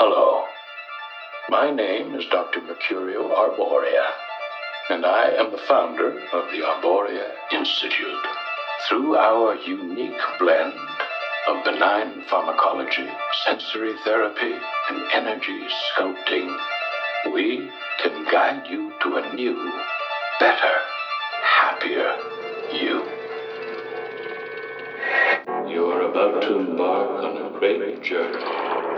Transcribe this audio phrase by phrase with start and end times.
[0.00, 0.44] Hello.
[1.48, 2.60] My name is Dr.
[2.60, 4.06] Mercurio Arborea,
[4.90, 8.24] and I am the founder of the Arborea Institute.
[8.88, 10.78] Through our unique blend
[11.48, 13.08] of benign pharmacology,
[13.44, 14.54] sensory therapy,
[14.88, 16.56] and energy sculpting,
[17.32, 17.68] we
[18.00, 19.56] can guide you to a new,
[20.38, 20.78] better,
[21.42, 22.14] happier
[22.72, 23.02] you.
[25.68, 28.97] You're about to embark on a great journey.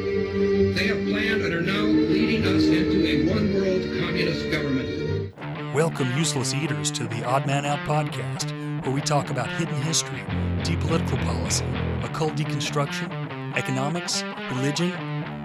[0.31, 5.35] They have planned and are now leading us into a one world communist government.
[5.75, 8.49] Welcome, useless eaters, to the Odd Man Out podcast,
[8.85, 10.23] where we talk about hidden history,
[10.63, 11.65] deep political policy,
[12.01, 13.11] occult deconstruction,
[13.57, 14.91] economics, religion,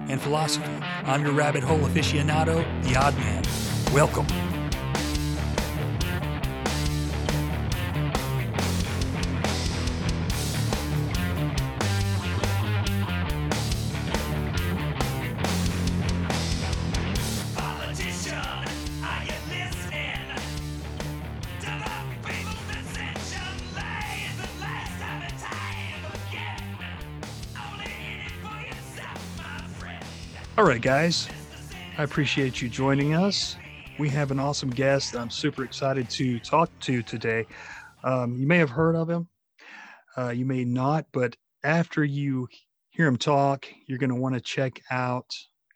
[0.07, 0.71] and philosophy.
[1.03, 3.43] I'm your rabbit hole aficionado, the Odd Man.
[3.93, 4.46] Welcome.
[30.77, 31.27] Right, guys.
[31.97, 33.55] I appreciate you joining us.
[33.97, 37.47] We have an awesome guest I'm super excited to talk to today.
[38.03, 39.27] Um, you may have heard of him,
[40.15, 42.47] uh, you may not, but after you
[42.91, 45.25] hear him talk, you're going to want to check out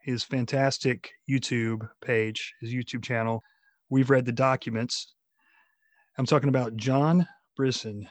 [0.04, 3.42] his fantastic YouTube page, his YouTube channel.
[3.90, 5.16] We've read the documents.
[6.20, 8.08] I'm talking about John Brisson.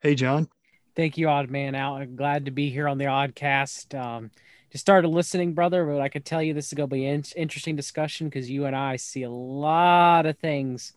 [0.00, 0.48] Hey, John.
[0.94, 2.16] Thank you, Odd Man Out.
[2.16, 3.94] Glad to be here on the Oddcast.
[3.94, 4.30] Um,
[4.76, 7.24] just started listening, brother, but I could tell you this is going to be an
[7.34, 10.92] interesting discussion because you and I see a lot of things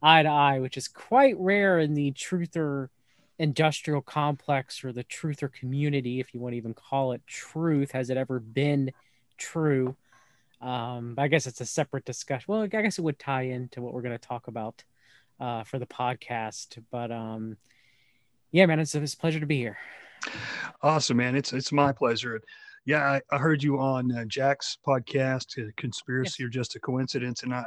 [0.00, 2.90] eye to eye, which is quite rare in the truther
[3.40, 7.90] industrial complex or the truther community, if you want to even call it truth.
[7.90, 8.92] Has it ever been
[9.36, 9.96] true?
[10.60, 12.44] Um, I guess it's a separate discussion.
[12.46, 14.84] Well, I guess it would tie into what we're going to talk about
[15.40, 16.80] uh, for the podcast.
[16.92, 17.56] But um,
[18.52, 19.78] yeah, man, it's, it's a pleasure to be here.
[20.84, 21.34] Awesome, man.
[21.34, 22.40] It's it's my pleasure.
[22.88, 27.42] Yeah, I, I heard you on uh, Jack's podcast, uh, "Conspiracy or Just a Coincidence,"
[27.42, 27.62] and I,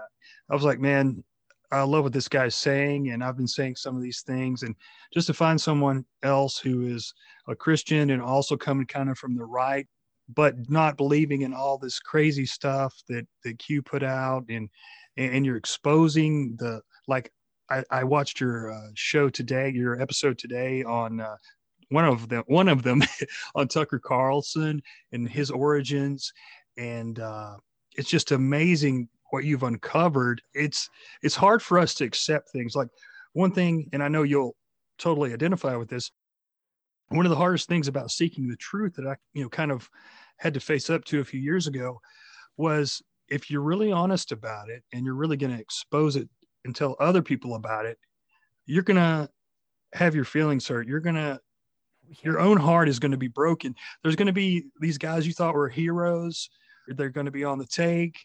[0.50, 1.24] I was like, man,
[1.72, 4.76] I love what this guy's saying, and I've been saying some of these things, and
[5.14, 7.14] just to find someone else who is
[7.48, 9.88] a Christian and also coming kind of from the right,
[10.28, 14.70] but not believing in all this crazy stuff that that Q put out, and
[15.18, 17.32] and you're exposing the like.
[17.70, 21.38] I, I watched your uh, show today, your episode today on uh,
[21.92, 23.04] one of them one of them
[23.56, 24.82] on Tucker Carlson
[25.12, 26.34] and his origins.
[26.78, 27.58] And uh,
[27.96, 30.42] it's just amazing what you've uncovered.
[30.54, 30.90] It's
[31.22, 32.76] it's hard for us to accept things.
[32.76, 32.90] Like
[33.34, 34.56] one thing and I know you'll
[34.98, 36.12] totally identify with this
[37.10, 39.90] one of the hardest things about seeking the truth that I you know kind of
[40.38, 42.00] had to face up to a few years ago
[42.58, 46.30] was if you're really honest about it and you're really going to expose it
[46.66, 47.98] and tell other people about it
[48.66, 49.30] you're going to
[49.94, 50.88] have your feelings hurt.
[50.88, 51.40] You're going to
[52.24, 53.76] your own heart is going to be broken.
[54.04, 56.50] There's going to be these guys you thought were heroes,
[56.88, 58.18] they're going to be on the take.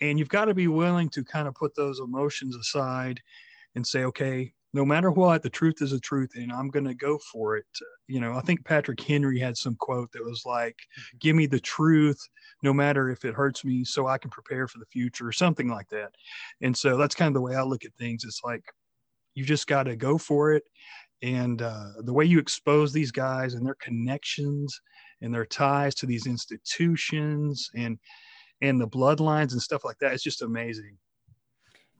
[0.00, 3.20] And you've got to be willing to kind of put those emotions aside
[3.74, 6.94] and say, okay, no matter what, the truth is the truth, and I'm going to
[6.94, 7.66] go for it.
[8.06, 11.16] You know, I think Patrick Henry had some quote that was like, mm-hmm.
[11.20, 12.20] give me the truth,
[12.62, 15.68] no matter if it hurts me, so I can prepare for the future, or something
[15.68, 16.10] like that.
[16.60, 18.24] And so that's kind of the way I look at things.
[18.24, 18.62] It's like,
[19.34, 20.64] you just got to go for it
[21.22, 24.80] and uh, the way you expose these guys and their connections
[25.20, 27.98] and their ties to these institutions and
[28.60, 30.96] and the bloodlines and stuff like that it's just amazing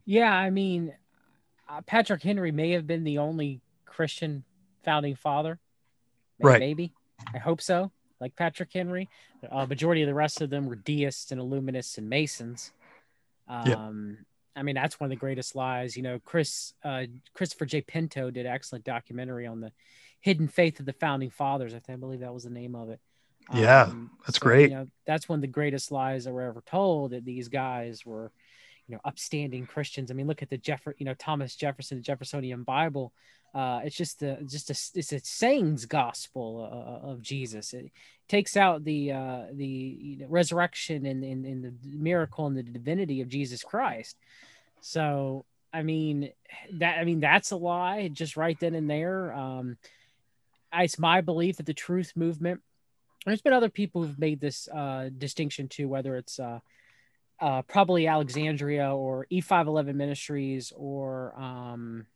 [0.05, 0.95] Yeah, I mean,
[1.69, 4.45] uh, Patrick Henry may have been the only Christian
[4.85, 5.59] founding father.
[6.39, 6.61] May- Right.
[6.61, 6.93] Maybe.
[7.35, 7.91] I hope so.
[8.21, 9.09] Like Patrick Henry.
[9.51, 12.73] Uh, majority of the rest of them were deists and illuminists and masons.
[13.49, 14.25] Um,
[14.59, 15.97] I mean, that's one of the greatest lies.
[15.97, 17.81] You know, Chris uh, Christopher J.
[17.83, 19.73] Pinto did an excellent documentary on the
[20.21, 21.75] hidden faith of the founding fathers.
[21.75, 23.01] I, think, I believe that was the name of it.
[23.55, 23.91] Yeah,
[24.27, 24.71] that's so, great.
[24.71, 28.05] You know, that's one of the greatest lies that were ever told that these guys
[28.05, 28.31] were,
[28.89, 30.11] you know upstanding Christians.
[30.11, 33.13] I mean, look at the Jeff, you know Thomas Jefferson, the Jeffersonian Bible.
[33.55, 37.73] Uh, it's just a just a it's a sayings gospel uh, of Jesus.
[37.73, 37.91] It
[38.29, 42.63] takes out the uh, the you know, resurrection and, and, and the miracle and the
[42.63, 44.17] divinity of Jesus Christ.
[44.81, 46.31] So I mean
[46.75, 49.33] that I mean that's a lie just right then and there.
[49.33, 49.77] Um,
[50.73, 52.61] it's my belief that the truth movement.
[53.27, 56.61] There's been other people who've made this uh, distinction too, whether it's uh,
[57.41, 62.07] uh, probably Alexandria or E511 Ministries or um,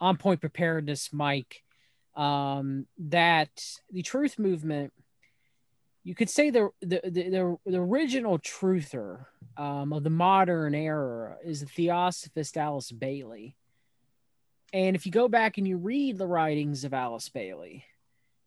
[0.00, 1.62] On Point Preparedness, Mike.
[2.14, 3.50] Um, that
[3.90, 4.92] the truth movement,
[6.02, 9.26] you could say the the the, the, original truther
[9.58, 13.54] um, of the modern era is the Theosophist Alice Bailey.
[14.72, 17.84] And if you go back and you read the writings of Alice Bailey,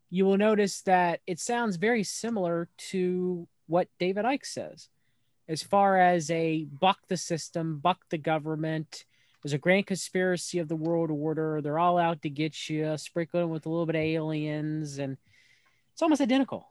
[0.09, 4.89] you will notice that it sounds very similar to what David Icke says,
[5.49, 9.03] as far as a buck the system, buck the government.
[9.41, 11.59] There's a grand conspiracy of the world order.
[11.61, 15.17] They're all out to get you, sprinkling with a little bit of aliens, and
[15.91, 16.67] it's almost identical.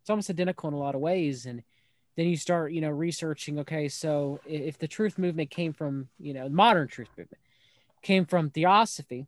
[0.00, 1.44] It's almost identical in a lot of ways.
[1.44, 1.62] And
[2.16, 3.58] then you start, you know, researching.
[3.58, 7.40] Okay, so if the truth movement came from, you know, modern truth movement
[8.02, 9.26] came from theosophy,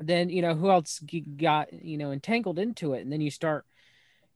[0.00, 1.00] then you know who else
[1.36, 3.64] got you know entangled into it, and then you start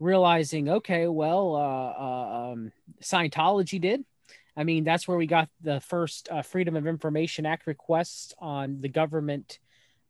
[0.00, 2.72] realizing, okay, well, uh, uh, um,
[3.02, 4.04] Scientology did.
[4.56, 8.80] I mean, that's where we got the first uh, Freedom of Information Act requests on
[8.80, 9.58] the government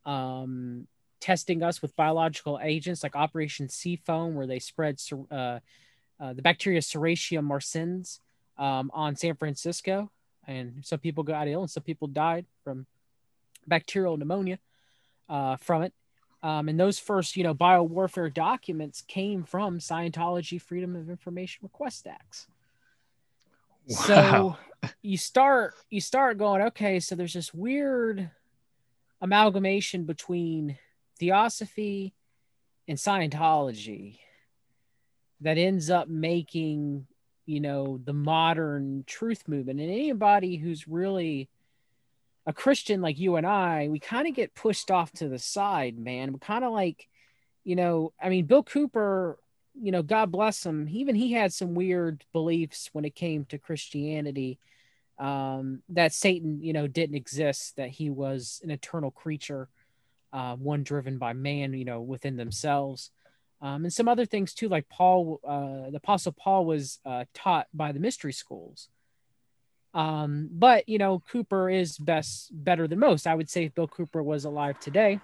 [0.06, 0.86] um,
[1.20, 5.00] testing us with biological agents like Operation Seafoam, where they spread
[5.30, 5.58] uh,
[6.20, 8.20] uh, the bacteria Serratia marcescens
[8.56, 10.10] um, on San Francisco.
[10.46, 12.86] And some people got ill and some people died from
[13.66, 14.58] bacterial pneumonia
[15.28, 15.92] uh, from it.
[16.42, 22.06] Um, and those first, you know, biowarfare documents came from Scientology Freedom of Information Request
[22.06, 22.46] Acts.
[23.88, 23.96] Wow.
[23.96, 24.56] So
[25.02, 28.30] you start you start going, okay, so there's this weird
[29.20, 30.78] amalgamation between
[31.18, 32.14] theosophy
[32.86, 34.18] and Scientology
[35.40, 37.06] that ends up making,
[37.46, 39.80] you know, the modern truth movement.
[39.80, 41.48] And anybody who's really
[42.48, 45.98] a Christian like you and I, we kind of get pushed off to the side,
[45.98, 46.32] man.
[46.32, 47.06] We kind of like,
[47.62, 49.38] you know, I mean, Bill Cooper,
[49.78, 50.88] you know, God bless him.
[50.90, 54.58] Even he had some weird beliefs when it came to Christianity.
[55.18, 59.68] Um, that Satan, you know, didn't exist, that he was an eternal creature,
[60.32, 63.10] uh, one driven by man, you know, within themselves.
[63.60, 67.66] Um, and some other things too, like Paul, uh, the Apostle Paul was uh, taught
[67.74, 68.88] by the mystery schools.
[69.94, 73.26] Um, but you know, Cooper is best better than most.
[73.26, 75.20] I would say if Bill Cooper was alive today,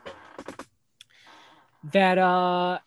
[1.93, 2.79] that uh,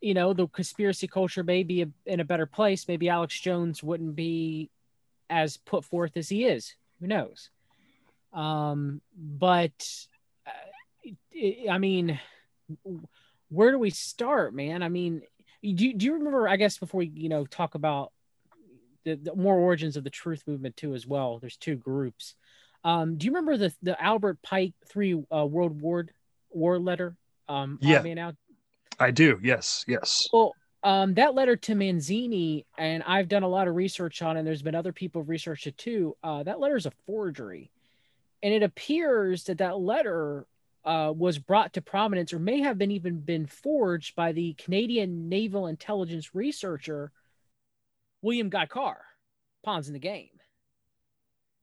[0.00, 2.88] you know, the conspiracy culture may be a, in a better place.
[2.88, 4.70] Maybe Alex Jones wouldn't be
[5.28, 6.74] as put forth as he is.
[7.00, 7.50] Who knows?
[8.32, 10.06] Um, but
[10.46, 12.18] uh, I mean,
[13.48, 14.82] where do we start, man?
[14.82, 15.22] I mean,
[15.62, 16.48] do, do you remember?
[16.48, 18.12] I guess before we you know talk about
[19.06, 21.38] the, the more origins of the truth movement too as well.
[21.38, 22.34] There's two groups.
[22.84, 26.06] Um, do you remember the the Albert Pike three uh, World War
[26.50, 27.16] War letter?
[27.48, 28.02] Um, Yeah.
[28.98, 29.38] I do.
[29.42, 29.84] Yes.
[29.86, 30.26] Yes.
[30.32, 34.40] Well, um, that letter to Mazzini, and I've done a lot of research on it.
[34.40, 36.16] And there's been other people researched it too.
[36.22, 37.70] Uh, that letter is a forgery,
[38.42, 40.46] and it appears that that letter
[40.84, 45.28] uh, was brought to prominence, or may have been even been forged by the Canadian
[45.28, 47.12] Naval Intelligence researcher
[48.22, 49.00] William Guy Carr.
[49.64, 50.30] Pawns in the game.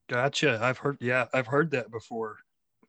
[0.08, 0.58] Gotcha.
[0.62, 0.98] I've heard.
[1.00, 2.36] Yeah, I've heard that before.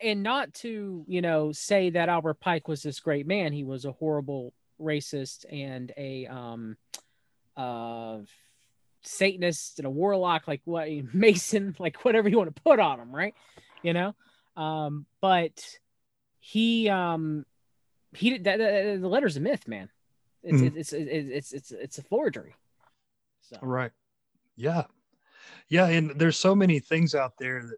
[0.01, 3.85] and not to you know say that albert pike was this great man he was
[3.85, 6.75] a horrible racist and a um
[7.55, 8.17] uh
[9.03, 13.15] satanist and a warlock like what mason like whatever you want to put on him
[13.15, 13.33] right
[13.83, 14.13] you know
[14.57, 15.65] um but
[16.39, 17.45] he um
[18.13, 19.87] he did that, that- the letter's a myth man
[20.43, 20.75] it's Mhm.
[20.77, 22.53] it's, it's it's it's it's a forgery
[23.49, 23.91] so Right.
[24.55, 24.83] Yeah.
[25.69, 25.87] Yeah.
[25.87, 27.77] And there's so many things out there that,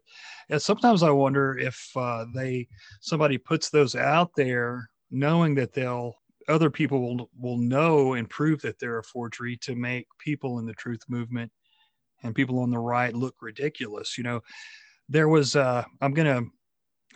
[0.50, 2.68] and sometimes I wonder if uh, they,
[3.00, 6.14] somebody puts those out there knowing that they'll,
[6.48, 10.66] other people will, will know and prove that they're a forgery to make people in
[10.66, 11.52] the truth movement
[12.22, 14.16] and people on the right look ridiculous.
[14.16, 14.40] You know,
[15.08, 16.46] there was, uh, I'm to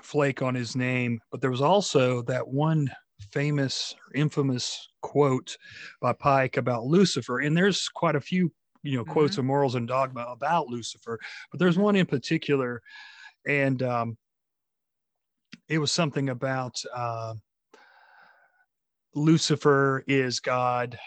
[0.02, 2.90] flake on his name, but there was also that one
[3.30, 5.56] famous or infamous quote
[6.00, 7.40] by Pike about Lucifer.
[7.40, 8.52] And there's quite a few,
[8.82, 11.18] you know, quotes of morals and dogma about Lucifer,
[11.50, 12.82] but there's one in particular.
[13.46, 14.16] And um,
[15.68, 17.34] it was something about uh,
[19.14, 20.98] Lucifer is God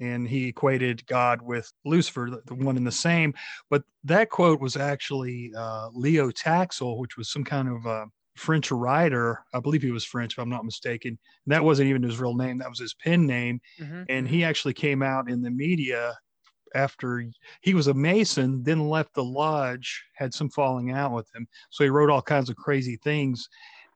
[0.00, 3.34] and he equated God with Lucifer, the, the one and the same.
[3.70, 8.06] But that quote was actually uh, Leo Taxil, which was some kind of uh,
[8.36, 9.44] French writer.
[9.54, 11.10] I believe he was French, if I'm not mistaken.
[11.46, 13.60] And that wasn't even his real name; that was his pen name.
[13.78, 14.06] Mhm.
[14.08, 16.16] And he actually came out in the media
[16.74, 17.24] after
[17.62, 21.46] he was a Mason, then left the lodge, had some falling out with him.
[21.70, 23.48] So he wrote all kinds of crazy things,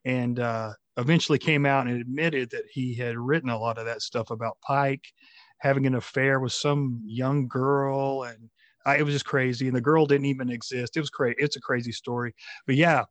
[0.04, 4.02] and uh, eventually came out and admitted that he had written a lot of that
[4.02, 5.12] stuff about Pike
[5.60, 8.50] having an affair with some young girl, and
[8.86, 9.66] I, it was just crazy.
[9.68, 10.96] And the girl didn't even exist.
[10.96, 11.36] It was crazy.
[11.38, 12.34] It's a crazy story.
[12.66, 13.04] But yeah,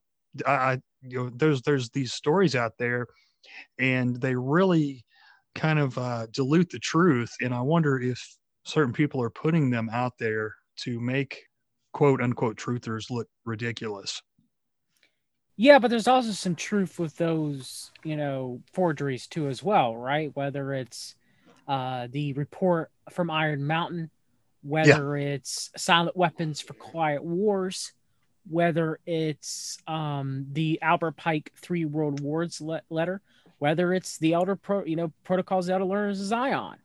[0.45, 3.07] I, you know there's there's these stories out there,
[3.77, 5.05] and they really
[5.55, 7.31] kind of uh, dilute the truth.
[7.41, 8.19] And I wonder if
[8.65, 11.41] certain people are putting them out there to make
[11.93, 14.21] quote unquote truthers look ridiculous.
[15.57, 20.33] Yeah, but there's also some truth with those, you know, forgeries too, as well, right?
[20.33, 21.15] Whether it's
[21.67, 24.09] uh, the report from Iron Mountain,
[24.63, 27.91] whether it's Silent Weapons for Quiet Wars,
[28.49, 33.21] whether it's um, the Albert Pike Three World Wars le- letter,
[33.59, 36.77] whether it's the Elder Pro, you know, Protocols of Elder Learners of Zion.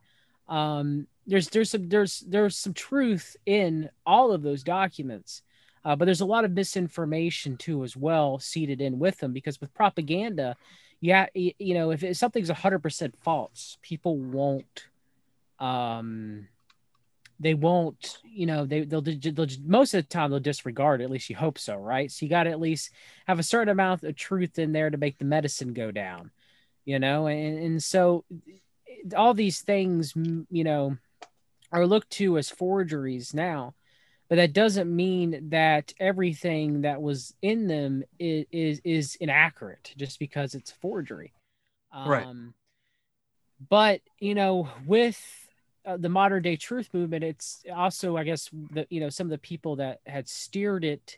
[0.47, 5.41] Um, there's there's some there's there's some truth in all of those documents.
[5.83, 9.61] Uh, but there's a lot of misinformation too, as well, seeded in with them because
[9.61, 10.55] with propaganda,
[10.99, 14.87] yeah, you, you know, if, if something's 100% false, people won't,
[15.59, 16.47] um,
[17.39, 21.01] they won't, you know, they, they'll, they'll, most of the time they'll disregard.
[21.01, 22.11] At least you hope so, right?
[22.11, 22.91] So you got to at least
[23.27, 26.31] have a certain amount of truth in there to make the medicine go down,
[26.85, 27.27] you know?
[27.27, 28.23] And, and so
[29.15, 30.97] all these things, you know,
[31.71, 33.73] are looked to as forgeries now
[34.27, 40.19] but that doesn't mean that everything that was in them is is, is inaccurate just
[40.19, 41.33] because it's forgery
[41.91, 42.27] um, Right.
[43.69, 45.21] but you know with
[45.85, 49.31] uh, the modern day truth movement it's also i guess the you know some of
[49.31, 51.17] the people that had steered it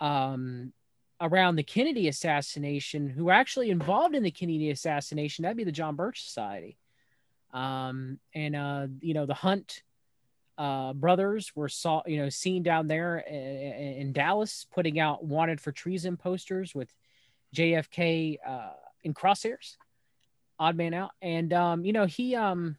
[0.00, 0.72] um
[1.20, 5.72] around the kennedy assassination who were actually involved in the kennedy assassination that'd be the
[5.72, 6.76] john birch society.
[7.52, 9.82] Um and uh you know the hunt
[10.58, 15.60] uh, brothers were saw you know seen down there in, in Dallas putting out wanted
[15.60, 16.92] for treason posters with
[17.54, 18.72] JFK uh,
[19.04, 19.76] in crosshairs,
[20.58, 22.76] odd man out, and um, you know he um,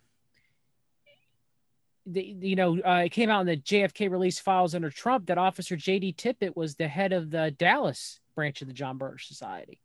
[2.11, 5.37] the, you know uh, it came out in the JFK release files under Trump that
[5.37, 6.13] Officer J.D.
[6.13, 9.79] Tippit was the head of the Dallas branch of the John Birch Society.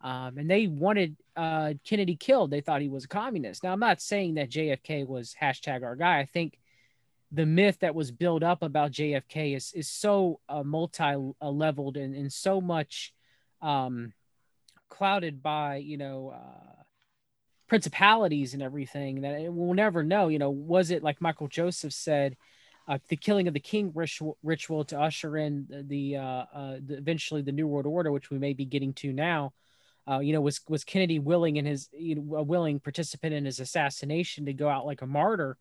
[0.00, 2.50] Um, and they wanted uh, Kennedy killed.
[2.50, 3.64] They thought he was a communist.
[3.64, 6.18] Now, I'm not saying that JFK was hashtag our guy.
[6.18, 6.58] I think
[7.32, 12.14] the myth that was built up about JFK is is so uh, multi leveled and,
[12.14, 13.14] and so much
[13.62, 14.12] um,
[14.88, 16.82] clouded by you know uh,
[17.68, 20.28] principalities and everything that we'll never know.
[20.28, 22.36] You know, was it like Michael Joseph said,
[22.86, 26.76] uh, the killing of the king ritual, ritual to usher in the, the, uh, uh,
[26.84, 29.52] the eventually the New World Order, which we may be getting to now.
[30.06, 33.46] Uh, you know, was was Kennedy willing in his you know, a willing participant in
[33.46, 35.56] his assassination to go out like a martyr?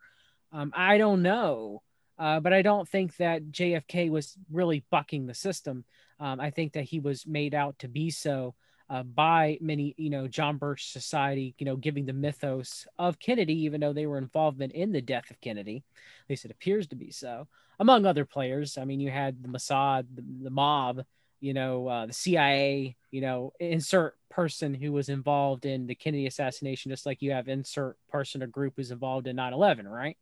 [0.51, 1.81] Um, I don't know,
[2.19, 5.85] uh, but I don't think that JFK was really bucking the system.
[6.19, 8.53] Um, I think that he was made out to be so
[8.93, 13.63] uh, by many, you know, John Birch Society, you know, giving the mythos of Kennedy,
[13.63, 15.83] even though they were involvement in the death of Kennedy.
[16.25, 17.47] At least it appears to be so,
[17.79, 18.77] among other players.
[18.77, 21.01] I mean, you had the Mossad, the, the mob,
[21.39, 26.27] you know, uh, the CIA, you know, insert person who was involved in the Kennedy
[26.27, 30.17] assassination, just like you have insert person or group who's involved in 9 11, right?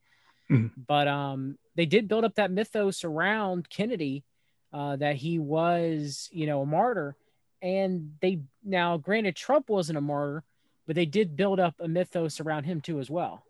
[0.50, 0.72] Mhm.
[0.88, 4.24] But um, they did build up that mythos around Kennedy
[4.72, 7.18] uh, that he was, you know, a martyr.
[7.62, 10.44] And they now, granted, Trump wasn't a martyr,
[10.88, 13.44] but they did build up a mythos around him too, as well.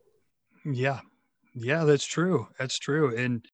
[0.66, 1.00] Yeah.
[1.54, 2.48] Yeah, that's true.
[2.60, 3.16] That's true.
[3.18, 3.46] And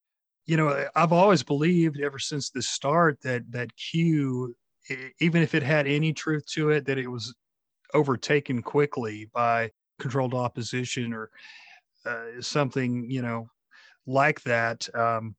[0.46, 4.56] you know, I've always believed ever since the start that that Q
[5.20, 7.36] even if it had any truth to it that it was
[7.94, 11.30] overtaken quickly by controlled opposition or
[12.06, 13.50] uh, something, you know,
[14.06, 14.88] like that.
[14.96, 15.36] Um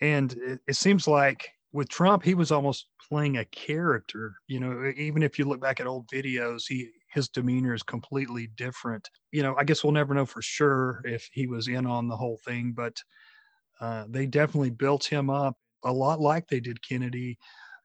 [0.00, 4.34] and it, it seems like with Trump, he was almost playing a character.
[4.46, 8.48] You know, even if you look back at old videos, he his demeanor is completely
[8.56, 9.08] different.
[9.32, 12.16] You know, I guess we'll never know for sure if he was in on the
[12.16, 12.96] whole thing, but
[13.80, 17.38] uh, they definitely built him up a lot like they did Kennedy,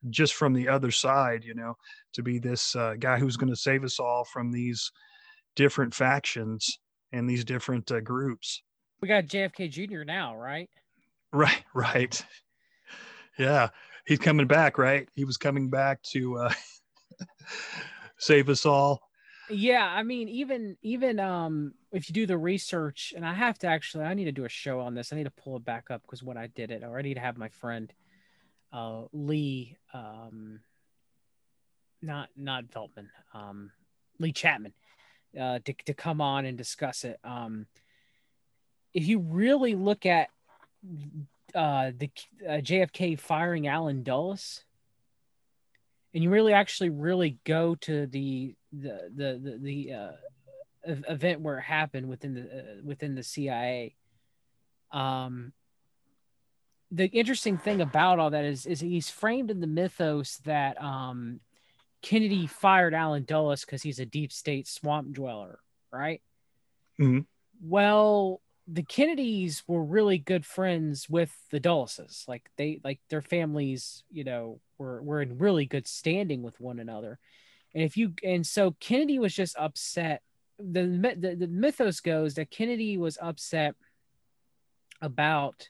[0.10, 1.44] just from the other side.
[1.44, 1.76] You know,
[2.14, 4.92] to be this uh, guy who's going to save us all from these
[5.56, 6.80] different factions
[7.12, 8.64] and these different uh, groups.
[9.02, 10.04] We got JFK Jr.
[10.04, 10.70] now, right?
[11.32, 12.26] Right, right.
[13.38, 13.70] Yeah,
[14.06, 15.08] he's coming back, right?
[15.16, 16.54] He was coming back to uh,
[18.18, 19.02] save us all.
[19.50, 23.68] yeah i mean even even um if you do the research and i have to
[23.68, 25.92] actually i need to do a show on this i need to pull it back
[25.92, 27.94] up because when i did it or i need to have my friend
[28.72, 30.62] uh lee um
[32.02, 33.70] not not veltman um
[34.18, 34.74] lee chapman
[35.40, 37.66] uh to, to come on and discuss it um
[38.94, 40.30] if you really look at
[41.56, 42.10] uh the
[42.48, 44.64] uh, jfk firing alan dulles
[46.14, 50.12] and you really actually really go to the the the the, the uh,
[50.86, 53.96] event where it happened within the uh, within the CIA.
[54.92, 55.54] Um,
[56.92, 61.40] the interesting thing about all that is is he's framed in the mythos that um,
[62.04, 65.60] Kennedy fired Alan Dulles because he's a deep state swamp dweller,
[65.92, 66.22] right?
[67.00, 67.22] Mm-hmm.
[67.64, 72.24] Well, the Kennedys were really good friends with the Dulleses.
[72.28, 76.80] Like they like their families, you know, were were in really good standing with one
[76.80, 77.20] another.
[77.74, 80.22] And if you and so Kennedy was just upset.
[80.60, 80.84] The
[81.20, 83.76] the, the mythos goes that Kennedy was upset
[85.02, 85.70] about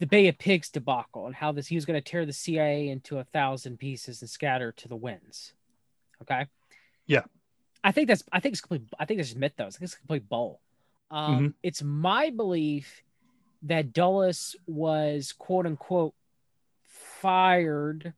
[0.00, 2.88] the Bay of Pigs debacle and how this he was going to tear the CIA
[2.88, 5.52] into a thousand pieces and scatter to the winds.
[6.22, 6.46] Okay.
[7.06, 7.24] Yeah.
[7.84, 9.76] I think that's I think it's complete I think it's mythos.
[9.76, 10.60] I think it's complete bull.
[11.10, 13.02] Um, It's my belief
[13.62, 16.14] that Dulles was quote unquote
[16.84, 18.12] fired.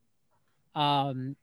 [0.74, 1.36] Um,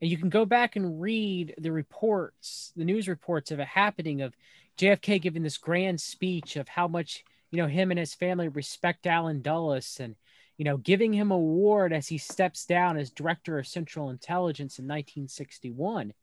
[0.00, 4.22] and you can go back and read the reports, the news reports of it happening
[4.22, 4.34] of
[4.78, 9.06] JFK giving this grand speech of how much you know him and his family respect
[9.06, 10.16] Alan Dulles and
[10.56, 14.78] you know giving him a award as he steps down as director of Central Intelligence
[14.78, 16.14] in 1961.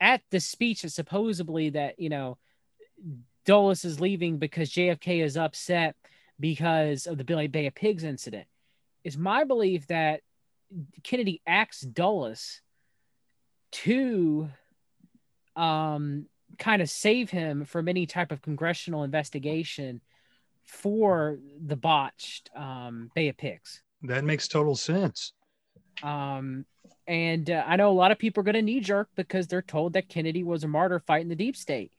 [0.00, 2.38] At the speech that supposedly that you know
[3.46, 5.96] Dulles is leaving because JFK is upset
[6.38, 8.46] because of the Billy Bay of Pigs incident.
[9.04, 10.20] It's my belief that
[11.02, 12.60] Kennedy asked Dulles
[13.72, 14.48] to
[15.54, 16.26] um,
[16.58, 20.00] kind of save him from any type of congressional investigation
[20.64, 23.82] for the botched um, Bay of Pigs.
[24.02, 25.32] That makes total sense.
[26.02, 26.66] Um,
[27.06, 29.62] and uh, I know a lot of people are going to knee jerk because they're
[29.62, 31.92] told that Kennedy was a martyr fighting the deep state,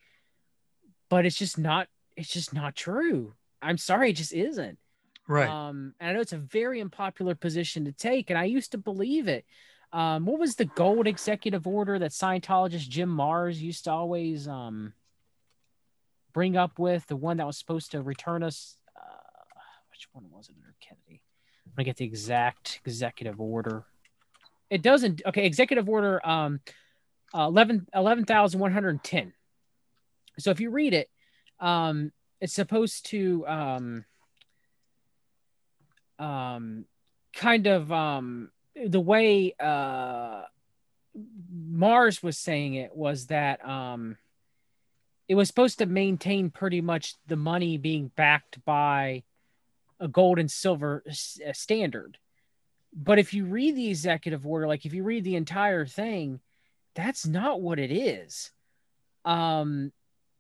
[1.09, 1.87] but it's just not.
[2.15, 3.33] It's just not true.
[3.61, 4.77] I'm sorry, it just isn't.
[5.27, 5.49] Right.
[5.49, 8.77] Um, and I know it's a very unpopular position to take, and I used to
[8.77, 9.45] believe it.
[9.93, 14.93] Um, what was the gold executive order that Scientologist Jim Marrs used to always um
[16.33, 18.77] bring up with the one that was supposed to return us?
[18.95, 19.59] Uh,
[19.91, 21.21] which one was it under Kennedy?
[21.65, 23.85] I'm gonna get the exact executive order.
[24.69, 25.21] It doesn't.
[25.25, 26.59] Okay, executive order um,
[27.33, 29.33] uh, 11 11,110.
[30.39, 31.09] So if you read it,
[31.59, 34.05] um, it's supposed to um,
[36.19, 36.85] um,
[37.33, 40.43] kind of um, the way uh,
[41.71, 44.17] Marrs was saying it was that um,
[45.27, 49.23] it was supposed to maintain pretty much the money being backed by
[49.99, 52.17] a gold and silver s- uh, standard.
[52.93, 56.39] But if you read the executive order, like if you read the entire thing,
[56.95, 58.51] that's not what it is.
[59.25, 59.91] Um,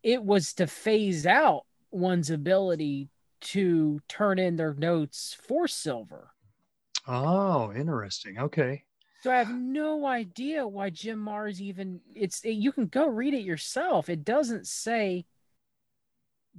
[0.07, 3.09] it was to phase out one's ability
[3.41, 6.29] to turn in their notes for silver.
[7.05, 8.39] Oh, interesting.
[8.39, 8.85] Okay.
[9.21, 13.43] So I have no idea why Jim Marrs even it's you can go read it
[13.43, 14.07] yourself.
[14.07, 15.25] It doesn't say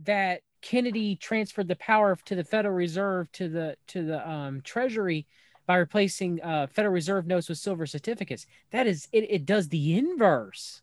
[0.04, 5.26] that Kennedy transferred the power to the Federal Reserve to the to the um, Treasury
[5.66, 8.44] by replacing uh, Federal Reserve notes with silver certificates.
[8.72, 9.24] That is it.
[9.30, 10.82] It does the inverse.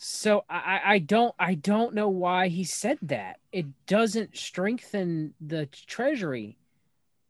[0.00, 3.40] So I, I- don't I don't know why he said that.
[3.52, 6.56] It doesn't strengthen the Treasury.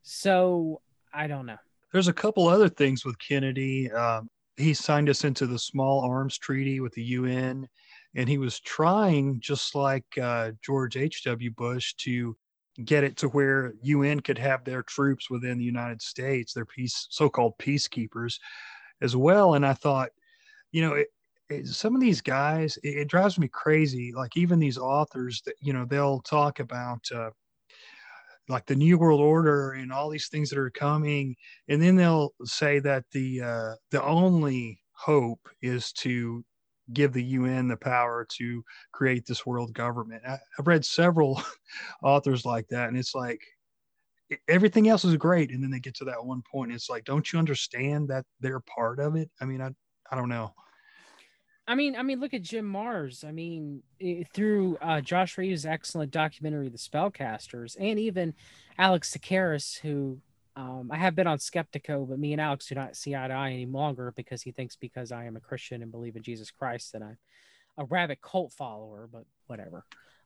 [0.03, 1.57] So I don't know.
[1.93, 3.91] There's a couple other things with Kennedy.
[3.91, 4.29] Um,
[4.59, 7.67] he signed us into the Small Arms Treaty with the UN,
[8.15, 11.51] and he was trying, just like uh, George H.W.
[11.53, 12.37] Bush, to
[12.85, 17.07] get it to where UN could have their troops within the United States, their peace,
[17.11, 18.39] so-called peacekeepers,
[19.01, 19.55] as well.
[19.55, 20.11] And I thought,
[20.73, 21.09] you know, it,
[21.65, 24.13] some of these guys, it, it drives me crazy.
[24.15, 27.05] Like even these authors that you know, they'll talk about.
[27.15, 27.31] Uh,
[28.49, 31.37] like the new world order and all these things that are coming
[31.69, 36.43] and then they'll say that the uh, the only hope is to
[36.93, 40.23] give the UN the power to create this world government.
[40.27, 41.43] I, I've read several
[42.03, 43.41] authors like that, and it's like
[44.49, 46.73] everything else is great, and then they get to that one point.
[46.73, 49.31] It's like, don't you understand that they're part of it?
[49.41, 49.71] I mean, I
[50.11, 50.55] I don't know.
[51.69, 53.25] I mean, I mean, look at Jim Marrs.
[53.29, 58.33] I mean, i- through uh, Josh Reeves' excellent documentary, The Spellcasters, and even
[58.79, 60.19] Alex Tsakiris, who
[60.57, 63.35] um, I have been on Skeptico, but me and Alex do not see eye to
[63.35, 66.51] eye any longer because he thinks because I am a Christian and believe in Jesus
[66.51, 67.19] Christ that I'm
[67.77, 69.09] a rabbit cult follower.
[69.13, 69.85] But whatever.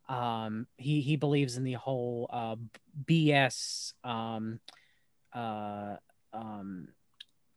[0.09, 2.57] Um, he he believes in the whole uh,
[3.05, 3.95] BS.
[4.05, 4.61] Um,
[5.35, 5.97] uh,
[6.33, 6.89] um,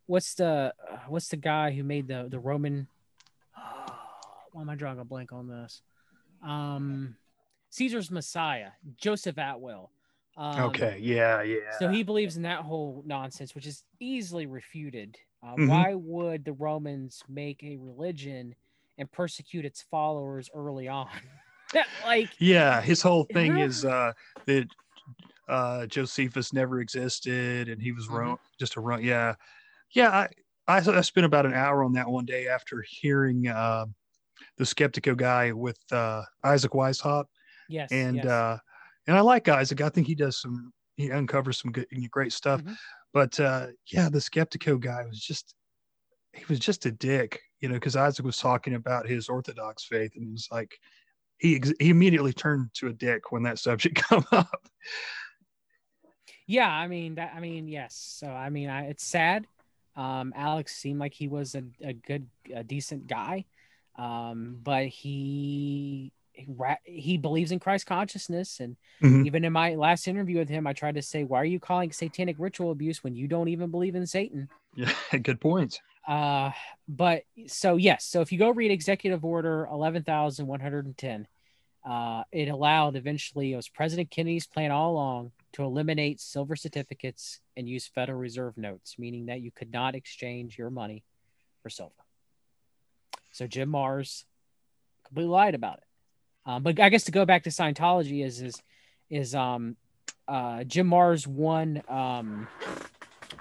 [0.07, 2.87] what's the uh, what's the guy who made the the Roman?
[4.51, 5.81] Why am I drawing a blank on this?
[6.43, 7.15] Um,
[7.71, 9.89] Caesar's Messiah, Joseph Atwill.
[10.37, 10.97] Um, okay.
[11.01, 11.41] Yeah.
[11.43, 11.57] Yeah.
[11.79, 15.17] so he believes in that whole nonsense, which is easily refuted.
[15.43, 15.69] Uh, Mhm.
[15.69, 18.55] Why would the Romans make a religion
[18.97, 21.07] and persecute its followers early on?
[22.05, 22.81] like, yeah.
[22.81, 24.11] His whole thing is uh,
[24.45, 24.67] that
[25.47, 28.15] uh, Josephus never existed and he was Mm-hmm.
[28.15, 29.03] wrong, just a wrong.
[29.03, 29.35] Yeah.
[29.91, 30.09] Yeah.
[30.09, 30.29] I,
[30.67, 33.85] I, I spent about an hour on that one day after hearing uh,
[34.57, 37.25] the Skeptico guy with uh, Isaac Weishaupt.
[37.69, 38.25] yes, and yes.
[38.25, 38.57] uh
[39.07, 39.81] and I like Isaac.
[39.81, 42.61] I think he does some he uncovers some good great stuff.
[42.63, 42.75] Mhm.
[43.13, 45.53] But uh yeah, the Skeptico guy was just
[46.33, 50.11] he was just a dick, you know, because Isaac was talking about his Orthodox faith,
[50.15, 50.77] and it was like
[51.37, 54.65] he ex- he immediately turned to a dick when that subject come up.
[56.47, 57.33] yeah, I mean that.
[57.35, 57.95] I mean, yes.
[58.19, 59.47] So I mean, I, it's sad.
[59.95, 63.45] Um, Alex seemed like he was a, a good, a decent guy,
[63.97, 66.11] um, but he
[66.83, 69.25] he believes in Christ consciousness, and Mhm.
[69.25, 71.93] even in my last interview with him, I tried to say, "Why are you calling
[71.93, 74.91] satanic ritual abuse when you don't even believe in Satan?" Yeah,
[75.23, 75.79] good points.
[76.05, 76.51] Uh,
[76.89, 80.97] but so yes, so if you go read Executive Order eleven thousand one hundred and
[80.97, 81.25] ten,
[81.85, 87.39] uh, it allowed eventually it was President Kennedy's plan all along to eliminate silver certificates
[87.55, 91.01] and use Federal Reserve notes, meaning that you could not exchange your money
[91.63, 91.93] for silver.
[93.31, 94.25] So Jim Marrs
[95.05, 95.83] completely lied about it.
[96.45, 98.61] Um, but I guess to go back to Scientology is is
[99.09, 99.77] is um
[100.27, 102.49] uh Jim Marrs won um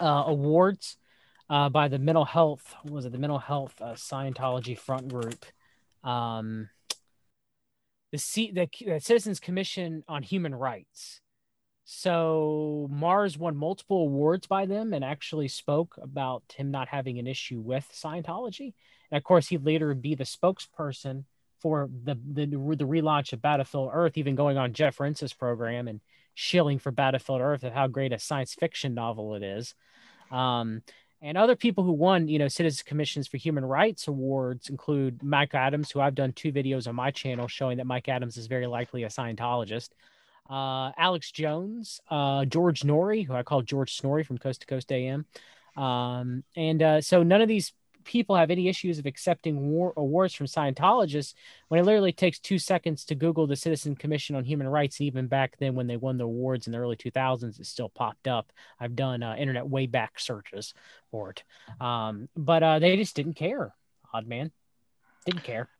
[0.00, 0.96] uh awards
[1.50, 5.44] uh by the mental health was it the mental health uh, Scientology front group
[6.04, 6.70] um
[8.12, 11.20] the C, the, the Citizens Commission on Human Rights.
[11.84, 17.26] So Marrs won multiple awards by them and actually spoke about him not having an
[17.26, 18.72] issue with Scientology.
[19.10, 21.24] And of course, he'd later be the spokesperson
[21.60, 26.00] for the the, the relaunch of Battlefield Earth, even going on Jeff Rense's program and
[26.34, 29.74] shilling for Battlefield Earth of how great a science fiction novel it is.
[30.30, 30.82] Um,
[31.20, 35.54] and other people who won, you know, Citizens Commissions for Human Rights awards include Mike
[35.54, 38.66] Adams, who I've done two videos on my channel showing that Mike Adams is very
[38.66, 39.90] likely a Scientologist.
[40.48, 44.92] Uh, Alex Jones, uh, George Noory, who I call George Snorri from Coast to Coast
[44.92, 45.24] AM.
[45.76, 47.72] Um, and uh, so none of these
[48.04, 51.32] people have any issues of accepting war- awards from Scientologists
[51.68, 55.00] when it literally takes two seconds to Google the Citizen Commission on Human Rights.
[55.00, 58.28] Even back then, when they won the awards in the early 2000s, it still popped
[58.28, 58.52] up.
[58.78, 60.74] I've done uh, internet way back searches
[61.10, 61.42] for it.
[61.80, 63.72] Um, but uh, they just didn't care.
[64.12, 64.52] Odd man.
[65.24, 65.70] Didn't care.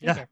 [0.00, 0.14] Didn't Yeah.
[0.14, 0.28] care.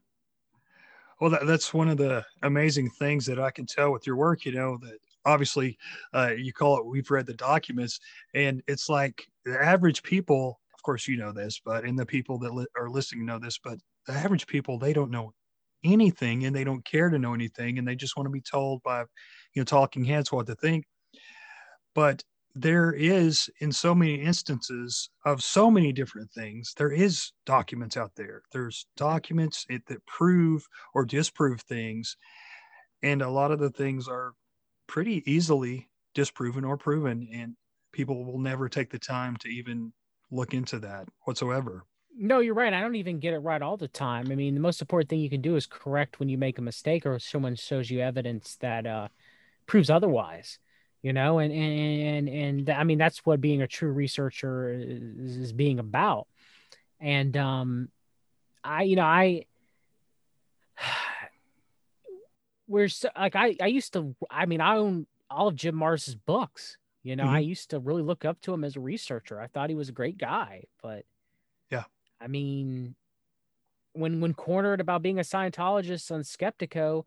[1.19, 4.45] Well, that, that's one of the amazing things that I can tell with your work.
[4.45, 5.77] You know that obviously
[6.13, 6.85] uh, you call it.
[6.85, 7.99] We've read the documents,
[8.33, 10.59] and it's like the average people.
[10.73, 13.57] Of course, you know this, but and the people that li- are listening know this.
[13.57, 15.33] But the average people, they don't know
[15.83, 18.83] anything, and they don't care to know anything, and they just want to be told
[18.83, 20.85] by, you know, talking heads what to think.
[21.95, 22.23] But
[22.55, 28.11] there is, in so many instances of so many different things, there is documents out
[28.15, 28.43] there.
[28.51, 32.15] There's documents it, that prove or disprove things.
[33.01, 34.33] And a lot of the things are
[34.87, 37.27] pretty easily disproven or proven.
[37.33, 37.55] And
[37.91, 39.91] people will never take the time to even
[40.29, 41.85] look into that whatsoever.
[42.15, 42.73] No, you're right.
[42.73, 44.31] I don't even get it right all the time.
[44.31, 46.61] I mean, the most important thing you can do is correct when you make a
[46.61, 49.07] mistake or someone shows you evidence that uh,
[49.65, 50.59] proves otherwise.
[51.03, 55.37] You know, and and and and I mean that's what being a true researcher is,
[55.37, 56.27] is being about.
[56.99, 57.89] And um,
[58.63, 59.45] I, you know, I
[62.67, 64.15] we're so, like I I used to.
[64.31, 66.77] I mean, I own all of Jim Marrs's books.
[67.03, 69.41] You know, I used to really look up to him as a researcher.
[69.41, 71.03] I thought he was a great guy, but
[71.69, 71.83] yeah,
[72.21, 72.95] I mean,
[73.91, 77.03] when when cornered about being a Scientologist on Skeptico,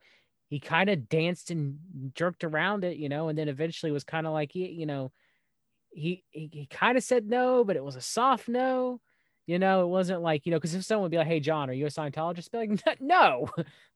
[0.48, 1.78] he kind of danced and
[2.14, 5.12] jerked around it, you know, and then eventually was kind of like, he, you know,
[5.90, 9.00] he he, he kind of said no, but it was a soft no.
[9.46, 11.70] You know, it wasn't like, you know, because if someone would be like, hey, John,
[11.70, 12.50] are you a Scientologist?
[12.50, 13.48] Be like, no,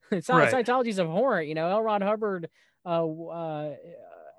[0.09, 0.49] it's not Right.
[0.49, 1.49] Scientology's abhorrent.
[1.49, 1.81] You know, L.
[1.83, 2.49] Ron Hubbard,
[2.85, 3.75] uh, uh,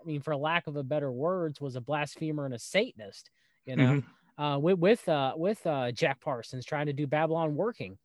[0.00, 3.30] I mean, for lack of a better words, was a blasphemer and a Satanist,
[3.66, 4.04] you know Mhm.
[4.38, 7.98] uh, with with uh, with uh, Jack Parsons trying to do Babylon working.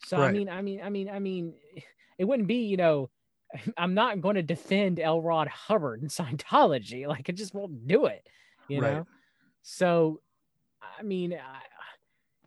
[0.00, 1.54] So I mean, I mean, I mean, I mean,
[2.18, 3.10] it wouldn't be, you know,
[3.76, 5.20] I'm not going to defend L.
[5.22, 7.06] Ron Hubbard and Scientology.
[7.06, 8.26] Like, I just won't do it.
[8.68, 8.80] You Right.
[8.80, 9.08] know,
[9.62, 10.22] so
[10.82, 11.62] I mean, I,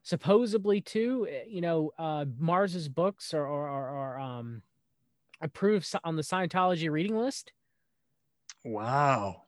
[0.03, 4.63] supposedly too, eh, you know, uh, Marrs's books are are, are, are um
[5.41, 7.53] approved on the Scientology reading list.
[8.63, 9.47] Wow.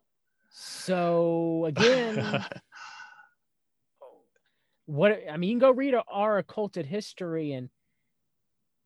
[0.49, 2.45] So again,
[4.85, 7.69] what I mean, you can go read our occulted history and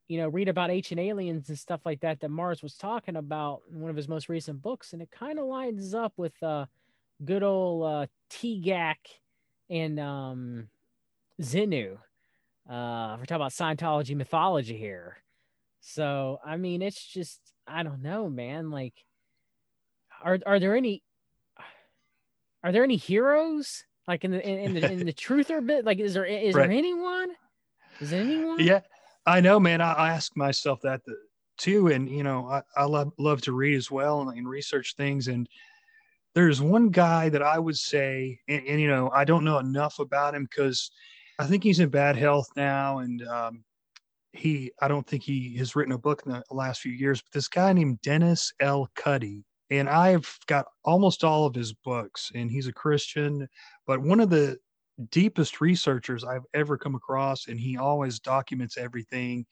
[0.07, 3.61] you know read about ancient aliens and stuff like that that Marrs was talking about
[3.71, 6.65] in one of his most recent books, and it kind of lines up with uh,
[7.23, 8.95] good old uh, Teegeeack
[9.69, 10.67] and um,
[11.41, 11.93] Xenu.
[12.69, 15.17] Uh, we're talking about Scientology mythology here.
[15.81, 18.71] So I mean, it's just I don't know, man.
[18.71, 18.93] Like,
[20.23, 21.01] are are there any
[22.63, 25.85] are there any heroes like in the in, in the in the truther bit?
[25.85, 26.67] Like, is there is Right.
[26.69, 27.29] there anyone?
[27.99, 28.59] Is there anyone?
[28.59, 28.81] Yeah,
[29.25, 29.81] I know, man.
[29.81, 31.01] I, I ask myself that
[31.57, 34.95] too, and you know, I, I love love to read as well and, and research
[34.97, 35.27] things.
[35.27, 35.47] And
[36.35, 39.99] there's one guy that I would say, and, and you know, I don't know enough
[39.99, 40.91] about him because
[41.39, 43.63] I think he's in bad health now, and um,
[44.33, 47.21] he, I don't think he has written a book in the last few years.
[47.21, 48.89] But this guy named Dennis L.
[48.95, 53.47] Cuddy, and I've got almost all of his books, and he's a Christian.
[53.87, 54.57] But one of the
[55.09, 59.45] deepest researchers I've ever come across, and he always documents everything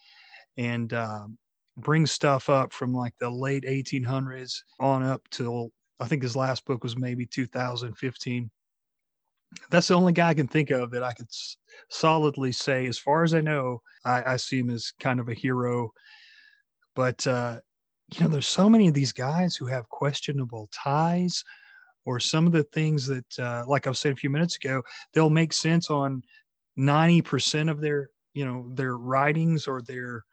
[0.58, 1.38] and um,
[1.78, 6.66] brings stuff up from like the late 1800s on up till I think his last
[6.66, 8.50] book was maybe 2015.
[9.70, 11.58] That's the only guy I can think of that I could s-
[11.90, 15.34] solidly say, as far as I know, I, I see him as kind of a
[15.34, 15.92] hero.
[16.96, 17.60] But uh,
[18.14, 21.44] you know, there's so many of these guys who have questionable ties,
[22.06, 24.82] or some of the things that, uh, like I was saying a few minutes ago,
[25.14, 26.24] they'll make sense on
[26.78, 30.24] 90% of their you know their writings or their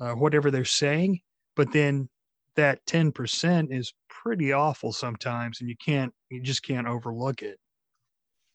[0.00, 1.20] uh, whatever they're saying
[1.54, 2.08] but then
[2.56, 7.58] that 10% is pretty awful sometimes and you can't you just can't overlook it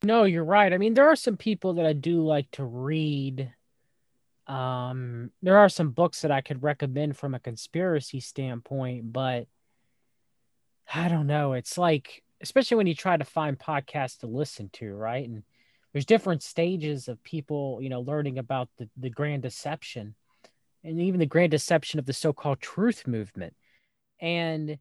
[0.04, 0.74] No, you're right.
[0.74, 3.54] I mean, there are some people that I do like to read.
[4.48, 9.48] Um, there are some books that I could recommend from a conspiracy standpoint, but
[10.94, 11.54] I don't know.
[11.54, 15.28] It's like, especially when you try to find podcasts to listen to, right?
[15.28, 15.44] And
[15.92, 20.16] there's different stages of people, you know, learning about the, the grand deception
[20.84, 23.56] and even the grand deception of the so-called truth movement.
[24.20, 24.78] And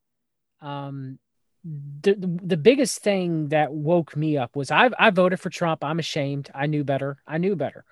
[0.61, 1.19] um
[1.65, 5.85] the, the the biggest thing that woke me up was I I voted for Trump.
[5.85, 6.51] I'm ashamed.
[6.55, 7.19] I knew better.
[7.27, 7.85] I knew better.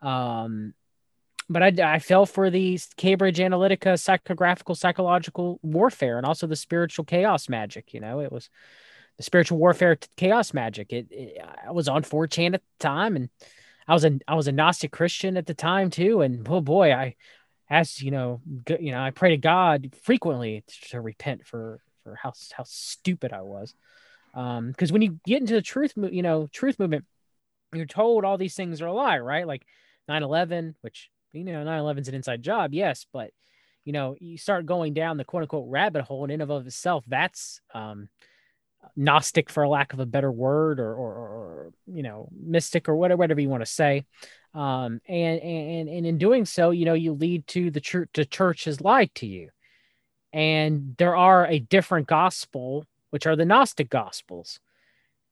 [0.00, 0.74] Um,
[1.48, 7.04] but I I fell for the Cambridge Analytica psychographical psychological warfare and also the spiritual
[7.04, 7.92] chaos magic.
[7.92, 8.50] You know, it was
[9.20, 10.92] spiritual warfare chaos magic.
[10.92, 13.28] It, it I was on 4chan at the time, and
[13.86, 16.22] I was a I was a Gnostic Christian at the time too.
[16.22, 17.16] And oh boy, I
[17.70, 18.40] asked you know
[18.80, 23.42] you know I pray to God frequently to repent for for how how stupid I
[23.42, 23.74] was.
[24.34, 27.04] Um, because when you get into the truth, you know, truth movement,
[27.74, 29.46] you're told all these things are a lie, right?
[29.46, 29.66] Like
[30.08, 33.30] 9/11, which you know 9/11 is an inside job, yes, but
[33.84, 37.04] you know you start going down the quote unquote rabbit hole, and in of itself,
[37.06, 38.08] that's um
[38.96, 43.18] gnostic for lack of a better word or, or, or you know mystic or whatever
[43.18, 44.04] whatever you want to say.
[44.54, 48.24] Um and and and in doing so you know you lead to the church the
[48.24, 49.50] church has lied to you.
[50.32, 54.60] And there are a different gospel which are the gnostic gospels.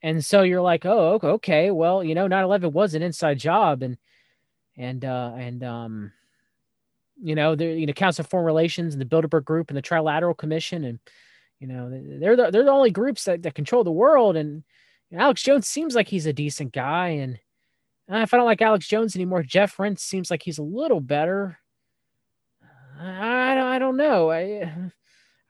[0.02, 3.82] And so you're like oh okay, well you know 9-11 was an inside job.
[3.82, 3.98] And
[4.76, 6.12] and uh and um
[7.20, 9.82] you know the you know council of foreign relations and the bilderberg group and the
[9.82, 10.98] trilateral commission and
[11.60, 14.62] you know they're the, they're the only groups that, that control the world and
[15.12, 17.38] alex jones seems like he's a decent guy and
[18.08, 21.58] if i don't like alex jones anymore jeff rense seems like he's a little better
[23.00, 24.72] i, I, don't- I don't know i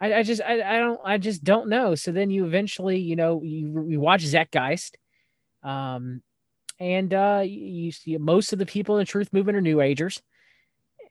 [0.00, 1.94] I, I just I, I don't I just don't know.
[1.94, 4.96] So then you eventually, you know, you you watch Zeitgeist,
[5.62, 6.22] um,
[6.78, 10.20] and uh, you, see most of the people in the truth movement are New Agers,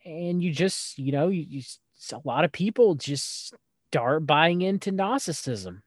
[0.06, 1.62] and you just you know you, you
[2.14, 3.56] a lot of people just
[3.90, 5.84] start buying into Gnosticism,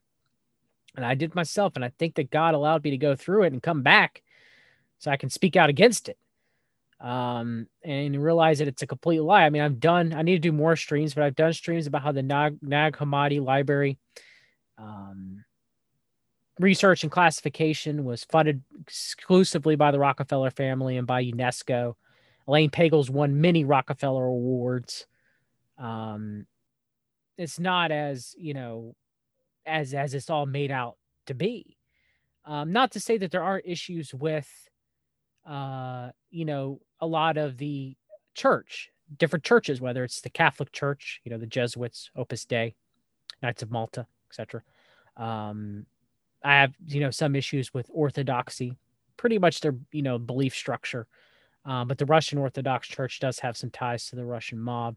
[0.95, 3.53] and I did myself, and I think that God allowed me to go through it
[3.53, 4.21] and come back,
[4.97, 6.17] so I can speak out against it
[6.99, 9.45] um, and realize that it's a complete lie.
[9.45, 12.01] I mean, I've done, I need to do more streams, but I've done streams about
[12.01, 13.97] how the Nag, Nag Hammadi library
[14.77, 15.43] um,
[16.59, 21.95] research and classification was funded exclusively by the Rockefeller family and by UNESCO.
[22.47, 25.05] Elaine Pagels won many Rockefeller awards.
[25.77, 26.45] Um,
[27.39, 28.95] it's not as, you know,
[29.65, 30.97] as, as it's all made out
[31.27, 31.77] to be.
[32.45, 34.49] Um, not to say that there aren't issues with,
[35.47, 37.95] uh, you know, a lot of the
[38.35, 42.75] church, different churches, whether it's the Catholic Church, you know, the Jesuits, Opus Dei,
[43.41, 44.61] Knights of Malta, etc.
[45.15, 45.85] Um,
[46.43, 48.77] I have you know some issues with orthodoxy,
[49.17, 51.07] pretty much their you know belief structure.
[51.65, 54.95] Um, but the Russian Orthodox Church does have some ties to the Russian mob.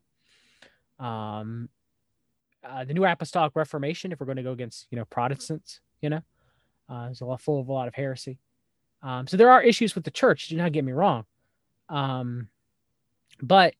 [0.99, 1.69] Um,
[2.65, 6.11] uh, the New Apostolic Reformation, if we're going to go against you know Protestants, you
[6.11, 6.23] know,
[6.89, 8.39] uh, a lot full of a lot of heresy.
[9.03, 10.49] Um, so there are issues with the church.
[10.49, 11.25] Do not get me wrong,
[11.89, 12.49] um,
[13.41, 13.75] but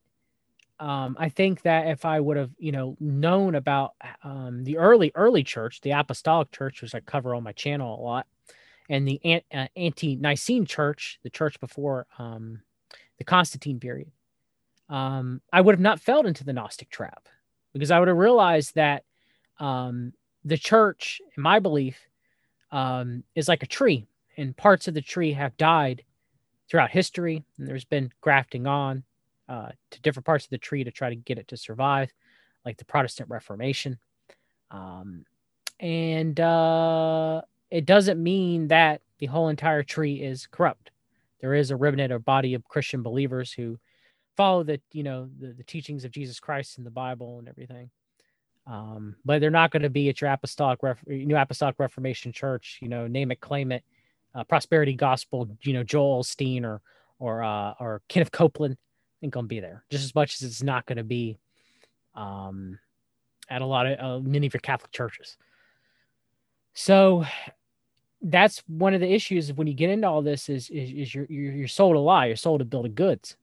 [0.79, 3.93] um, I think that if I would have you know known about
[4.23, 8.01] um, the early early church, the Apostolic Church, which I cover on my channel a
[8.01, 8.27] lot,
[8.89, 12.61] and the uh, ante-Nicene Church, the church before um,
[13.17, 14.11] the Constantine period,
[14.89, 17.29] um, I would have not fell into the Gnostic trap
[17.73, 19.03] because I would have realized that
[19.59, 20.13] um,
[20.45, 21.97] the church, in my belief,
[22.71, 24.07] um, is like a tree,
[24.37, 26.03] and parts of the tree have died
[26.69, 29.03] throughout history, and there's been grafting on
[29.49, 32.11] uh, to different parts of the tree to try to get it to survive,
[32.65, 33.97] like the Protestant Reformation.
[34.71, 35.25] Um,
[35.79, 40.91] and uh, it doesn't mean that the whole entire tree is corrupt.
[41.41, 43.77] There is a remnant or body of Christian believers who
[44.35, 47.89] follow the you know the, the teachings of Jesus Christ in the Bible and everything.
[48.65, 52.79] Um, but they're not going to be at your apostolic Ref- new apostolic Reformation church.
[52.81, 53.83] You know, name it, claim it,
[54.33, 55.49] uh, prosperity gospel.
[55.61, 56.81] You know, Joel Osteen or
[57.19, 58.77] or uh, or Kenneth Copeland
[59.21, 61.39] ain't going to be there just as much as it's not going to be
[62.15, 62.79] um,
[63.49, 65.37] at a lot of uh, many of your Catholic churches.
[66.73, 67.25] So
[68.21, 71.25] that's one of the issues when you get into all this is is, is you're
[71.25, 73.35] you're sold a lie, you're sold a bill of goods,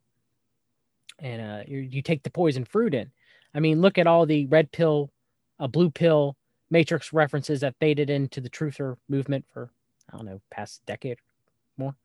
[1.21, 3.11] and uh, you take the poison fruit in.
[3.55, 5.11] I mean, look at all the red pill,
[5.59, 6.37] uh, blue pill,
[6.71, 9.71] matrix references that faded into the truther movement for
[10.13, 11.97] I don't know past decade or more.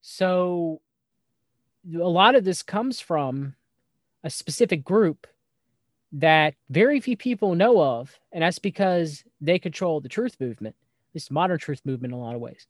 [0.00, 0.80] So
[1.94, 3.54] a lot of this comes from
[4.24, 5.26] a specific group
[6.12, 10.76] that very few people know of, and that's because they control the truth movement,
[11.14, 12.66] this modern truth movement in a lot of ways.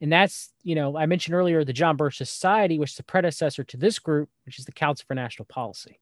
[0.00, 3.64] And that's, you know, I mentioned earlier the John Birch Society, which is the predecessor
[3.64, 6.00] to this group, which is the Council for National Policy.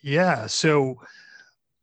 [0.00, 0.46] Yeah.
[0.46, 1.00] So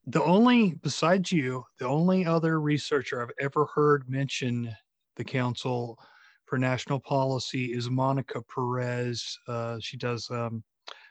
[0.07, 4.73] the only, besides you, the only other researcher I've ever heard mention
[5.17, 5.99] the Council
[6.45, 9.37] for National Policy is Monica Perez.
[9.47, 10.63] Uh, she does um,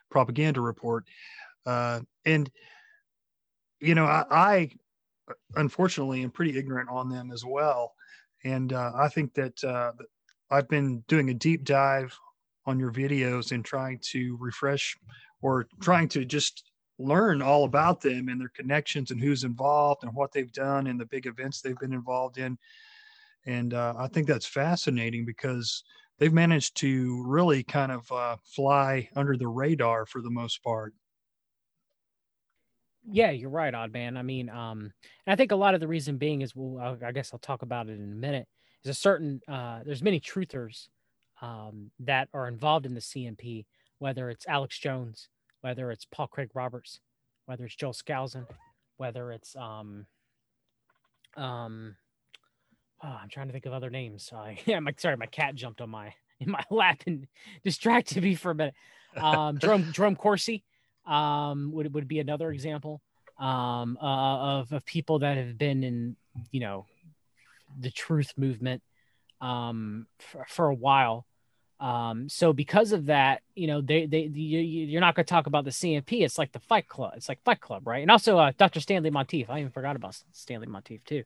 [0.09, 1.05] propaganda report.
[1.65, 2.49] Uh, and,
[3.81, 4.69] you know, I, I
[5.55, 7.93] unfortunately am pretty ignorant on them as well.
[8.45, 9.91] And uh, I think that uh,
[10.51, 12.17] I've been doing a deep dive
[12.67, 14.95] on your videos and trying to refresh
[15.41, 16.63] or trying to just
[16.97, 20.99] learn all about them and their connections and who's involved and what they've done and
[20.99, 22.57] the big events they've been involved in.
[23.45, 25.83] And uh, I think that's fascinating because
[26.19, 30.93] they've managed to really kind of uh, fly under the radar for the most part.
[33.11, 34.17] Yeah, you're right, odd man.
[34.17, 34.91] I mean, um,
[35.27, 37.87] I think a lot of the reason being is, well, I guess I'll talk about
[37.87, 38.47] it in a minute.
[38.83, 40.87] Is a certain uh, there's many truthers
[41.41, 43.65] um, that are involved in the CNP,
[43.99, 45.29] whether it's Alex Jones,
[45.61, 46.99] whether it's Paul Craig Roberts,
[47.45, 48.45] whether it's Joel Skousen,
[48.97, 50.05] whether it's um,
[51.35, 51.95] um,
[53.03, 54.31] oh, I'm trying to think of other names.
[54.33, 57.27] I yeah, my sorry, my cat jumped on my in my lap and
[57.63, 58.75] distracted me for a minute.
[59.17, 60.63] Um, Jerome Jerome Corsi
[61.05, 63.01] um, would would be another example
[63.39, 66.15] um, uh, of of people that have been in
[66.51, 66.85] you know
[67.79, 68.81] the truth movement
[69.41, 71.25] um, for, for a while.
[71.79, 75.45] Um, so because of that, you know, they, they, you, you're not going to talk
[75.45, 76.23] about the CNP.
[76.23, 77.13] It's like the Fight Club.
[77.17, 78.01] It's like Fight Club, right?
[78.01, 78.79] And also, uh, Dr.
[78.79, 79.49] Stanley Monteith.
[79.49, 81.23] I even forgot about Stanley Monteith too.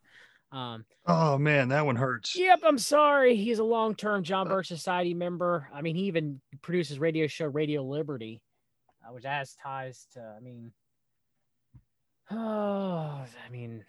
[0.52, 2.36] Um, Oh man, that one hurts.
[2.36, 3.36] Yep, I'm sorry.
[3.36, 5.68] He's a long-term John Birch Society member.
[5.74, 8.42] I mean, he even produces radio show Radio Liberty,
[9.14, 10.22] which has ties to.
[10.22, 10.72] I mean,
[12.32, 13.86] oh, I mean,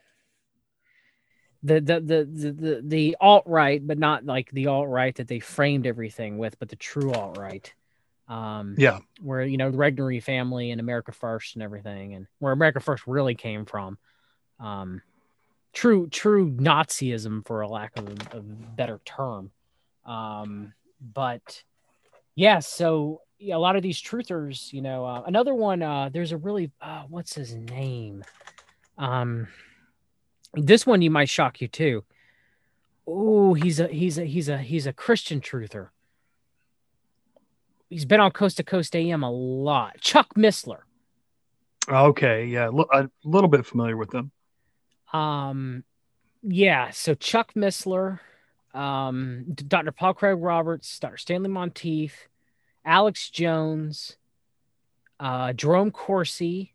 [1.62, 5.28] the the the the the, the alt right, but not like the alt right that
[5.28, 7.72] they framed everything with, but the true alt right.
[8.28, 9.00] Um, Yeah.
[9.20, 13.06] where you know the Regnery family and America First and everything, and where America First
[13.06, 13.98] really came from.
[14.58, 15.02] Um,
[15.72, 19.50] true true Nazism for a lack of a, a better term.
[20.04, 21.62] Um, but
[22.34, 25.82] yeah, so yeah, a lot of these truthers, you know, uh, another one.
[25.82, 28.22] Uh, there's a really uh, what's his name?
[28.98, 29.48] Um,
[30.54, 32.04] this one you might shock you too.
[33.06, 35.88] Oh, he's a he's a he's a he's a Christian truther.
[37.88, 40.00] He's been on Coast to Coast AM a lot.
[40.00, 40.80] Chuck Missler.
[41.88, 42.46] Okay.
[42.46, 42.66] Yeah.
[42.66, 44.30] L- a little bit familiar with them.
[45.12, 45.82] Um,
[46.42, 46.90] yeah.
[46.90, 48.20] So Chuck Missler,
[48.74, 49.90] um, Dr.
[49.90, 51.16] Paul Craig Roberts, Dr.
[51.16, 52.28] Stanley Monteith,
[52.84, 54.16] Alex Jones,
[55.18, 56.74] uh, Jerome Corsi,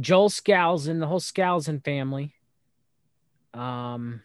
[0.00, 2.34] Joel Skousen, the whole Skousen family.
[3.52, 4.22] Um,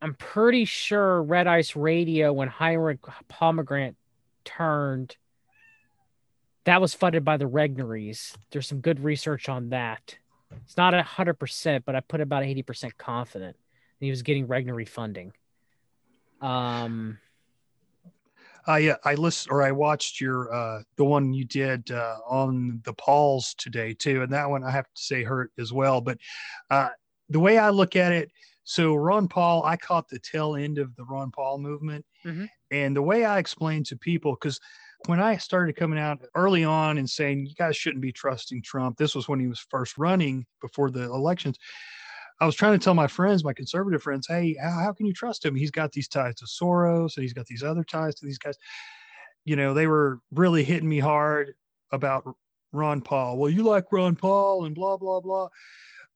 [0.00, 3.94] I'm pretty sure Red Ice Radio when Henrik Palmgren
[4.44, 5.16] turned,
[6.64, 8.36] that was funded by the Regneries.
[8.50, 10.16] There's some good research on that.
[10.64, 13.56] It's not a hundred percent, but I put about eighty percent confident
[13.98, 15.32] he was getting Regnery funding.
[16.44, 17.18] Um,
[18.66, 22.80] Uh, yeah, I listened or I watched your uh, the one you did uh, on
[22.84, 26.00] the Pauls today too, and that one I have to say hurt as well.
[26.00, 26.18] But
[26.70, 26.88] uh,
[27.28, 28.30] the way I look at it,
[28.64, 32.48] so Ron Paul, I caught the tail end of the Ron Paul movement, Mhm.
[32.70, 34.58] and the way I explained to people because
[35.06, 38.96] when I started coming out early on and saying you guys shouldn't be trusting Trump,
[38.96, 41.58] this was when he was first running before the elections.
[42.40, 45.12] I was trying to tell my friends, my conservative friends, hey, how, how can you
[45.12, 45.54] trust him?
[45.54, 48.56] He's got these ties to Soros and he's got these other ties to these guys.
[49.44, 51.54] You know, they were really hitting me hard
[51.92, 52.24] about
[52.72, 53.38] Ron Paul.
[53.38, 55.48] Well, you like Ron Paul and blah, blah, blah.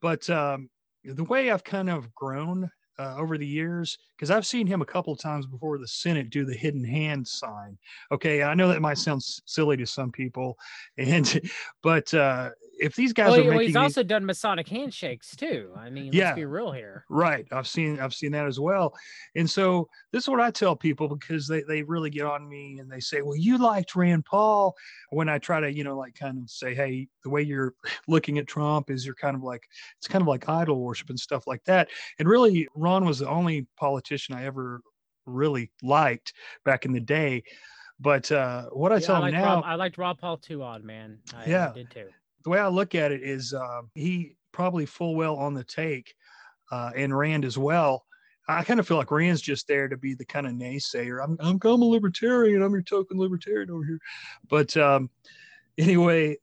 [0.00, 0.68] But um,
[1.04, 4.86] the way I've kind of grown uh, over the years, because I've seen him a
[4.86, 7.78] couple of times before the Senate do the hidden hand sign.
[8.10, 8.42] Okay.
[8.42, 10.58] I know that might sound silly to some people.
[10.96, 11.40] And,
[11.82, 12.50] but uh,
[12.80, 15.72] if these guys well, are well, he's these- also done Masonic handshakes too.
[15.76, 16.26] I mean, Yeah.
[16.26, 17.04] let's be real here.
[17.10, 17.46] Right.
[17.52, 18.94] I've seen I've seen that as well.
[19.34, 22.78] And so this is what I tell people because they, they really get on me
[22.78, 24.74] and they say, Well, you liked Rand Paul.
[25.10, 27.74] When I try to, you know, like kind of say, Hey, the way you're
[28.08, 29.62] looking at Trump is you're kind of like
[29.98, 31.88] it's kind of like idol worship and stuff like that.
[32.18, 34.80] And really Ron was the only politician I ever
[35.26, 36.32] really liked
[36.64, 37.42] back in the day.
[38.00, 40.62] But uh what I Yeah, tell I them now Rob, I liked Rob Paul too,
[40.62, 41.18] odd man.
[41.34, 41.72] I, I Yeah.
[41.74, 42.08] did too.
[42.44, 46.14] The way I look at it is um, he probably full well on the take,
[46.70, 48.04] uh, and Rand as well.
[48.48, 51.22] I kind of feel like Rand's just there to be the kind of naysayer.
[51.22, 52.62] I'm I'm, I'm a libertarian.
[52.62, 54.00] I'm your token libertarian over here.
[54.48, 55.10] But um,
[55.76, 56.38] anyway,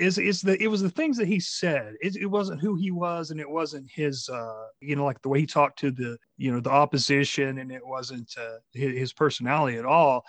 [0.00, 1.94] is is the it was the things that he said.
[2.00, 5.28] It, it wasn't who he was, and it wasn't his uh, you know like the
[5.28, 9.12] way he talked to the you know the opposition, and it wasn't uh, his, his
[9.12, 10.24] personality at all.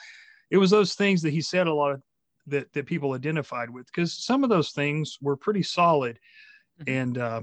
[0.50, 2.02] It was those things that he said a lot of
[2.48, 6.20] that that people identified with because some of those things were pretty solid
[6.82, 6.88] Mhm.
[7.00, 7.42] and uh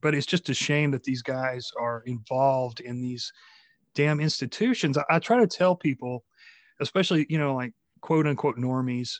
[0.00, 3.32] but it's just a shame that these guys are involved in these
[3.94, 6.24] damn institutions I, I try to tell people
[6.80, 9.12] especially you know like quote unquote normies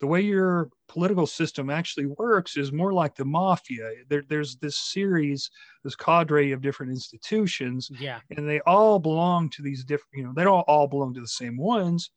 [0.00, 4.76] the way your political system actually works is more like the mafia there, there's this
[4.78, 5.50] series
[5.84, 8.20] this cadre of different institutions Yeah.
[8.36, 11.28] and they all belong to these different you know they don't all belong to the
[11.28, 12.10] same ones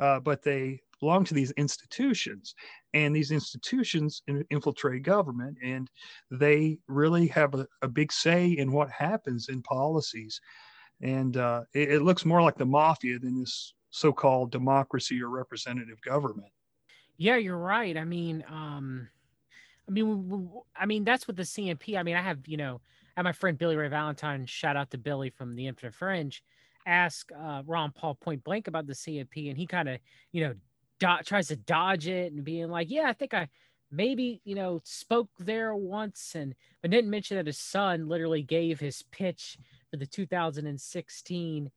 [0.00, 2.54] uh, but they belong to these institutions
[2.94, 5.90] and these institutions in- infiltrate government and
[6.30, 10.40] they really have a, a big say in what happens in policies
[11.00, 16.00] and uh, it, it looks more like the mafia than this so-called democracy or representative
[16.02, 16.52] government
[17.16, 17.96] Yeah, you're right.
[17.96, 19.08] I mean, um,
[19.88, 21.98] I mean, I mean, that's what the CNP.
[21.98, 22.80] I mean, I have, you know,
[23.16, 24.46] I have my friend Billy Ray Valentine.
[24.46, 26.42] Shout out to Billy from the Infinite Fringe.
[26.86, 29.98] Ask uh, Ron Paul point blank about the CNP, and he kind of,
[30.32, 30.54] you know,
[31.02, 33.48] do- tries to dodge it and being like, "Yeah, I think I
[33.90, 38.80] maybe, you know, spoke there once," and but didn't mention that his son literally gave
[38.80, 39.58] his pitch
[39.90, 41.70] for the 2016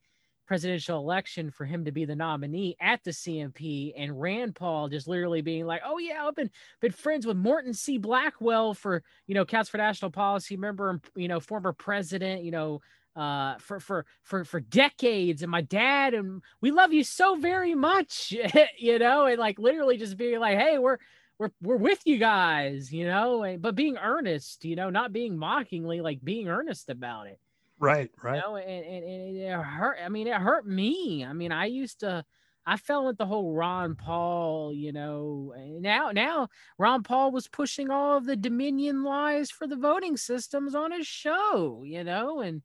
[0.46, 5.08] presidential election for him to be the nominee at the CNP and Rand Paul just
[5.08, 6.50] literally being like, "Oh yeah, I've been
[6.80, 7.98] been friends with Morton C.
[7.98, 12.50] Blackwell for you know Council for National Policy member and you know former president, you
[12.52, 12.80] know."
[13.16, 17.74] Uh, for for for for decades, and my dad and we love you so very
[17.74, 18.34] much,
[18.78, 20.98] you know, and like literally just being like, hey, we're
[21.38, 25.38] we're we're with you guys, you know, and, but being earnest, you know, not being
[25.38, 27.40] mockingly, like being earnest about it
[27.78, 29.98] right right you know, and, and, and it hurt.
[30.04, 31.24] I mean, it hurt me.
[31.24, 32.24] I mean, I used to,
[32.64, 35.54] I fell with the whole Ron Paul, you know.
[35.56, 36.48] and Now, now
[36.78, 41.06] Ron Paul was pushing all of the Dominion lies for the voting systems on his
[41.06, 42.62] show, you know, and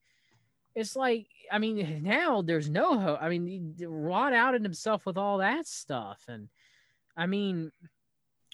[0.74, 3.18] it's like, I mean, now there's no hope.
[3.20, 6.48] I mean, Ron outed himself with all that stuff, and
[7.16, 7.72] I mean,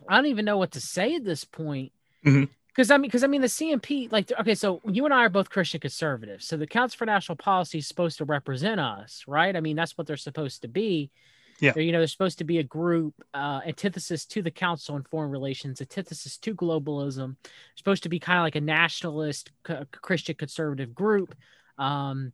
[0.09, 1.93] I don't even know what to say at this point.
[2.25, 5.29] Because I mean, because I mean, the CNP, like, okay, so you and I are
[5.29, 9.55] both Christian conservatives, so the Council for National Policy is supposed to represent us, right?
[9.55, 11.11] I mean, that's what they're supposed to be.
[11.61, 11.73] Yeah.
[11.73, 15.03] They're, you know, they're supposed to be a group, uh, antithesis to the Council on
[15.03, 17.37] Foreign Relations, antithesis to globalism.
[17.77, 21.35] supposed to be kind of like a nationalist c- Christian conservative group,
[21.79, 22.33] um,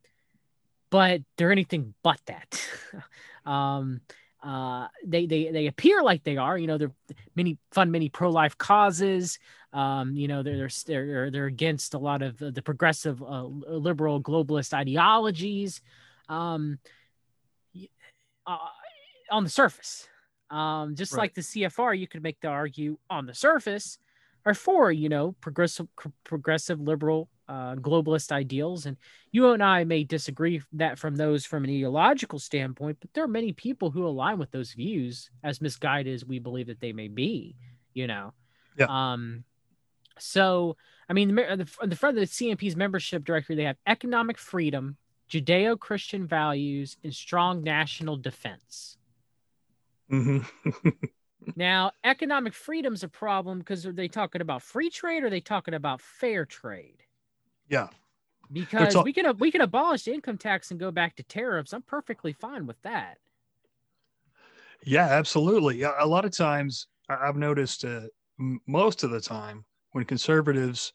[0.90, 2.61] but they're anything but that.
[3.51, 4.01] um,
[4.42, 6.59] uh, they they they appear like they are.
[6.59, 6.92] You know, they're
[7.34, 9.38] many fund many pro life causes.
[9.72, 13.45] Um, you know, they're they're they're they're against a lot of the, the progressive uh,
[13.45, 15.80] liberal globalist ideologies.
[16.28, 16.78] Um,
[18.47, 18.59] uh,
[19.30, 20.07] on the surface,
[20.51, 21.20] um, just Right.
[21.20, 23.99] like the CFR, you could make the argue on the surface
[24.47, 25.88] are for you know progressive
[26.22, 28.97] progressive liberal uh, globalist ideals and
[29.32, 33.28] you and i may disagree that from those from an ideological standpoint but there are
[33.28, 37.09] many people who align with those views as misguided as we believe that they may
[37.09, 37.55] be
[37.92, 38.32] you know
[38.78, 38.86] Yeah.
[39.12, 39.45] um
[40.18, 40.76] so
[41.09, 44.97] i mean the, the, the front of the cnp's membership directory they have economic freedom
[45.30, 48.97] judeo-christian values and strong national defense
[50.09, 50.38] hmm
[51.57, 55.40] now, economic freedom's a problem because are they talking about free trade or are they
[55.40, 57.03] talking about fair trade?
[57.68, 57.88] Yeah.
[58.52, 61.72] Because talk- we can we can abolish income tax and go back to tariffs.
[61.72, 63.18] I'm perfectly fine with that.
[64.84, 65.82] Yeah, absolutely.
[65.82, 68.02] A lot of times I've noticed uh,
[68.66, 70.92] most of the time when conservatives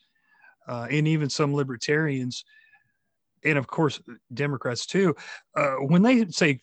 [0.67, 2.43] uh, and even some libertarians,
[3.43, 3.99] and of course
[4.33, 5.15] Democrats too,
[5.55, 6.59] uh, when they say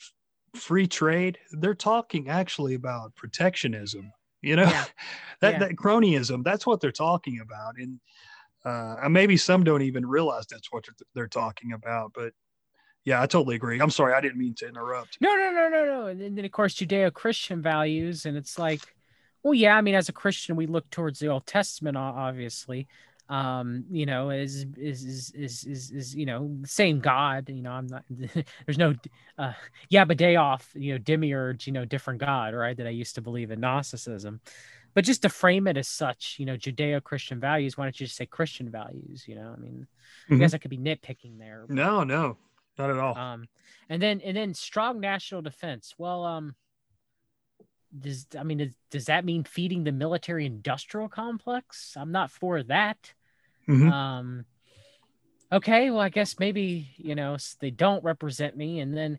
[0.54, 4.12] free trade, they're talking actually about protectionism.
[4.42, 4.84] You know, Yeah.
[5.40, 5.58] that Yeah.
[5.58, 6.44] that cronyism.
[6.44, 8.00] That's what they're talking about, and
[8.66, 12.12] uh, maybe some don't even realize that's what they're, they're talking about.
[12.14, 12.32] But
[13.04, 13.80] yeah, I totally agree.
[13.80, 15.18] I'm sorry, I didn't mean to interrupt.
[15.20, 16.06] No, no, no, no, no.
[16.08, 18.80] And then, of course Judeo-Christian values, and it's like,
[19.44, 19.76] well, yeah.
[19.76, 22.88] I mean, as a Christian, we look towards the Old Testament, obviously.
[23.28, 27.48] Um, you know, is is is is is, is you know same God.
[27.48, 28.04] You know, I'm not.
[28.66, 28.94] there's no,
[29.38, 29.52] uh,
[29.92, 30.64] Yaldabaoth.
[30.74, 31.68] You know, demiurge.
[31.68, 32.76] You know, different God, right?
[32.76, 34.40] That I used to believe in Gnosticism.
[34.96, 37.76] But just to frame it as such, you know, Judeo-Christian values.
[37.76, 39.28] Why don't you just say Christian values?
[39.28, 39.86] You know, I mean,
[40.30, 40.38] I Mhm.
[40.38, 41.66] guess I could be nitpicking there.
[41.68, 42.38] No, no,
[42.78, 43.14] not at all.
[43.14, 43.46] Um,
[43.90, 45.94] and then and then strong national defense.
[45.98, 46.56] Well, um,
[48.00, 51.94] does I mean does, does that mean feeding the military industrial complex?
[51.94, 53.12] I'm not for that.
[53.68, 53.92] Mhm.
[53.92, 54.46] Um,
[55.52, 59.18] okay, well I guess maybe you know they don't represent me, and then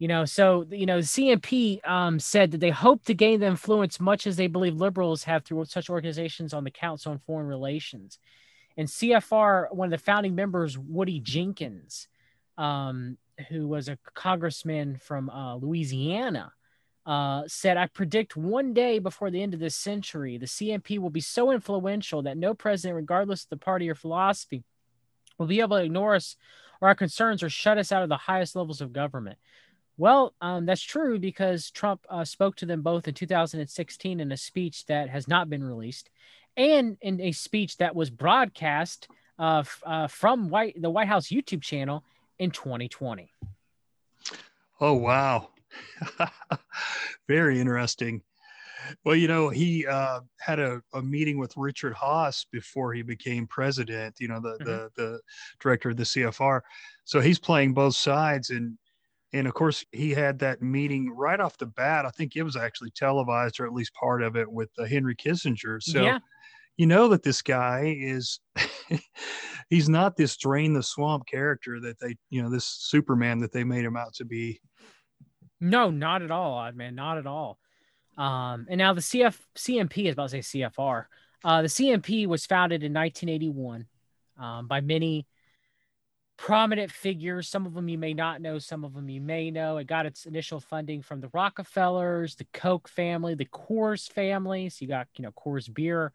[0.00, 4.00] you know so you know CNP um said that they hope to gain the influence
[4.00, 8.18] much as they believe liberals have through such organizations on the Council on Foreign Relations.
[8.76, 12.08] And CFR, one of the founding members, Woody Jenkins,
[12.56, 13.18] um,
[13.50, 16.52] who was a congressman from uh, Louisiana,
[17.04, 21.10] uh, said, I predict one day before the end of this century, the CNP will
[21.10, 24.62] be so influential that no president, regardless of the party or philosophy,
[25.36, 26.36] will be able to ignore us
[26.80, 29.38] or our concerns or shut us out of the highest levels of government.
[30.00, 34.36] Well, um, that's true because Trump uh, spoke to them both in 2016 in a
[34.38, 36.08] speech that has not been released
[36.56, 41.28] and in a speech that was broadcast uh, f- uh, from White, the White House
[41.28, 42.02] YouTube channel
[42.38, 43.30] in 2020.
[44.80, 45.50] Oh wow.
[47.28, 48.22] Very interesting.
[49.04, 53.46] Well, you know, he uh, had a, a meeting with Richard Haass before he became
[53.46, 55.20] president, you know, the, the the
[55.60, 56.62] director of the CFR.
[57.04, 58.78] So he's playing both sides and
[59.32, 62.06] and of course he had that meeting right off the bat.
[62.06, 65.14] I think it was actually televised or at least part of it with uh, Henry
[65.14, 65.82] Kissinger.
[65.82, 66.18] So yeah,
[66.76, 68.40] you know that this guy is
[69.70, 73.64] he's not this drain the swamp character that they you know this superman that they
[73.64, 74.60] made him out to be
[75.60, 77.58] no, not at all, odd man, not at all.
[78.16, 81.04] Um, and now the CF CNP is about to say CFR.
[81.44, 83.86] Uh, the CNP was founded in 1981
[84.38, 85.26] um, by many
[86.40, 87.48] prominent figures.
[87.48, 89.76] Some of them you may not know, some of them you may know.
[89.76, 94.70] It got its initial funding from the Rockefellers, the Koch family, the Coors family.
[94.70, 96.14] So you got, you know, Coors beer,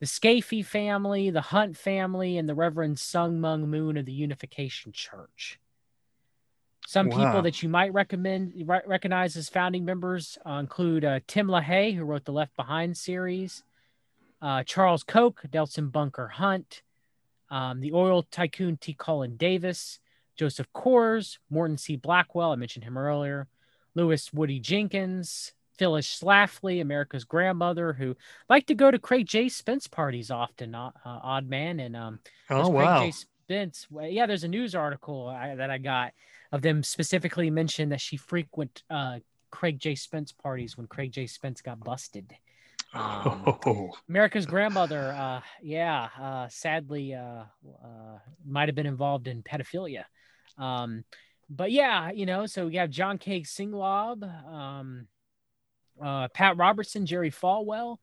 [0.00, 4.90] the Scaife family, the Hunt family, and the Reverend Sun Myung Moon of the Unification
[4.92, 5.60] Church.
[6.86, 7.26] Some Wow.
[7.26, 11.94] people that you might recommend re- recognize as founding members uh, include uh, Tim LaHaye,
[11.94, 13.62] who wrote the Left Behind series,
[14.40, 16.82] uh, Charles Koch, Nelson Bunker Hunt,
[17.50, 18.94] um, the oil tycoon T.
[18.94, 19.98] Cullen Davis,
[20.36, 21.96] Joseph Coors, Morton C.
[21.96, 23.48] Blackwell, I mentioned him earlier,
[23.94, 28.16] Louis Woody Jenkins, Phyllis Schlafly, America's grandmother, who
[28.48, 29.48] liked to go to Craig J.
[29.48, 31.80] Spence parties often, uh, uh, odd man.
[31.80, 32.20] And um,
[32.50, 33.26] oh wow Craig J.
[33.44, 33.86] Spence.
[33.90, 36.12] Yeah, there's a news article I, that I got
[36.52, 39.18] of them specifically mentioned that she frequent uh,
[39.50, 39.94] Craig J.
[39.94, 41.26] Spence parties when Craig J.
[41.26, 42.34] Spence got busted.
[42.94, 47.44] Um, oh, America's grandmother, uh, yeah, uh, sadly, uh,
[47.84, 50.04] uh, might have been involved in pedophilia.
[50.56, 51.04] Um,
[51.50, 53.42] but yeah, you know, so we have John K.
[53.42, 55.06] Singlaub, um,
[56.02, 57.98] uh, Pat Robertson, Jerry Falwell,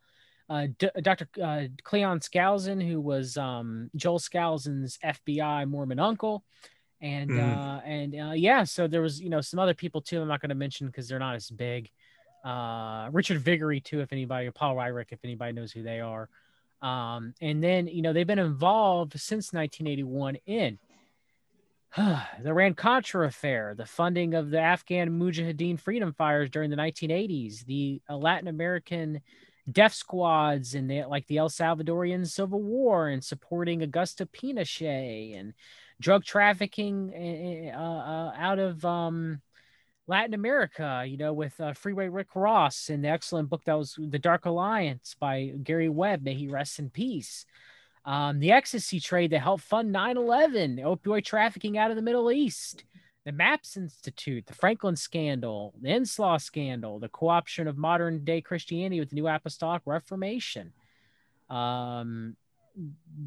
[0.49, 1.27] uh, D- Dr.
[1.41, 6.43] Uh, Cleon Skousen, who was um, Joel Skousen's FBI Mormon uncle.
[7.01, 7.39] And Mm.
[7.39, 10.21] uh, and uh, yeah, so there was you know some other people too.
[10.21, 11.89] I'm not going to mention because they're not as big
[12.45, 16.29] uh, Richard Viguerie too, if anybody, or Paul Weyrich, if anybody knows who they are.
[16.81, 20.77] Um, and then you know they've been involved since 1981 in
[21.97, 27.65] the Iran Contra affair, the funding of the Afghan Mujahideen freedom fighters during the 1980s,
[27.65, 29.21] the uh, Latin American
[29.71, 35.53] death squads and the like the El Salvadorian Civil War and supporting Augusto Pinochet and
[35.99, 39.41] drug trafficking eh, eh, uh, uh, out of um,
[40.07, 43.97] Latin America, you know, with uh, Freeway Rick Ross and the excellent book that was
[43.97, 46.23] The Dark Alliance by Gary Webb.
[46.23, 47.45] May he rest in peace.
[48.05, 52.31] Um, the ecstasy trade that helped fund 9 11, opioid trafficking out of the Middle
[52.31, 52.83] East,
[53.25, 58.41] the MAPS Institute, the Franklin scandal, the Inslaw scandal, the co option of modern day
[58.41, 60.71] Christianity with the New Apostolic Reformation.
[61.49, 62.35] Um,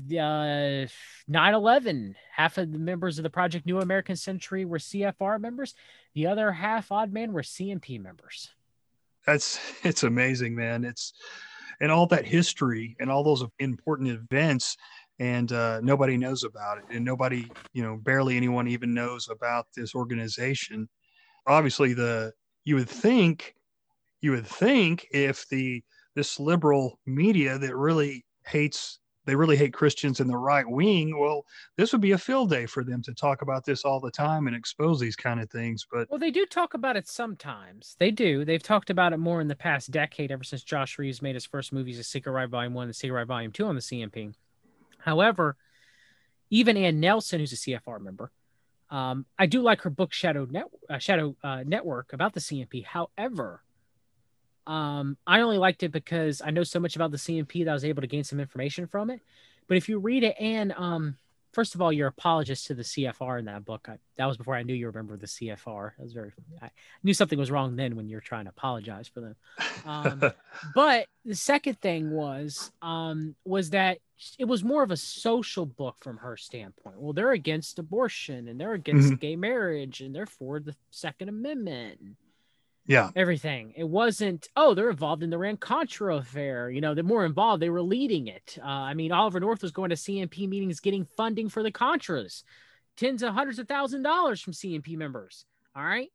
[0.06, 0.88] the
[1.30, 5.74] 9-11 half of the members of the project new american century were cfr members
[6.14, 8.50] the other half odd man were cnp members
[9.28, 10.84] That's it's amazing, man.
[10.84, 11.12] It's
[11.80, 14.76] and all that history and all those important events,
[15.20, 19.66] and uh, nobody knows about it, and nobody, you know, barely anyone even knows about
[19.76, 20.88] this organization.
[21.46, 22.32] Obviously, the
[22.64, 23.54] you would think,
[24.20, 25.82] you would think if the
[26.16, 31.18] this liberal media that really hates they really hate Christians in the right wing.
[31.18, 31.44] Well,
[31.76, 34.46] this would be a field day for them to talk about this all the time
[34.46, 35.86] and expose these kind of things.
[35.90, 39.40] But well they do talk about it sometimes they do they've talked about it more
[39.40, 42.50] in the past decade ever since josh reeves made his first movies the secret ride
[42.50, 44.32] volume 1 and secret ride volume 2 on the cnp
[44.98, 45.56] however
[46.50, 48.30] even anne nelson who's a cfr member
[48.90, 52.84] um, i do like her book shadow Net- uh, shadow uh, network about the cnp
[52.84, 53.62] however
[54.68, 57.74] um, I only liked it because I know so much about the CNP that I
[57.74, 59.20] was able to gain some information from it.
[59.66, 61.16] But if you read it, and um,
[61.52, 64.54] first of all, you're apologist to the CFR in that book, I, that was before
[64.54, 65.92] I knew you were a member of the CFR.
[65.96, 66.70] That was very, I
[67.02, 69.36] knew something was wrong then when you're trying to apologize for them.
[69.86, 70.22] Um,
[70.74, 73.98] but the second thing was, um, was that
[74.38, 77.00] it was more of a social book from her standpoint.
[77.00, 82.16] Well, they're against abortion and they're against gay marriage and they're for the Second Amendment.
[82.88, 83.74] Yeah, everything.
[83.76, 86.70] It wasn't, oh, they're involved in the Iran Contra affair.
[86.70, 87.62] You know, they're more involved.
[87.62, 88.58] They were leading it.
[88.60, 92.44] Uh, I mean, Oliver North was going to CNP meetings getting funding for the Contras,
[92.96, 95.44] tens of hundreds of thousand dollars from CNP members.
[95.76, 96.08] All right.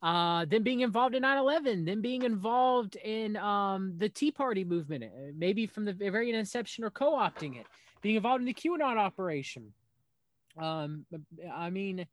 [0.00, 4.64] Uh, then being involved in 9 11, then being involved in um, the Tea Party
[4.64, 7.66] movement, uh, maybe from the very inception or co opting it,
[8.00, 9.72] being involved in the QAnon operation.
[10.56, 11.04] Um,
[11.52, 12.06] I mean,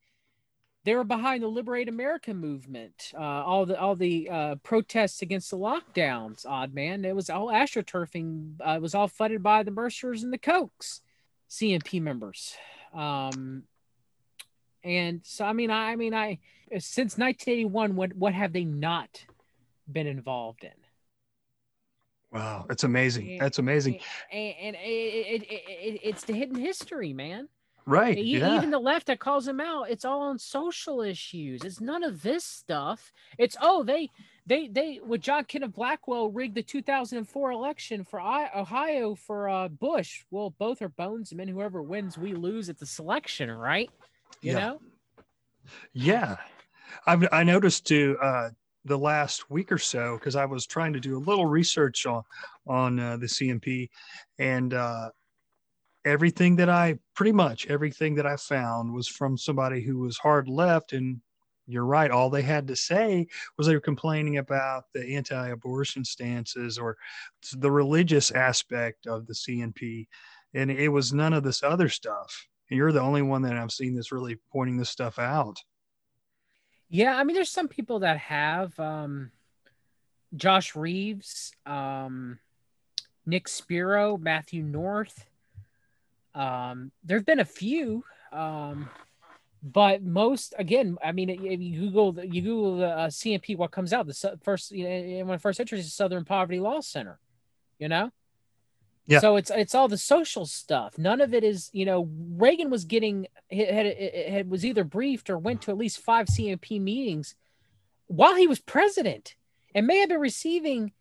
[0.90, 5.52] they were behind the Liberate America movement, uh, all the all the uh, protests against
[5.52, 6.48] the lockdowns.
[6.48, 8.56] Odd man, it was all astroturfing.
[8.66, 11.02] Uh, it was all funded by the Mercers and the Kochs,
[11.48, 12.56] CNP members.
[12.92, 13.66] Um,
[14.84, 16.40] and so, I mean, I, I mean, I
[16.80, 19.24] since 1981, what what have they not
[19.92, 20.72] been involved in?
[22.32, 23.38] wow, that's amazing.
[23.38, 24.00] That's amazing.
[24.32, 27.48] And, and it, it, it, it's the hidden history, man.
[27.90, 28.18] Right?
[28.24, 28.56] Yeah.
[28.58, 31.64] Even the left that calls them out, it's all on social issues.
[31.64, 33.12] It's none of this stuff.
[33.40, 34.10] It's oh they
[34.46, 39.68] they they with John Kenneth Blackwell rigged the 2004 election for I- Ohio for uh,
[39.70, 40.24] Bush.
[40.30, 41.32] Well, both are bones.
[41.32, 43.90] and whoever wins, we lose at the selection, right?
[44.42, 44.60] You Yeah.
[44.60, 44.82] know.
[45.94, 46.38] Yeah,
[47.06, 48.50] I've I noticed too uh,
[48.86, 52.24] the last week or so because I was trying to do a little research on
[52.68, 53.90] on uh, the CNP,
[54.40, 55.10] and uh,
[56.10, 60.50] everything that I pretty much everything that I found was from somebody who was hard
[60.50, 61.22] left, and
[61.68, 62.12] you're right.
[62.12, 66.98] All they had to say was they were complaining about the anti-abortion stances or
[67.54, 70.08] the religious aspect of the CNP,
[70.54, 72.48] and it was none of this other stuff.
[72.70, 75.58] And you're the only one that I've seen that's really pointing this stuff out.
[76.90, 79.32] Yeah, I mean, there's some people that have um,
[80.36, 82.40] Josh Reeves, um,
[83.28, 85.29] Nick Spiro, Matthew North.
[86.36, 88.90] Um, there have been a few, um,
[89.62, 93.72] but most again, I mean, if you Google the, you Google the uh, CNP, what
[93.72, 97.20] comes out the first, you know, when first enters the Southern Poverty Law Center,
[97.78, 98.12] you know.
[99.10, 99.22] Yeah.
[99.22, 101.00] So it's it's all the social stuff.
[101.00, 102.08] None of it is, you know,
[102.38, 106.80] Reagan was getting had, had, was either briefed or went to at least five CNP
[106.80, 107.34] meetings
[108.06, 109.34] while he was president,
[109.74, 110.92] and may have been receiving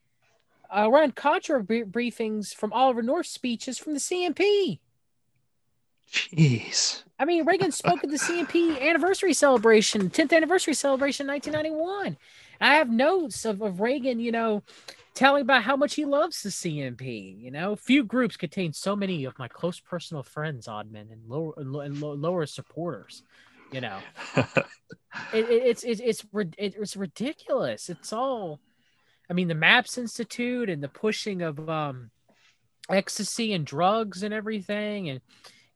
[0.75, 4.79] uh, Iran Contra br- briefings from Oliver North speeches from the CNP.
[6.13, 7.03] Jeez.
[7.19, 12.17] I mean, Reagan spoke at the CNP anniversary celebration, 10th anniversary celebration, 1991.
[12.61, 14.63] I have notes of, of Reagan, you know,
[15.15, 17.41] telling about how much he loves the CNP.
[17.41, 21.55] You know, few groups contain so many of my close personal friends, Oddman, and lower
[21.57, 23.23] and, lo- lower supporters.
[23.73, 23.99] You know,
[24.37, 24.47] it,
[25.35, 26.25] it, it's it's it's
[26.57, 27.91] it, it's ridiculous.
[27.91, 28.61] It's all,
[29.29, 32.11] I mean, the Maps Institute and the pushing of um,
[32.89, 35.21] ecstasy and drugs and everything, and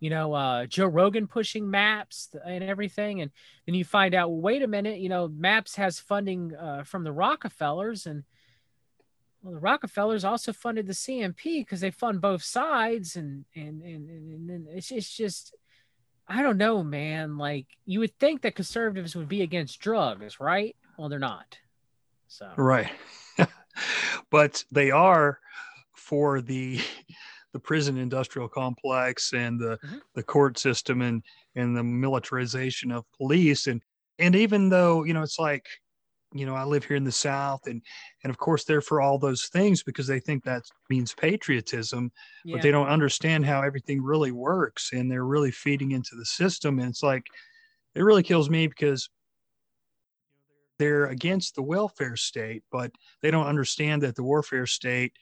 [0.02, 3.30] you know, uh, Joe Rogan pushing Maps and everything, and
[3.66, 7.12] then you find out, wait a minute, you know, Maps has funding uh, from the
[7.12, 8.24] Rockefellers, and
[9.44, 14.10] Well, the Rockefellers also funded the CNP because they fund both sides, and and and,
[14.10, 15.54] and, and it's it's just
[16.26, 17.38] I don't know, man.
[17.38, 20.74] Like you would think that conservatives would be against drugs, right?
[20.98, 21.58] Well, they're not.
[22.26, 22.90] So Right.
[24.30, 25.38] but they are
[25.94, 26.80] for the
[27.52, 30.02] the prison industrial complex and the Mhm.
[30.14, 31.24] the court system and
[31.54, 33.66] and the militarization of police.
[33.66, 33.82] And
[34.18, 35.66] and even though you know it's like
[36.34, 37.82] you know I live here in the south and
[38.24, 42.10] and of course they're for all those things because they think that means patriotism
[42.44, 46.24] yeah, but they don't understand how everything really works and they're really feeding into the
[46.26, 46.78] system.
[46.78, 47.24] And it's like
[47.94, 49.10] it really kills me because
[50.78, 55.12] they're against the welfare state but they don't understand that the warfare state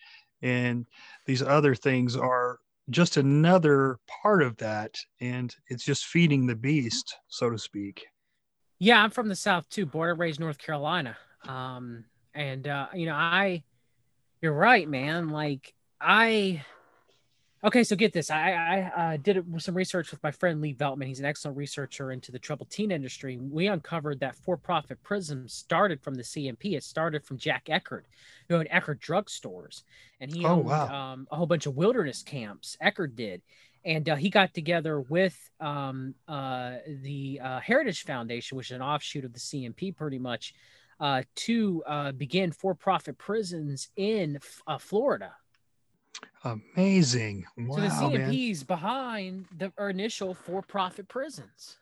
[0.42, 0.86] and
[1.26, 7.16] these other things are just another part of that and it's just feeding the beast
[7.28, 8.06] so to speak
[8.80, 9.02] yeah.
[9.02, 11.16] I'm from the South too, and raised North Carolina.
[11.46, 13.62] Um, and uh, you know, I,
[14.40, 15.28] you're right, man.
[15.28, 16.64] Like I,
[17.64, 18.30] okay, so get this.
[18.30, 21.06] I I uh, did some research with my friend Lee Veltman.
[21.06, 23.38] He's an excellent researcher into the troubled teen industry.
[23.38, 26.74] We uncovered that for-profit prisons started from the CNP.
[26.76, 28.02] It started from Jack Eckerd,
[28.48, 29.82] who owned Eckerd drugstores,
[30.20, 31.12] and he Oh, owned wow.
[31.12, 32.76] um, a whole bunch of wilderness camps.
[32.82, 33.42] Eckerd did.
[33.82, 38.82] And uh, he got together with um, uh, the uh, Heritage Foundation, which is an
[38.82, 40.52] offshoot of the CNP, pretty much,
[41.00, 45.32] uh, to uh, begin for-profit prisons in uh, Florida.
[46.44, 48.40] Amazing wow so the.
[48.40, 51.78] CNP's behind the initial for-profit prisons.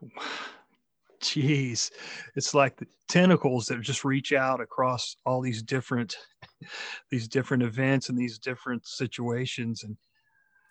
[1.20, 1.90] Jeez,
[2.36, 6.16] it's like the tentacles that just reach out across all these different,
[7.10, 9.82] these different events and these different situations.
[9.82, 9.96] And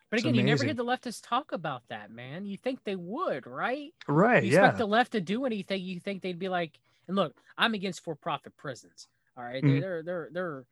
[0.09, 2.45] But again, you never hear the leftists talk about that, man.
[2.45, 3.93] You think they would, right?
[4.07, 7.15] right, You yeah, expect the left to do anything, you think they'd be like, and
[7.15, 9.07] look, I'm against for-profit prisons.
[9.35, 9.79] All right, Mhm.
[9.79, 10.65] they're they're they're,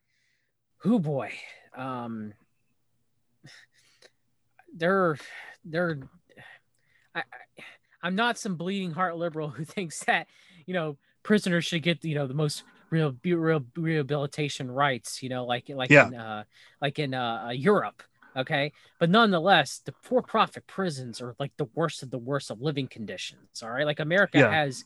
[0.86, 1.32] who boy,
[1.76, 2.32] um,
[4.74, 5.16] they're
[5.64, 5.98] they're.
[7.14, 7.62] I, I
[8.02, 10.28] I'm not some bleeding heart liberal who thinks that
[10.66, 15.22] you know prisoners should get you know the most real real rehabilitation rights.
[15.22, 16.06] You know, like like Yeah.
[16.06, 16.44] in uh,
[16.80, 18.02] like in uh, Europe.
[18.36, 22.86] Okay, but nonetheless, the for-profit prisons are like the worst of the worst of living
[22.86, 23.62] conditions.
[23.62, 24.50] All right, like America Yeah.
[24.52, 24.84] has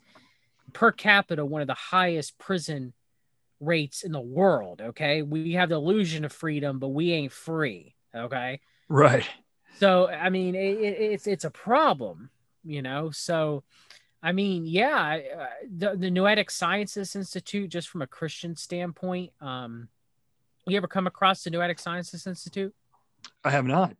[0.72, 2.92] per capita one of the highest prison
[3.61, 4.81] rates in the world.
[4.81, 7.95] Okay, we have the illusion of freedom, but we ain't free.
[8.15, 9.29] Okay, right,
[9.79, 12.31] so I mean, it, it, it's it's a problem,
[12.65, 13.11] you know.
[13.11, 13.63] So,
[14.23, 19.89] I mean, yeah, uh, the the Noetic Sciences Institute, just from a Christian standpoint, um,
[20.67, 22.75] you ever come across the Noetic Sciences Institute?
[23.45, 23.95] I have not.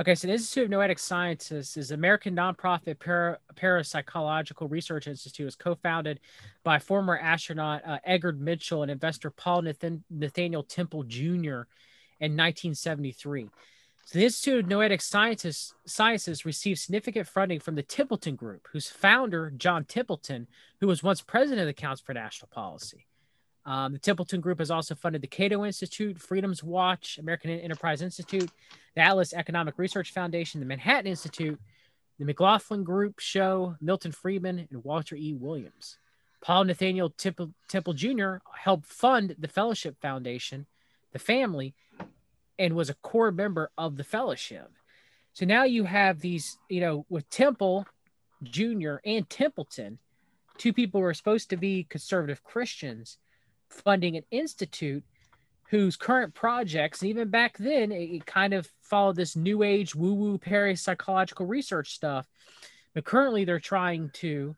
[0.00, 5.46] Okay, so the Institute of Noetic Sciences is an American nonprofit para, parapsychological research institute.
[5.46, 6.20] is co-founded
[6.64, 7.98] by former astronaut uh,
[8.38, 11.66] Mitchell and investor Paul Nathan, Nathaniel Temple Jr.
[12.18, 13.50] in 1973.
[14.06, 18.88] So the Institute of Noetic Sciences, Sciences received significant funding from the Templeton Group, whose
[18.88, 20.46] founder, John Templeton,
[20.80, 23.04] who was once president of the Council for National Policy.
[23.70, 28.50] Um, the Templeton Group has also funded the Cato Institute, Freedom's Watch, American Enterprise Institute,
[28.96, 31.56] the Atlas Economic Research Foundation, the Manhattan Institute,
[32.18, 35.34] the McLaughlin Group Show, Milton Friedman, and Walter E.
[35.34, 35.98] Williams.
[36.40, 38.38] Paul Nathaniel Temple, Temple Jr.
[38.58, 40.66] helped fund the Fellowship Foundation,
[41.12, 41.72] the family,
[42.58, 44.68] and was a core member of the fellowship.
[45.32, 47.86] So now you have these, you know, with Temple
[48.42, 48.96] Jr.
[49.04, 50.00] and Templeton,
[50.58, 53.18] two people who are supposed to be conservative Christians,
[53.70, 55.04] funding an institute
[55.70, 60.14] whose current projects, even back then, it, it kind of followed this new age woo
[60.14, 62.26] woo parapsychological research stuff.
[62.92, 64.56] But currently, they're trying to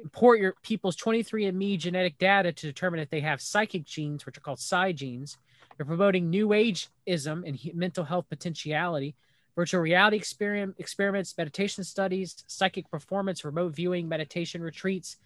[0.00, 4.40] import your people's 23andMe genetic data to determine if they have psychic genes, which are
[4.40, 5.38] called psi genes.
[5.76, 9.16] They're promoting new ageism and he- mental health potentiality,
[9.56, 15.16] virtual reality experiment, experiments, meditation studies, psychic performance, remote viewing, meditation retreats,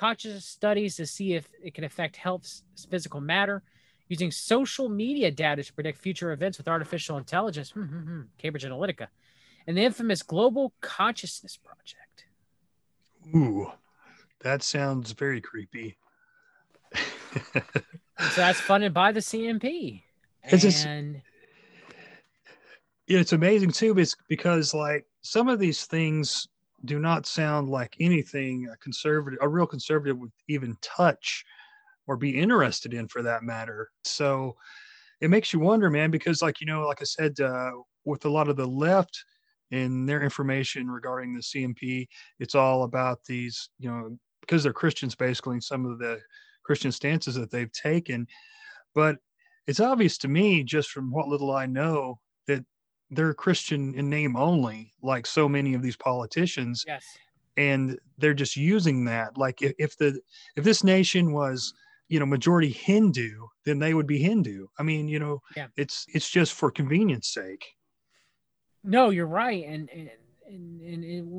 [0.00, 3.62] consciousness studies to see if it can affect health's physical matter,
[4.08, 8.64] using social media data to predict future events with artificial intelligence, hmm, hmm, hmm, Cambridge
[8.64, 9.08] Analytica,
[9.66, 12.24] and the infamous Global Consciousness Project.
[13.36, 13.70] Ooh,
[14.40, 15.96] that sounds very creepy.
[18.32, 20.02] So that's funded by the CNP.
[20.44, 21.22] It's just- and
[23.06, 23.94] Yeah, it's amazing too,
[24.28, 26.46] because like some of these things
[26.84, 31.44] do not sound like anything a conservative, a real conservative would even touch
[32.06, 33.90] or be interested in for that matter.
[34.04, 34.56] So
[35.20, 37.70] it makes you wonder, man, because like you know, like I said, uh,
[38.04, 39.24] with a lot of the left
[39.70, 42.08] and their information regarding the CNP,
[42.38, 46.20] it's all about these, you know, because they're Christians basically, and some of the
[46.64, 48.26] Christian stances that they've taken.
[48.94, 49.16] but
[49.66, 52.18] it's obvious to me just from what little I know
[52.48, 52.64] that
[53.10, 57.04] they're Christian in name only, like so many of these politicians, Yes.
[57.56, 59.36] and they're just using that.
[59.36, 60.20] Like if, if the
[60.56, 61.74] if this nation was
[62.08, 64.66] you know majority Hindu, then they would be Hindu.
[64.78, 65.68] I mean, you know, Yeah.
[65.76, 67.64] it's it's just for convenience sake.
[68.82, 70.10] No, you're right, and and
[70.46, 71.30] and, and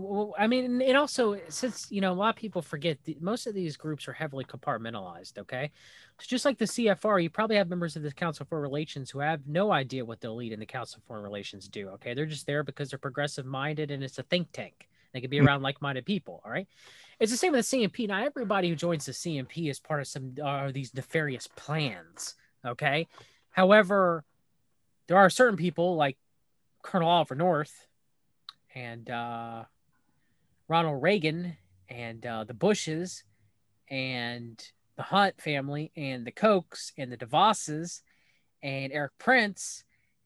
[0.41, 3.53] I mean, and it also since you know a lot of people forget most of
[3.53, 5.37] these groups are heavily compartmentalized.
[5.37, 5.69] Okay,
[6.19, 9.19] so just like the CFR, you probably have members of the Council for Relations who
[9.19, 11.89] have no idea what the elite in the Council for Foreign Relations do.
[11.89, 14.89] Okay, they're just there because they're progressive minded and it's a think tank.
[15.13, 15.45] They can be Hmm.
[15.47, 16.41] around like minded people.
[16.43, 16.67] All right.
[17.19, 18.07] It's the same with the CNP.
[18.07, 22.33] Not everybody who joins the CNP is part of some uh, these nefarious plans.
[22.65, 23.07] Okay.
[23.51, 24.23] However,
[25.05, 26.17] there are certain people like
[26.81, 27.85] Colonel Oliver North
[28.73, 29.65] and uh,
[30.71, 31.57] Ronald Reagan
[31.89, 33.25] and uh, the Bushes
[33.89, 34.57] and
[34.95, 37.99] the Hunt family and the Kochs and the DeVosses
[38.63, 39.83] and Erik Prince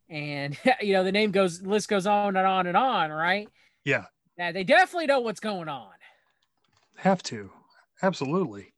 [0.08, 3.50] and you know the name goes list goes on and on and on, right?
[3.86, 4.06] Yeah,
[4.38, 5.89] Now they definitely know what's going on.
[6.98, 7.50] have to
[8.04, 8.72] absolutely.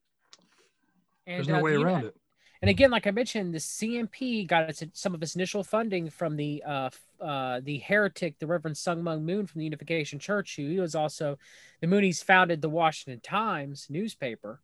[1.26, 2.16] And, There's no uh, way know- around it.
[2.62, 6.36] And again, like I mentioned, the CNP got its, some of its initial funding from
[6.36, 6.90] the uh,
[7.22, 10.96] uh, the heretic, the Reverend Sun Myung Moon from the Unification Church, who he was
[10.96, 11.38] also
[11.82, 14.60] the Moonies founded the Washington Times newspaper.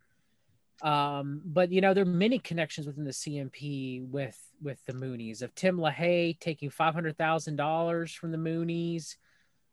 [0.82, 5.42] Um, but you know, there are many connections within the CNP with with the Moonies
[5.42, 9.18] of Tim LaHaye taking five hundred thousand dollars from the Moonies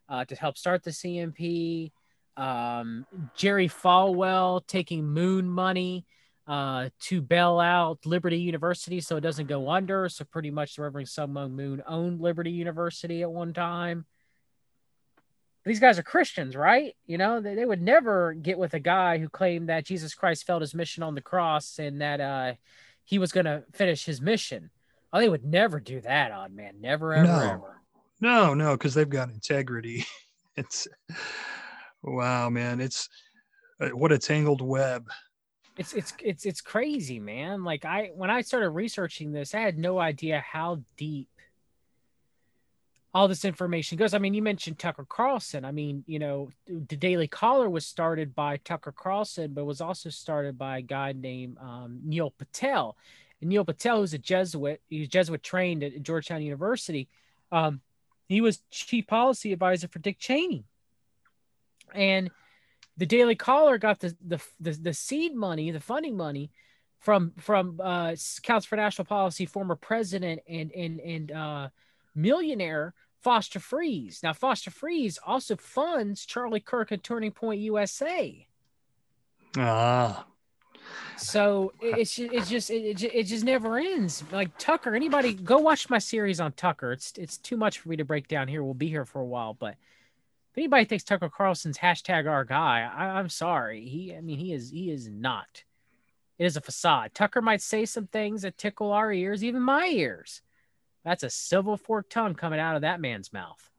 [0.08, 1.92] uh, to help start the CNP.
[2.36, 6.06] Um, Jerry Falwell taking Moon money
[6.50, 10.08] uh, to bail out Liberty University so it doesn't go under.
[10.08, 14.04] So pretty much the Reverend Sun Moon owned Liberty University at one time.
[15.64, 16.96] These guys are Christians, right?
[17.06, 20.44] You know, they, they would never get with a guy who claimed that Jesus Christ
[20.44, 22.54] failed his mission on the cross and that uh,
[23.04, 24.70] he was going to finish his mission.
[25.12, 26.80] Oh, they would never do that, odd man.
[26.80, 27.38] Never, ever, No.
[27.38, 27.80] ever.
[28.20, 30.04] No, no, because they've got integrity.
[30.56, 30.88] it's
[32.02, 32.80] wow, man.
[32.80, 33.08] It's
[33.80, 35.08] uh, what a tangled web.
[35.80, 37.64] It's it's it's it's crazy man.
[37.64, 41.28] Like i when i started researching this i had no idea how deep
[43.12, 44.14] all this information goes.
[44.14, 45.64] I mean you mentioned tucker carlson.
[45.64, 50.10] I mean you know the daily caller was started by tucker carlson but was also
[50.10, 52.96] started by a guy named um, neil patel.
[53.40, 57.08] And neil patel who's a jesuit he's jesuit trained at georgetown university
[57.52, 57.80] um,
[58.28, 60.64] he was chief policy advisor for dick cheney.
[61.94, 62.30] And
[63.00, 66.50] the Daily Caller got the the the, the seed money, the funding money
[66.98, 71.68] from from uh, Council for National Policy former president and and and uh,
[72.14, 72.92] millionaire
[73.22, 74.22] Foster Friess.
[74.22, 78.46] Now Foster Friess also funds Charlie Kirk and Turning Point USA.
[79.56, 80.26] Ah,
[81.16, 84.22] So it- it's it's just it, it it just never ends.
[84.30, 86.92] Like Tucker, anybody go watch my series on Tucker.
[86.92, 88.62] It's it's too much for me to break down here.
[88.62, 89.76] We'll be here for a while, but
[90.52, 93.86] if anybody thinks Tucker Carlson's hashtag our guy, I, I'm sorry.
[93.86, 95.64] He I mean he is he is not.
[96.38, 97.12] It is a facade.
[97.14, 100.40] Tucker might say some things that tickle our ears, even my ears.
[101.04, 103.70] That's a silver forked tongue coming out of that man's mouth.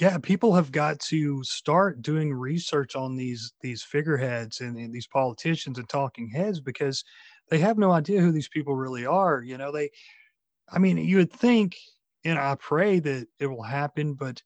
[0.00, 0.18] yeah.
[0.18, 5.78] People have got to start doing research on these these figureheads and, and these politicians
[5.78, 7.04] and talking heads because
[7.48, 9.42] they have no idea who these people really are.
[9.42, 9.90] You know, they.
[10.68, 11.76] I mean, you would think,
[12.24, 14.42] and I pray that it will happen, but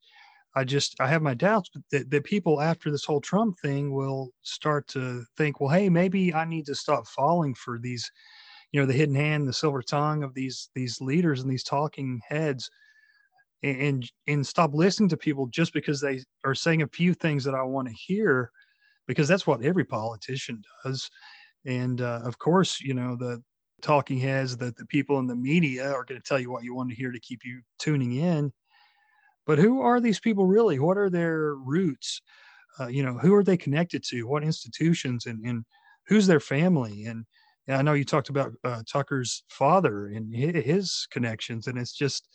[0.56, 4.30] I just I have my doubts that, that people after this whole Trump thing will
[4.42, 8.10] start to think, well, hey, maybe I need to stop falling for these,
[8.72, 12.20] you know, the hidden hand, the silver tongue of these these leaders and these talking
[12.28, 12.68] heads,
[13.62, 17.44] and and, and stop listening to people just because they are saying a few things
[17.44, 18.50] that I want to hear,
[19.06, 21.08] because that's what every politician does,
[21.64, 23.42] and uh, of course, you know the
[23.82, 26.74] talking heads that the people in the media are going to tell you what you
[26.74, 28.52] want to hear to keep you tuning in
[29.46, 30.78] but who are these people really?
[30.78, 32.20] What are their roots?
[32.78, 34.26] Uh, you know who are they connected to?
[34.26, 35.26] What institutions?
[35.26, 35.64] And, and
[36.06, 37.04] who's their family?
[37.04, 37.24] And,
[37.66, 42.28] and i know you talked about uh, tucker's father and his connections and it's just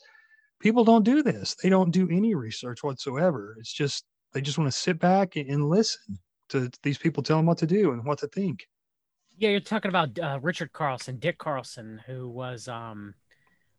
[0.60, 1.56] people don't do this.
[1.62, 3.56] They don't do any research whatsoever.
[3.58, 6.18] It's just they just want to sit back and, listen
[6.50, 8.66] to these people tell them what to do and what to think.
[9.36, 13.14] Yeah, you're talking about uh, Richard Carlson, Dick Carlson, who was um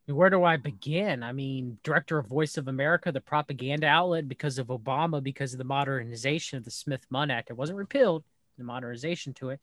[0.07, 1.21] where do I begin?
[1.21, 5.57] I mean, director of Voice of America, the propaganda outlet because of Obama, because of
[5.57, 7.49] the modernization of the Smith Mundt Act.
[7.49, 8.23] It wasn't repealed,
[8.57, 9.59] the modernization to it.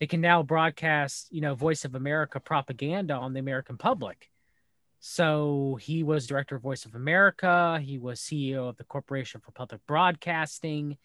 [0.00, 4.30] They can now broadcast, you know, Voice of America propaganda on the American public.
[5.00, 7.80] So he was director of Voice of America.
[7.80, 10.98] He was CEO of the Corporation for Public Broadcasting.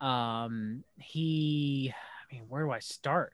[0.00, 1.92] Um, he,
[2.30, 3.32] I mean, where do I start?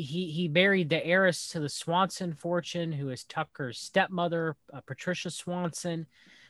[0.00, 5.30] He he married the heiress to the Swanson fortune, who is Tucker's stepmother, uh, Patricia
[5.30, 6.06] Swanson.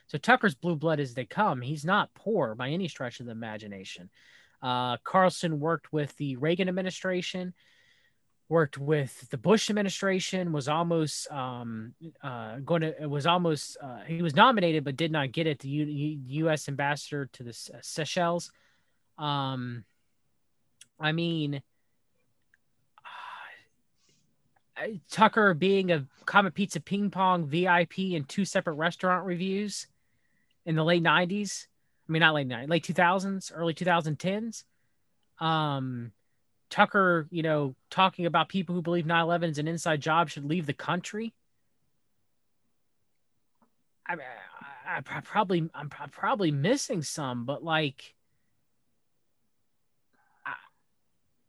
[0.07, 1.61] So Tucker's blue blood as they come.
[1.61, 4.09] He's not poor by any stretch of the imagination.
[4.61, 7.53] Uh, Carlson worked with the Reagan administration,
[8.47, 14.21] worked with the Bush administration, was almost um, uh, going to was almost uh, he
[14.21, 15.59] was nominated but did not get it.
[15.59, 16.69] The U- U.S.
[16.69, 18.51] ambassador to the Seychelles.
[19.17, 19.83] Um,
[20.99, 21.59] I mean, uh,
[25.09, 29.87] Tucker being a Comet Pizza Ping Pong VIP in two separate restaurant reviews
[30.65, 31.67] in the late 90s.
[32.07, 34.63] I mean, not late 90s, late 2000s, early 2010s.
[35.39, 36.11] Um,
[36.69, 40.45] Tucker, you know, talking about people who believe 9 11 is an inside job should
[40.45, 41.33] leave the country.
[44.07, 44.15] I,
[44.85, 48.15] I, I probably, I'm probably missing some, but like,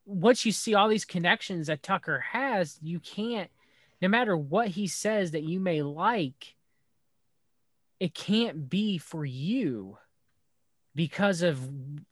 [0.07, 3.51] once you see all these connections that Tucker has, you can't,
[4.03, 6.55] no matter what he says that you may like,
[8.01, 9.99] it can't be for you
[10.95, 11.59] because of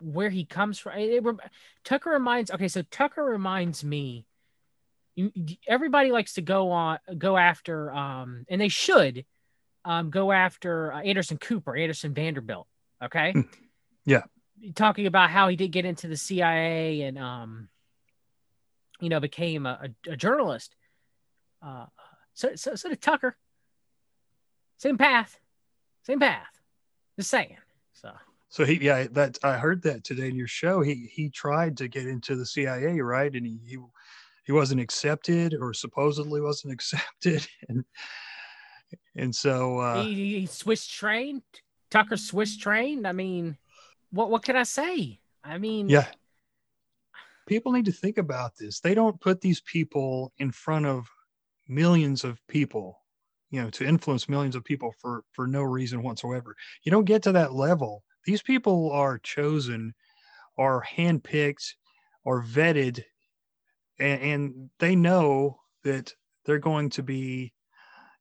[0.00, 0.98] where he comes from.
[0.98, 1.36] It, it,
[1.84, 4.26] Tucker reminds, okay, so Tucker reminds me.
[5.14, 5.30] You,
[5.68, 9.26] everybody likes to go on, go after, um, and they should
[9.84, 12.66] um, go after uh, Anderson Cooper, Anderson Vanderbilt.
[13.02, 13.34] Okay.
[14.04, 14.22] Yeah.
[14.74, 17.68] Talking about how he did get into the CIA and, um,
[19.02, 20.76] you know, became a, a, journalist.
[21.60, 21.86] Uh,
[22.34, 23.36] so, so, so did Tucker.
[24.78, 25.38] Same path,
[26.04, 26.46] same path.
[27.18, 27.56] Just saying.
[27.92, 28.12] So,
[28.48, 30.82] So he, yeah, that I heard that today in your show.
[30.82, 33.32] He he tried to get into the CIA, right?
[33.32, 33.78] And he he,
[34.44, 37.84] he wasn't accepted, or supposedly wasn't accepted, and
[39.16, 41.42] and so uh, he, he switched train.
[41.90, 43.06] Tucker Swiss trained.
[43.06, 43.58] I mean,
[44.10, 45.18] what what can I say?
[45.44, 46.06] I mean, yeah,
[47.46, 48.80] people need to think about this.
[48.80, 51.06] They don't put these people in front of
[51.68, 52.98] millions of people,
[53.50, 56.54] you know, to influence millions of people for for no reason whatsoever.
[56.84, 58.04] You don't get to that level.
[58.24, 59.94] These people are chosen,
[60.58, 61.74] are handpicked,
[62.24, 63.02] or vetted,
[63.98, 66.14] and, and they know that
[66.44, 67.52] they're going to be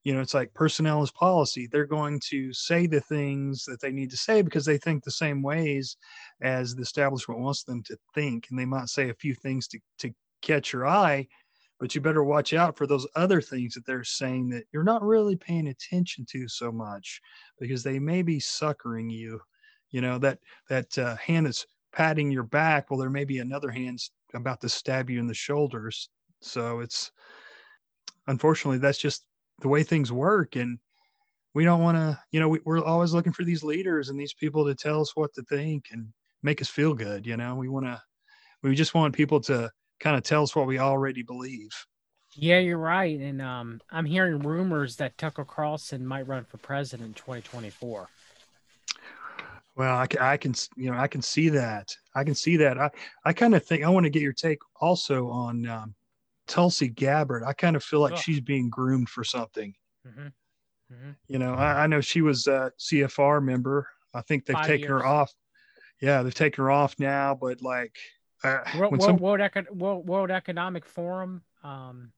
[0.04, 1.68] you know it's like personnel is policy.
[1.70, 5.10] They're going to say the things that they need to say because they think the
[5.10, 5.96] same ways
[6.40, 9.78] as the establishment wants them to think and they might say a few things to,
[9.98, 11.26] to catch your eye
[11.78, 15.02] but you better watch out for those other things that they're saying that you're not
[15.02, 17.20] really paying attention to so much
[17.60, 19.40] because they may be suckering you
[19.90, 20.38] you know that
[20.68, 24.68] that uh, hand is patting your back well there may be another hand's about to
[24.68, 26.08] stab you in the shoulders.
[26.40, 27.12] So it's
[28.26, 29.24] unfortunately that's just
[29.62, 30.56] the way things work.
[30.56, 30.78] And
[31.54, 34.34] we don't want to you know we, we're always looking for these leaders and these
[34.34, 36.08] people to tell us what to think and
[36.42, 37.54] make us feel good you know?
[37.54, 38.02] We want to
[38.62, 41.70] we just want people to kind of tell us what we already believe.
[42.34, 43.18] Yeah, you're right.
[43.20, 48.08] And um, I'm hearing rumors that Tucker Carlson might run for president in 2024.
[49.76, 51.94] well i can, I can you know i can see that.
[52.14, 52.78] I can see that.
[52.78, 52.90] I
[53.24, 55.94] i kind of think i want to get your take also on um,
[56.46, 58.18] tulsi gabbard i kind of feel like Ugh.
[58.18, 59.74] she's being groomed for something
[60.06, 60.26] Mm-hmm.
[60.92, 61.10] Mm-hmm.
[61.28, 64.88] you know i, I know she was a cfr member i think they've Five taken
[64.88, 65.32] her off
[66.00, 67.96] yeah they've taken her off now but like
[68.44, 71.42] uh, World, World, some, World, Eco- World, World Economic Forum.
[71.62, 72.10] Um,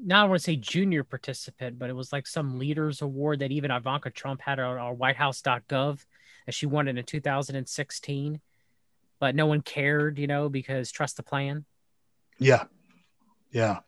[0.00, 3.50] now I want to say junior participant, but it was like some leaders award that
[3.50, 6.04] even Ivanka Trump had on our WhiteHouse.gov
[6.46, 8.40] that she won it in 2016,
[9.18, 11.64] but no one cared, you know, because trust the plan.
[12.38, 12.64] Yeah.
[13.50, 13.78] Yeah.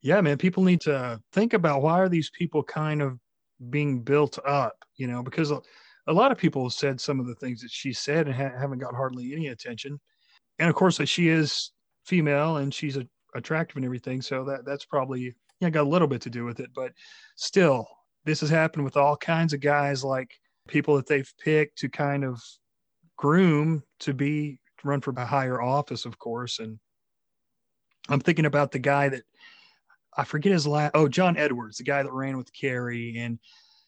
[0.00, 0.38] Yeah, man.
[0.38, 3.18] People need to think about why are these people kind of
[3.70, 5.60] being built up, you know, because a,
[6.12, 8.78] lot of people have said some of the things that she said and ha- haven't
[8.78, 10.00] got hardly any attention.
[10.58, 11.72] And of course, she is
[12.04, 14.22] female and she's a, attractive and everything.
[14.22, 16.70] So that that's probably, yeah, got a little bit to do with it.
[16.74, 16.92] But
[17.36, 17.86] still,
[18.24, 20.30] this has happened with all kinds of guys like
[20.68, 22.40] people that they've picked to kind of
[23.16, 26.60] groom to be run for a higher office, of course.
[26.60, 26.78] And
[28.08, 29.22] I'm thinking about the guy that
[30.16, 30.92] I forget his last.
[30.94, 33.38] Oh, John Edwards, the guy that ran with Kerry, and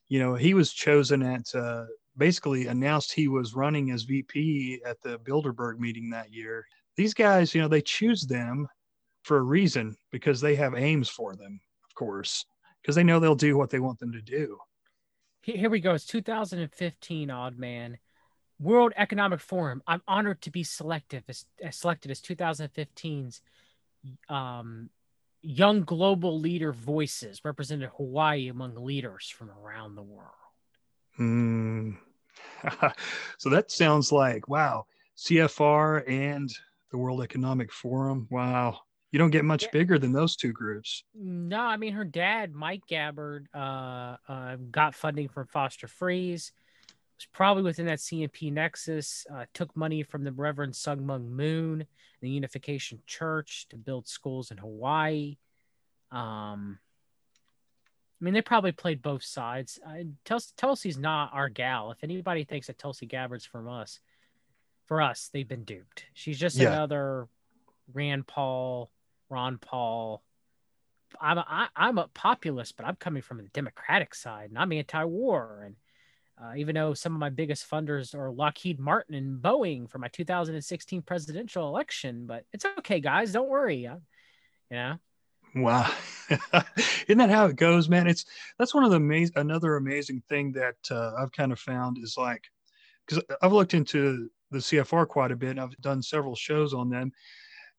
[0.08, 5.00] you know he was chosen at uh, basically announced he was running as VP at
[5.02, 6.66] the Bilderberg meeting that year.
[6.96, 8.68] These guys, you know, they choose them
[9.22, 12.44] for a reason because they have aims for them, of course,
[12.82, 14.58] because they know they'll do what they want them to do.
[15.42, 15.94] Here we go.
[15.94, 17.98] It's 2015, odd man.
[18.58, 19.82] World Economic Forum.
[19.86, 23.40] I'm honored to be selective as, as selected as 2015's
[24.28, 24.90] um,
[25.42, 30.30] Young Global Leader Voices, represented Hawaii among leaders from around the world.
[31.16, 31.92] Hmm.
[33.38, 34.86] so that sounds like wow,
[35.16, 36.50] CFR and
[36.90, 38.26] the World Economic Forum.
[38.30, 38.80] Wow.
[39.12, 39.70] You don't get much Yeah.
[39.72, 41.02] bigger than those two groups.
[41.14, 46.52] No, I mean her dad, Mike Gabbard, uh, uh, got funding from Foster Friess.
[47.20, 49.26] Was probably within that CNP nexus.
[49.30, 51.84] Uh, took money from the Reverend Sun Myung Moon,
[52.22, 55.36] the Unification Church, to build schools in Hawaii.
[56.10, 56.78] Um,
[58.18, 59.78] I mean, they probably played both sides.
[59.86, 61.90] I, Tul- Tulsi's not our gal.
[61.90, 64.00] If anybody thinks that Tulsi Gabbard's from us,
[64.86, 66.06] for us, they've been duped.
[66.14, 66.72] She's just Yeah.
[66.72, 67.28] another
[67.92, 68.90] Rand Paul,
[69.28, 70.22] Ron Paul.
[71.20, 74.72] I'm a, I, I'm a populist, but I'm coming from the Democratic side, and I'm
[74.72, 75.64] anti-war.
[75.66, 75.76] And
[76.42, 80.08] uh, even though some of my biggest funders are Lockheed Martin and Boeing for my
[80.08, 83.32] 2016 presidential election, but it's okay, guys.
[83.32, 83.86] Don't worry.
[83.86, 83.94] I,
[84.70, 84.98] you know,
[85.54, 85.92] Wow.
[87.08, 88.06] Isn't that how it goes, man?
[88.06, 88.24] It's
[88.58, 92.14] that's one of the amazing another amazing thing that uh, I've kind of found is
[92.16, 92.44] like
[93.06, 95.58] because I've looked into the CFR quite a bit.
[95.58, 97.12] I've done several shows on them,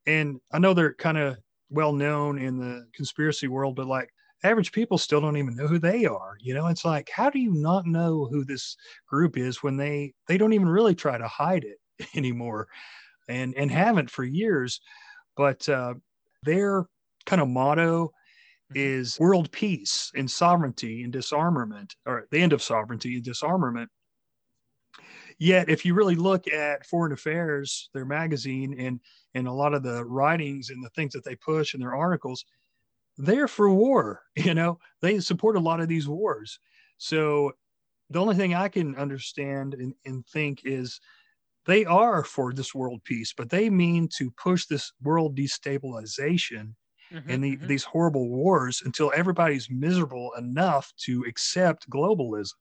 [0.05, 1.37] and I know they're kind of
[1.69, 4.09] well known in the conspiracy world, but like
[4.43, 6.35] average people still don't even know who they are.
[6.39, 8.75] You know, it's like how do you not know who this
[9.07, 11.79] group is when they they don't even really try to hide it
[12.15, 12.67] anymore,
[13.29, 14.81] and and haven't for years.
[15.37, 15.95] But uh,
[16.43, 16.85] their
[17.25, 18.11] kind of motto
[18.69, 18.77] Mhm.
[18.81, 23.91] is world peace and sovereignty and disarmament, or the end of sovereignty and disarmament.
[25.39, 28.99] Yet, if you really look at Foreign Affairs, their magazine, and
[29.33, 32.43] and a lot of the writings and the things that they push in their articles,
[33.25, 34.23] they're for war.
[34.37, 36.59] You know, they support a lot of these wars.
[36.97, 37.53] So,
[38.09, 40.99] the only thing I can understand and, and think is
[41.65, 46.75] they are for this world peace, but they mean to push this world destabilization
[47.27, 47.67] and the, Mhm, mhm.
[47.67, 52.55] these horrible wars until everybody's miserable enough to accept globalism.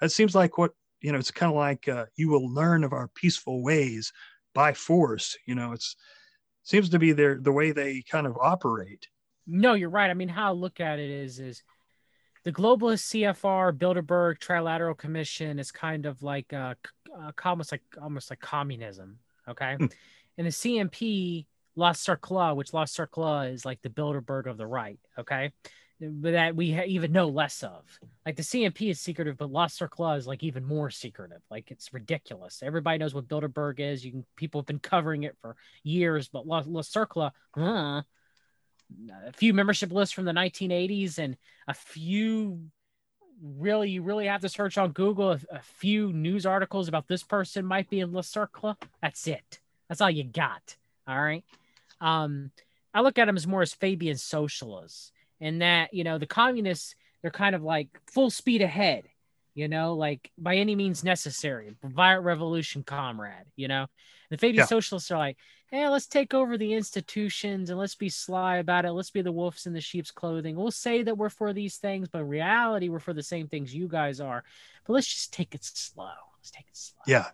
[0.00, 1.18] That seems like what you know.
[1.18, 4.12] It's kind of like uh, you will learn of our peaceful ways
[4.54, 5.36] by force.
[5.46, 5.96] You know, it's
[6.64, 9.08] seems to be their the way they kind of operate.
[9.46, 10.10] No, you're right.
[10.10, 11.62] I mean, how I look at it is is
[12.44, 16.74] the globalist CFR Bilderberg Trilateral Commission is kind of like uh,
[17.16, 19.18] uh almost like almost like communism.
[19.48, 19.86] Okay, Hmm.
[20.38, 24.98] and the CNP La Cercle, which La Cercle is like the Bilderberg of the right.
[25.18, 25.52] Okay,
[26.00, 27.82] but that we even know less of.
[28.24, 31.42] Like the CNP is secretive, but La Cercle is like even more secretive.
[31.50, 32.62] Like it's ridiculous.
[32.62, 34.04] Everybody knows what Bilderberg is.
[34.04, 38.02] You can people have been covering it for years, but La, La Cercle, huh,
[39.26, 41.36] a few membership lists from the 1980s and
[41.68, 42.60] a few
[43.42, 47.22] really you really have to search on google a, a few news articles about this
[47.22, 48.76] person might be in La Cercle.
[49.02, 49.58] that's it.
[49.88, 50.76] That's all you got.
[51.06, 51.44] All right.
[52.00, 52.50] Um
[52.94, 55.10] i look at them as more as fabian socialists
[55.40, 59.04] and that you know the communists they're kind of like full speed ahead
[59.54, 61.74] you know like by any means necessary.
[61.82, 63.86] Violent revolution comrade you know?
[64.30, 64.66] The fabian Yeah.
[64.66, 65.36] socialists are like
[65.74, 68.92] hey, let's take over the institutions and let's be sly about it.
[68.92, 70.56] Let's be the wolves in the sheep's clothing.
[70.56, 73.74] We'll say that we're for these things, but in reality, we're for the same things
[73.74, 74.44] you guys are.
[74.86, 76.12] But let's just take it slow.
[76.38, 77.02] Let's take it slow.
[77.06, 77.26] Yeah,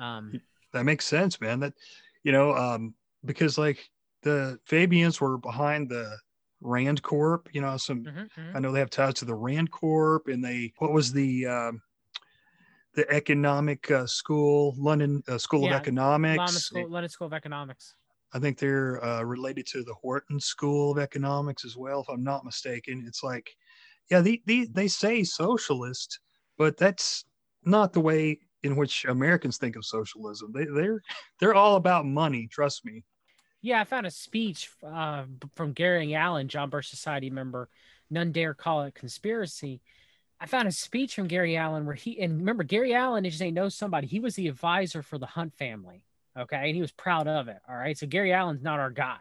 [0.00, 0.40] Um,
[0.72, 1.60] that makes sense, man.
[1.60, 1.74] That
[2.22, 3.90] you know, um, because like
[4.22, 6.16] the Fabians were behind the
[6.60, 7.48] Rand Corp.
[7.52, 8.56] You know, some mhm, mhm.
[8.56, 11.82] I know they have ties to the Rand Corp, and they what was the um,
[12.94, 16.38] the economic uh, school, London uh, School Yeah, of Economics.
[16.38, 17.94] London School, London School of Economics.
[18.34, 22.24] I think they're uh, related to the Wharton School of Economics as well, if I'm
[22.24, 23.04] not mistaken.
[23.06, 23.50] It's like,
[24.10, 26.18] yeah, the, the, they say socialist,
[26.58, 27.24] but that's
[27.64, 30.52] not the way in which Americans think of socialism.
[30.54, 31.02] They, they're
[31.40, 32.48] they're all about money.
[32.50, 33.04] Trust me.
[33.60, 35.24] Yeah, I found a speech uh,
[35.54, 37.68] from Gary Allen, John Birch Society member.
[38.10, 39.80] None dare call it conspiracy.
[40.42, 43.52] I found a speech from Gary Allen where he and remember Gary Allen, if you
[43.52, 46.04] know somebody, he was the advisor for the Hunt family.
[46.36, 47.58] Okay, and he was proud of it.
[47.68, 49.18] All right, so Gary Allen's not our guy.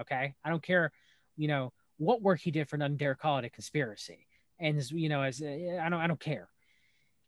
[0.00, 0.90] Okay, I don't care,
[1.36, 4.26] you know, what work he did for None dare call it a conspiracy.
[4.58, 6.48] And you know, as uh, I don't, I don't care.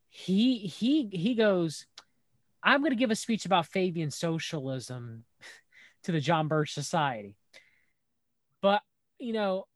[0.09, 1.87] He he he goes.
[2.65, 5.25] I'm going to give a speech about Fabian socialism
[6.03, 7.37] to the John Birch Society.
[8.61, 8.83] But,
[9.21, 9.67] you know,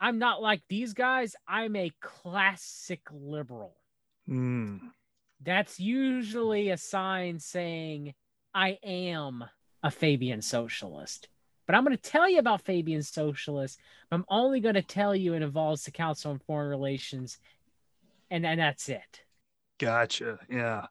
[0.00, 1.36] I'm not like these guys.
[1.48, 3.76] I'm a classic liberal.
[4.28, 4.80] Mm,
[5.42, 8.14] That's usually a sign saying
[8.54, 9.44] I am
[9.82, 11.28] a Fabian socialist.
[11.66, 13.78] But I'm going to tell you about Fabian socialists.
[14.10, 17.38] I'm only going to tell you it involves the Council on Foreign Relations,
[18.30, 19.22] and, and that's it.
[19.78, 20.38] gotcha.
[20.50, 20.86] Yeah.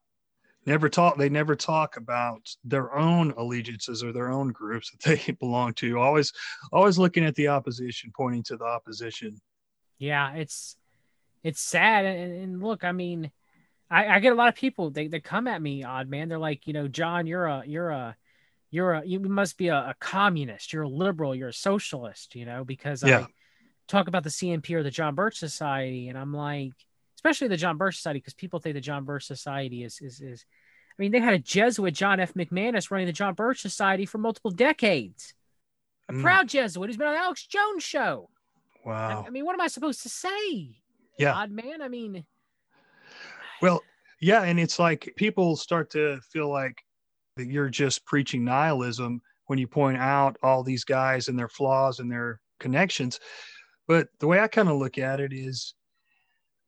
[0.65, 1.17] Never talk.
[1.17, 5.99] They never talk about their own allegiances or their own groups that they belong to.
[5.99, 6.31] Always,
[6.71, 9.39] always looking at the opposition, pointing to the opposition.
[9.97, 10.77] Yeah, it's
[11.43, 12.05] it's sad.
[12.05, 13.31] And, and look, I mean,
[13.89, 16.29] I, I get a lot of people they, they come at me, odd man.
[16.29, 18.15] They're like, you know, John, you're a you're a
[18.71, 22.45] you're a you must be a, a communist, you're a liberal, you're a socialist, you
[22.45, 23.19] know, because Yeah.
[23.19, 23.27] I
[23.87, 26.71] talk about the CNP or the John Birch Society, and I'm like,
[27.23, 30.45] especially the John Birch Society, because people think the John Birch Society is is is
[30.91, 32.33] I mean, they had a Jesuit, John F.
[32.35, 35.33] McManus, running the John Birch Society for multiple decades.
[36.09, 36.21] A Mm.
[36.21, 38.29] proud Jesuit who's been on the Alex Jones show.
[38.85, 39.23] I- Wow.
[39.25, 40.77] I mean, what am I supposed to say?
[41.17, 41.33] Yeah.
[41.33, 41.81] Odd man.
[41.81, 42.25] I mean,
[43.61, 43.81] Well,
[44.19, 46.83] yeah, and it's like people start to feel like
[47.37, 51.99] that you're just preaching nihilism when you point out all these guys and their flaws
[51.99, 53.19] and their connections.
[53.87, 55.73] But the way I kind of look at it is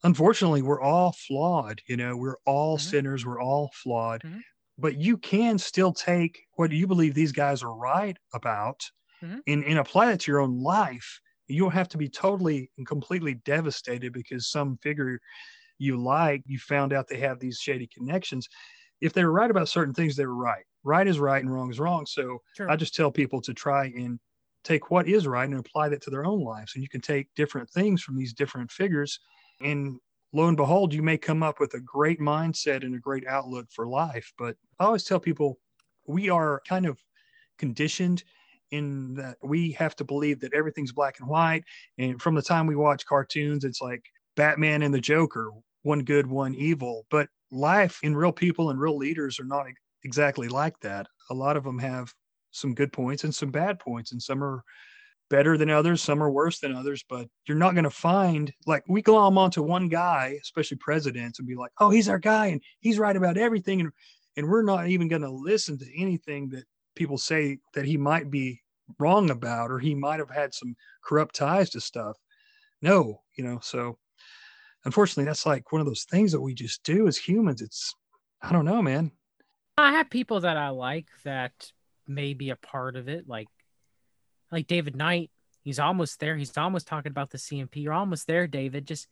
[0.05, 2.91] unfortunately we're all flawed, you know, we're all Mhm.
[2.91, 4.23] sinners, we're all flawed.
[4.23, 4.41] Mhm.
[4.77, 8.81] But you can still take what you believe these guys are right about
[9.21, 9.41] Mhm.
[9.47, 11.19] and, and apply it to your own life.
[11.47, 15.19] You don't have to be totally and completely devastated because some figure
[15.79, 18.47] you like, you found out they have these shady connections.
[19.01, 20.65] If they were right about certain things, they were right.
[20.83, 22.05] Right is right and wrong is wrong.
[22.05, 22.69] So sure.
[22.69, 24.19] I just tell people to try and
[24.63, 26.73] take what is right and apply that to their own lives.
[26.75, 29.19] And you can take different things from these different figures.
[29.61, 29.99] And
[30.33, 33.67] lo and behold, you may come up with a great mindset and a great outlook
[33.71, 34.31] for life.
[34.37, 35.57] But I always tell people
[36.07, 36.99] we are kind of
[37.57, 38.23] conditioned
[38.71, 41.63] in that we have to believe that everything's black and white.
[41.97, 44.03] And from the time we watch cartoons, it's like
[44.35, 45.51] Batman and the Joker,
[45.83, 47.05] one good, one evil.
[47.09, 49.67] But life in real people and real leaders are not
[50.03, 51.07] exactly like that.
[51.29, 52.13] A lot of them have
[52.51, 54.63] some good points and some bad points, and some are
[55.29, 57.03] better than others, some are worse than others.
[57.07, 61.47] But you're not going to find like we glom onto one guy, especially presidents, and
[61.47, 63.91] be like, "Oh, he's our guy, and he's right about everything," and
[64.37, 66.65] and we're not even going to listen to anything that
[66.95, 68.61] people say that he might be
[68.99, 72.17] wrong about or he might have had some corrupt ties to stuff.
[72.81, 73.97] No, you know, so
[74.85, 77.61] unfortunately that's like one of those things that we just do as humans.
[77.61, 77.93] It's
[78.41, 79.11] I don't know, man.
[79.77, 81.71] I have people that I like that
[82.07, 83.47] may be a part of it, like
[84.55, 85.29] like David Knight.
[85.61, 86.37] He's almost there.
[86.37, 87.75] He's almost talking about the CNP.
[87.75, 88.87] You're almost there, David.
[88.87, 89.07] Just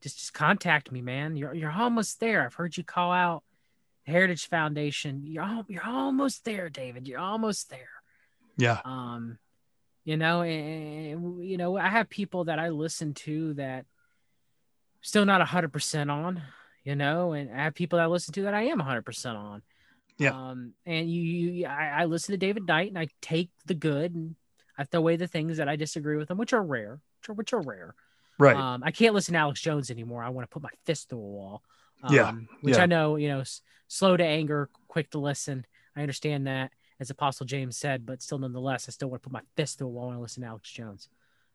[0.00, 1.36] just just contact me, man.
[1.36, 2.44] You're you're almost there.
[2.44, 3.42] I've heard you call out
[4.06, 5.22] the Heritage Foundation.
[5.24, 7.08] You're al- you're almost there, David.
[7.08, 7.88] You're almost there.
[8.56, 8.80] Yeah.
[8.84, 9.38] Um,
[10.04, 13.86] you know, and you know, I have people that I listen to that
[15.00, 16.42] still not hundred percent on,
[16.84, 19.36] you know, and I have people that I listen to that I am hundred percent
[19.36, 19.62] on.
[20.18, 20.34] Yeah.
[20.34, 24.14] Um, and you, you I, I listen to David Knight and I take the good
[24.14, 24.36] and
[24.80, 27.32] I throw away the things that I disagree with them, which are rare, which are,
[27.34, 27.94] which are rare.
[28.38, 28.56] Right.
[28.56, 30.22] Um, I can't listen to Alex Jones anymore.
[30.22, 31.62] I want to put my fist through a wall.
[32.02, 32.32] Um, Yeah,
[32.62, 32.82] Which yeah.
[32.82, 35.66] I know, you know, s- slow to anger, quick to listen.
[35.94, 39.34] I understand that, as Apostle James said, but still, nonetheless, I still want to put
[39.34, 41.08] my fist through a wall when I listen to Alex Jones.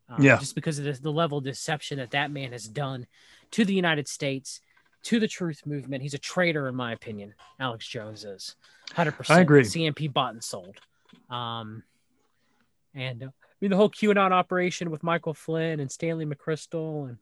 [0.07, 0.38] Um, Yeah.
[0.38, 3.07] Just because of the, the level of deception that that man has done
[3.52, 4.61] to the United States,
[5.03, 6.03] to the truth movement.
[6.03, 7.34] He's a traitor, in my opinion.
[7.60, 8.56] Alex Jones is
[8.91, 9.30] 100%.
[9.31, 9.61] I agree.
[9.64, 10.77] CNP bought and sold.
[11.31, 11.81] Um,
[12.95, 17.17] and uh, I mean, the whole QAnon operation with Michael Flynn and Stanley McChrystal and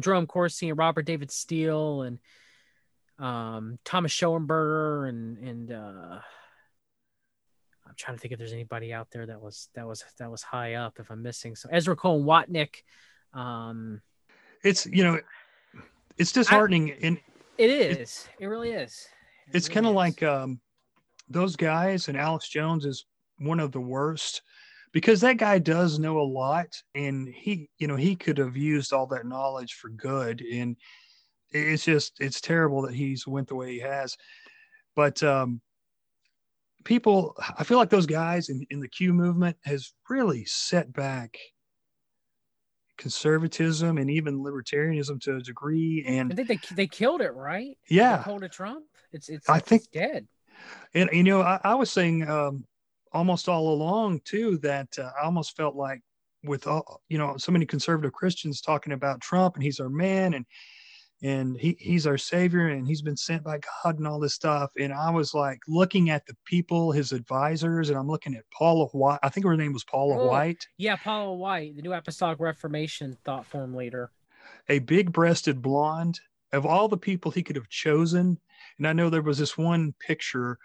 [0.00, 2.18] Jerome Corsi and Robert David Steele and
[3.18, 6.20] um, Thomas Schoenberger and and uh,
[7.86, 10.42] I'm trying to think if there's anybody out there that was that was that was
[10.42, 10.98] high up.
[10.98, 12.76] If I'm missing, so Ezra Cohen Watnick.
[13.34, 14.00] Um,
[14.62, 15.20] it's you know,
[16.16, 17.18] it's disheartening and
[17.58, 18.28] it is.
[18.38, 19.06] It really is.
[19.48, 20.60] It it's really kind of like um
[21.28, 23.06] those guys and Alex Jones is
[23.38, 24.42] one of the worst
[24.92, 28.92] because that guy does know a lot and he you know he could have used
[28.92, 30.76] all that knowledge for good and
[31.50, 34.16] it's just it's terrible that he's went the way he has
[34.96, 35.60] but um
[36.84, 41.36] people i feel like those guys in, in the q movement has really set back
[42.96, 47.76] conservatism and even libertarianism to a degree and I think they they killed it, right?
[47.88, 48.84] Yeah pulled a Trump.
[49.12, 49.48] It's it's.
[49.48, 50.26] I it's think- dead.
[50.92, 52.64] and you know i, I was saying um,
[53.12, 56.00] almost all along too that uh, i almost felt like
[56.44, 60.34] with all you know so many conservative christians talking about trump and he's our man
[60.34, 60.46] and
[61.22, 64.70] and he, he's our savior and he's been sent by god and all this stuff
[64.78, 68.86] and i was like looking at the people his advisors and i'm looking at paula
[68.92, 70.26] white i think her name was paula Oh.
[70.28, 74.10] white Yeah, Paula White, the New Apostolic Reformation thought form leader.
[74.68, 76.18] a big breasted blonde
[76.52, 78.38] of all the people he could have chosen.
[78.78, 80.58] And I know there was this one picture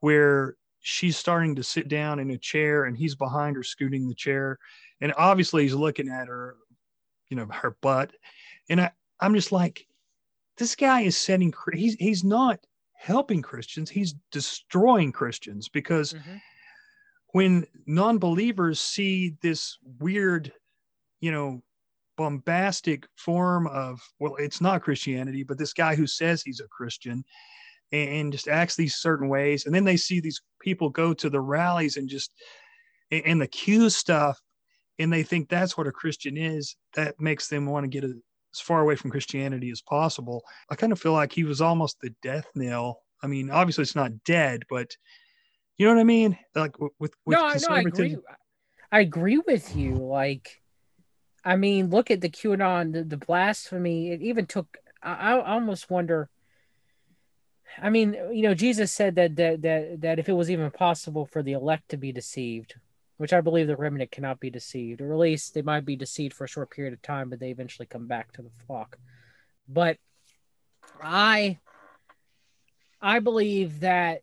[0.00, 4.14] where she's starting to sit down in a chair and he's behind her scooting the
[4.14, 4.58] chair.
[5.00, 6.56] And obviously he's looking at her,
[7.28, 8.12] you know, her butt.
[8.68, 8.90] And I,
[9.20, 9.86] I'm just like,
[10.56, 12.60] this guy is setting, he's, he's not
[12.92, 13.90] helping Christians.
[13.90, 16.36] He's destroying Christians because mm-hmm.
[17.32, 20.52] when non-believers see this weird
[21.20, 21.62] you know
[22.16, 27.24] bombastic form of well it's not christianity but this guy who says he's a christian
[27.92, 29.66] and, and just acts these certain ways.
[29.66, 32.32] And then they see these people go to the rallies and just
[33.10, 34.38] and, and the Q stuff,
[34.98, 36.76] and they think that's what a Christian is.
[36.94, 38.14] That makes them want to get a,
[38.54, 40.42] as far away from Christianity as possible.
[40.70, 43.02] I kind of feel like he was almost the death knell.
[43.22, 44.90] I mean, obviously it's not dead, but
[45.76, 46.38] you know what I mean?
[46.54, 48.16] Like with with no, I- no, I agree.
[48.92, 49.94] I agree with you.
[49.94, 50.60] Like,
[51.44, 54.10] I mean, look at the QAnon, the, the blasphemy.
[54.10, 54.76] It even took.
[55.02, 56.28] I, I almost wonder.
[57.78, 61.26] I mean, you know, Jesus said that that that that if it was even possible
[61.26, 62.74] for the elect to be deceived,
[63.16, 66.34] which I believe the remnant cannot be deceived, or at least they might be deceived
[66.34, 68.96] for a short period of time, but they eventually come back to the flock.
[69.68, 69.98] But
[71.02, 71.58] I,
[73.00, 74.22] I believe that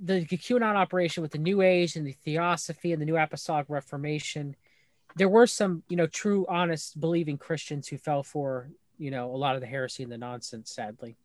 [0.00, 4.54] the QAnon operation with the New Age and the Theosophy and the New Apostolic Reformation,
[5.16, 8.68] there were some, you know, true, honest, believing Christians who fell for,
[8.98, 11.16] you know, a lot of the heresy and the nonsense, sadly.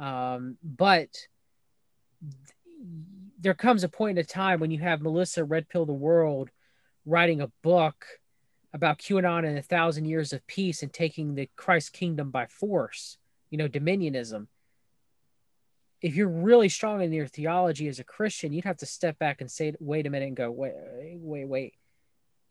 [0.00, 1.08] Um, but
[3.38, 6.50] there comes a point in a time when you have Melissa Red Pill the World
[7.06, 8.06] writing a book
[8.72, 13.18] about QAnon and a thousand years of peace and taking the Christ kingdom by force,
[13.50, 14.46] you know, dominionism
[16.02, 19.40] if you're really strong in your theology as a Christian, you'd have to step back
[19.40, 20.72] and say, wait a minute and go, wait,
[21.18, 21.74] wait, wait.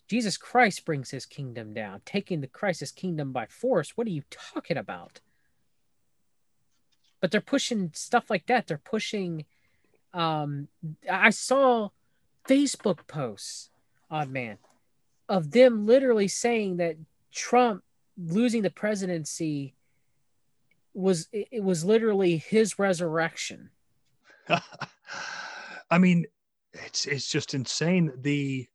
[0.08, 3.92] Jesus Christ brings his kingdom down, taking the Christ's kingdom by force.
[3.96, 5.20] What are you talking about?
[7.22, 8.68] But they're pushing stuff like that.
[8.68, 9.46] They're pushing
[10.14, 10.68] um
[11.10, 11.90] I saw
[12.48, 13.70] Facebook posts,
[14.10, 14.58] odd man,
[15.28, 16.98] of them literally saying that
[17.32, 17.84] Trump
[18.18, 19.76] losing the presidency
[20.94, 23.70] was it was literally his resurrection.
[25.92, 26.26] I mean,
[26.74, 28.12] it's it's just insane.
[28.22, 28.68] The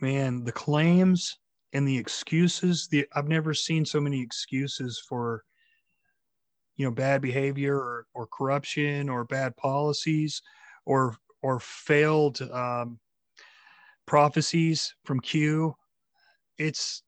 [0.00, 1.38] man, the claims
[1.72, 2.88] and the excuses.
[2.88, 5.44] The I've never seen so many excuses for
[6.76, 10.42] you know bad behavior or, or corruption or bad policies
[10.86, 12.98] or or failed um,
[14.06, 15.74] prophecies from Q.
[16.58, 17.02] It's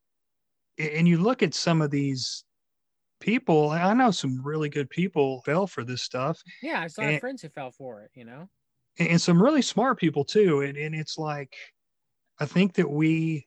[0.79, 2.45] and you look at some of these
[3.21, 3.71] people.
[3.71, 7.43] I know some really good people fell for this stuff Yeah, I saw And- friends
[7.43, 8.49] who fell for it, you know.
[8.99, 10.61] and, and some really smart people too.
[10.61, 11.57] And, and it's like,
[12.39, 13.47] I think that we,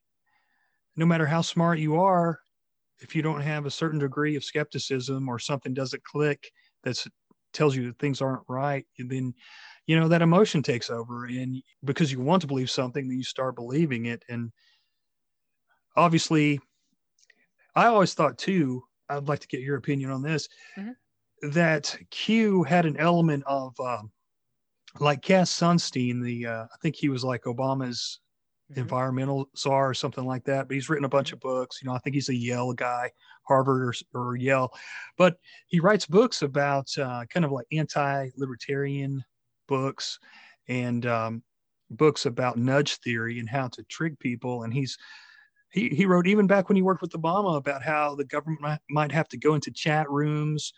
[0.96, 2.40] no matter how smart you are,
[3.02, 6.52] if you don't have a certain degree of skepticism or something doesn't click
[6.84, 7.04] that
[7.54, 9.34] tells you that things aren't right, then
[9.88, 13.24] you know that emotion takes over, and because you want to believe something, then you
[13.24, 14.24] start believing it.
[14.30, 14.52] And
[15.96, 16.60] obviously,
[17.76, 18.84] I always thought too.
[19.10, 20.48] I'd like to get your opinion on this.
[20.78, 20.96] Mhm.
[21.42, 24.12] That Q had an element of um,
[25.00, 28.20] like Cass Sunstein, the uh, I think he was like Obama's
[28.72, 28.78] Mhm.
[28.78, 30.68] environmental czar or something like that.
[30.68, 31.80] But he's written a bunch of books.
[31.82, 33.12] You know, I think he's a Yale guy,
[33.48, 34.72] Harvard or, or Yale.
[35.18, 35.38] But
[35.68, 39.24] he writes books about uh, kind of like anti-libertarian
[39.68, 40.20] books
[40.68, 41.44] and um,
[41.90, 44.64] books about nudge theory and how to trick people.
[44.64, 44.98] And he's
[45.72, 48.80] he, he wrote even back when he worked with Obama about how the government might,
[48.90, 50.74] might have to go into chat rooms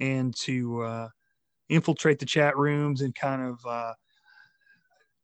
[0.00, 1.08] and to uh,
[1.70, 3.94] infiltrate the chat rooms and kind of uh,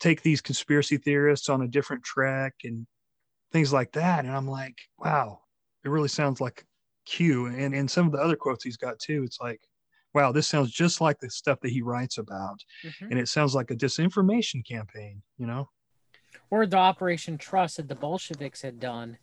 [0.01, 2.87] take these conspiracy theorists on a different track and
[3.53, 4.25] things like that.
[4.25, 5.41] And I'm like, wow,
[5.85, 6.65] it really sounds like
[7.07, 7.47] Q.
[7.47, 9.23] And and some of the other quotes he's got too.
[9.25, 9.61] It's like,
[10.15, 13.11] wow, this sounds just like the stuff that he writes about, Mhm.
[13.11, 15.23] and it sounds like a disinformation campaign.
[15.39, 15.71] You know?
[16.51, 19.19] Or the Operation Trust that the Bolsheviks had done.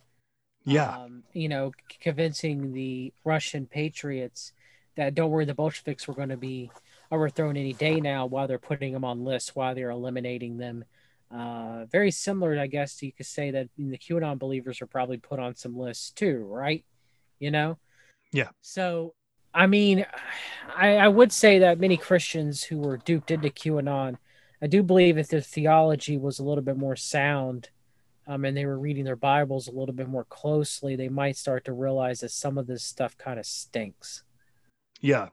[0.65, 4.53] Yeah, Um, you know, convincing the Russian patriots
[4.95, 6.71] that don't worry, the Bolsheviks were going to be
[7.13, 10.83] overthrown any day now while they're putting them on lists, while they're eliminating them.
[11.31, 15.39] Uh, very similar, I guess you could say that the QAnon believers are probably put
[15.39, 16.85] on some lists too, right?
[17.39, 17.77] You know?
[18.31, 18.49] Yeah.
[18.61, 19.15] So,
[19.53, 20.05] I mean,
[20.75, 24.17] I, I would say that many Christians who were duped into QAnon,
[24.61, 27.69] I do believe if their theology was a little bit more sound,
[28.27, 31.65] um, and they were reading their Bibles a little bit more closely, they might start
[31.65, 34.23] to realize that some of this stuff kind of stinks.
[35.01, 35.29] yeah,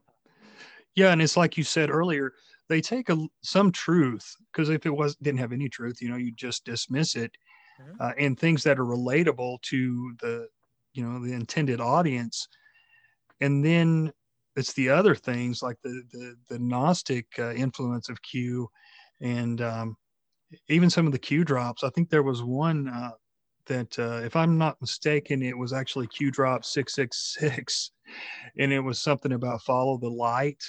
[1.01, 1.13] yeah.
[1.13, 2.33] And it's like you said earlier,
[2.69, 6.17] they take a some truth because if it was didn't have any truth, you know,
[6.17, 7.33] you just dismiss it,
[7.79, 8.01] Mhm.
[8.01, 10.49] uh, and things that are relatable to the
[10.95, 12.49] you know the intended audience,
[13.41, 14.13] and then
[14.57, 18.69] it's the other things like the the, the Gnostic uh, influence of Q,
[19.21, 19.97] and um,
[20.69, 21.85] even some of the Q drops.
[21.85, 23.13] I think there was one uh,
[23.67, 27.93] that, uh, if I'm not mistaken, it was actually Q drop six six six,
[28.59, 30.63] and it was something about follow the light.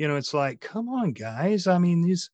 [0.00, 1.66] You know, it's like, come on, guys.
[1.66, 2.30] I mean, these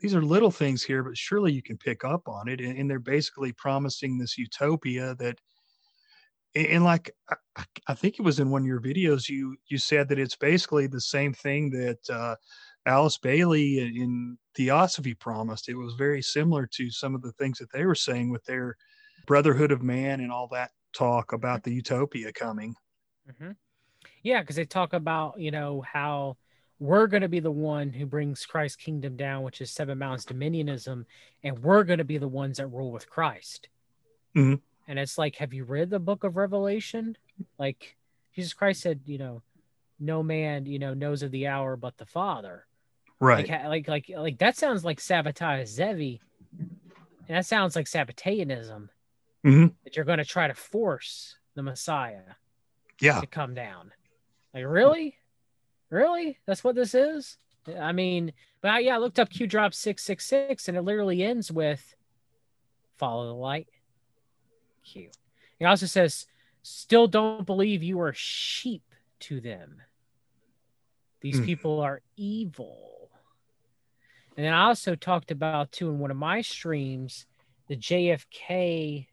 [0.00, 2.60] these are little things here, but surely you can pick up on it.
[2.60, 5.40] And, and they're basically promising this utopia that
[6.54, 7.10] and, like
[7.56, 10.36] I, I think it was in one of your videos you you said that it's
[10.36, 12.36] basically the same thing that uh,
[12.86, 15.68] Alice Bailey in- Theosophy promised.
[15.68, 18.76] It was very similar to some of the things that they were saying with their
[19.26, 22.74] brotherhood of man and all that talk about the utopia coming.
[23.38, 23.52] hmm
[24.22, 26.38] Yeah, because they talk about you know how
[26.78, 30.26] we're going to be the one who brings Christ's kingdom down, which is seven mountains
[30.26, 31.04] dominionism,
[31.42, 33.68] and we're going to be the ones that rule with Christ.
[34.34, 34.60] Mhm.
[34.88, 37.16] And it's like, have you read the book of Revelation?
[37.58, 37.96] Like
[38.34, 39.42] Jesus Christ said, you know,
[39.98, 42.66] no man you know knows of the hour but the Father.
[43.18, 43.48] Right.
[43.48, 46.20] Like, like, like, like that sounds like Sabbatai Zevi,
[46.58, 46.70] and
[47.28, 48.90] that sounds like Sabbatarianism.
[49.44, 49.74] Mhm.
[49.84, 52.34] That you're going to try to force the Messiah
[53.00, 53.20] Yeah.
[53.20, 53.92] to come down.
[54.52, 55.16] Like, really?
[55.90, 56.38] Really?
[56.46, 57.38] That's what this is?
[57.78, 61.50] I mean, but I, yeah, I looked up Q drop 666 and it literally ends
[61.50, 61.94] with
[62.96, 63.68] follow the light.
[64.84, 65.10] Q.
[65.58, 66.26] It also says,
[66.62, 68.82] still don't believe you are sheep
[69.20, 69.82] to them.
[71.20, 71.44] These Hmm.
[71.44, 73.10] people are evil.
[74.36, 77.26] And then I also talked about, too, in one of my streams,
[77.68, 79.08] the JFK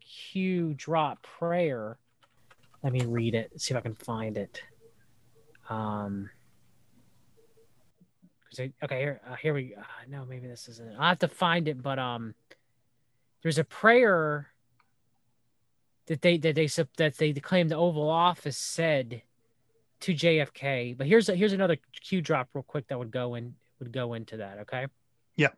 [0.00, 1.98] Q drop prayer.
[2.82, 4.62] Let me read it, see if I can find it.
[5.68, 6.30] Um,
[8.58, 9.74] okay, here, uh, here we.
[9.74, 10.88] Uh, no, maybe this isn't.
[10.88, 10.94] it.
[10.94, 12.34] I will have to find it, but um,
[13.42, 14.48] there's a prayer
[16.06, 16.66] that they that they
[16.96, 19.22] that they claim the Oval Office said
[20.00, 20.96] to JFK.
[20.96, 24.14] But here's a, here's another Q drop real quick that would go in would go
[24.14, 24.58] into that.
[24.60, 24.86] Okay.
[25.36, 25.48] Yeah.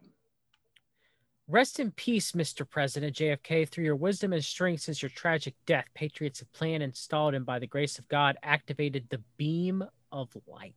[1.47, 2.69] Rest in peace, Mr.
[2.69, 3.69] President JFK.
[3.69, 7.59] Through your wisdom and strength since your tragic death, patriots have planned, installed, and by
[7.59, 10.75] the grace of God, activated the beam of light.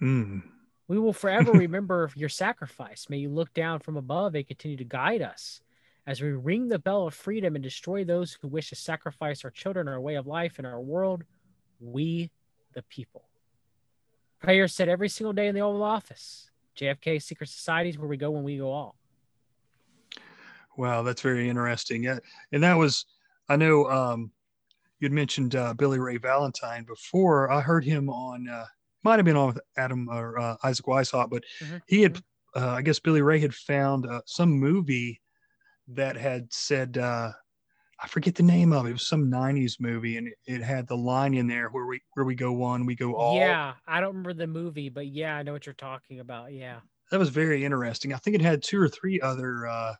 [0.00, 0.42] Mm.
[0.88, 3.08] We will forever remember your sacrifice.
[3.10, 5.60] May you look down from above and continue to guide us
[6.06, 9.50] as we ring the bell of freedom and destroy those who wish to sacrifice our
[9.50, 11.24] children, our way of life, and our world.
[11.78, 12.30] We,
[12.72, 13.24] the people.
[14.40, 16.50] Prayer said every single day in the Oval Office.
[16.78, 18.96] JFK secret societies where we go when we go all.
[20.76, 22.02] Wow, that's very interesting.
[22.04, 22.18] Yeah,
[22.52, 23.06] and that was,
[23.48, 24.32] I know um,
[25.00, 27.50] you'd mentioned uh, Billy Ray Valentine before.
[27.50, 28.66] I heard him on, uh,
[29.04, 32.18] might have been on with Adam or uh, Isaac Weishaupt, but Mhm, he had,
[32.56, 35.22] uh, I guess Billy Ray had found uh, some movie
[35.88, 37.32] that had said, uh,
[38.00, 38.90] I forget the name of it.
[38.90, 42.26] It was some '90s movie, and it, had the line in there where we where
[42.26, 43.36] we go one, we go all.
[43.36, 46.52] Yeah, I don't remember the movie, but yeah, I know what you're talking about.
[46.52, 46.80] Yeah.
[47.10, 48.12] that was very interesting.
[48.12, 49.94] I think it had two or three other uh,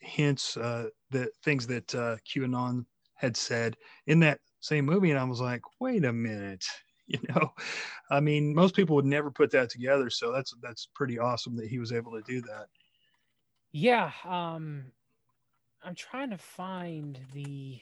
[0.00, 2.84] hints uh, that things that uh, QAnon
[3.14, 3.76] had said
[4.06, 6.64] in that same movie, and I was like, wait a minute,
[7.06, 7.52] you know,
[8.10, 11.68] I mean, most people would never put that together, so that's that's pretty awesome that
[11.68, 12.66] he was able to do that.
[13.72, 14.92] Yeah, um
[15.82, 17.80] I'm trying to find the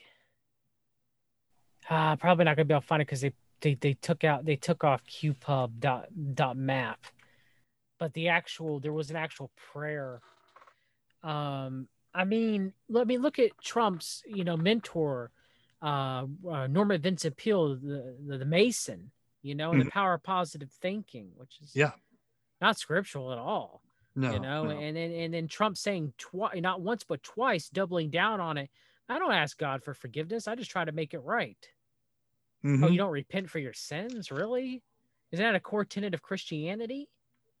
[1.89, 4.45] uh probably not gonna be able to find it because they, they they took out
[4.45, 6.99] they took off qpub dot dot map.
[7.99, 10.21] But the actual there was an actual prayer.
[11.23, 11.87] Um
[12.17, 15.31] I mean, let me look at Trump's, you know, mentor,
[15.83, 19.11] uh, uh Norman Vincent Peale, the, the the Mason,
[19.43, 21.91] you know, and the power of positive thinking, which is Yeah.
[22.59, 23.81] not scriptural at all
[24.15, 24.71] No, you know no.
[24.71, 28.69] and then and then trump saying twice not once but twice doubling down on it.
[29.07, 30.47] I don't ask god for forgiveness.
[30.47, 31.57] I just try to make it right.
[32.65, 32.91] Oh Mhm.
[32.91, 34.31] you don't repent for your sins?
[34.31, 34.81] Really?
[35.31, 37.09] Isn't that a core tenet of christianity?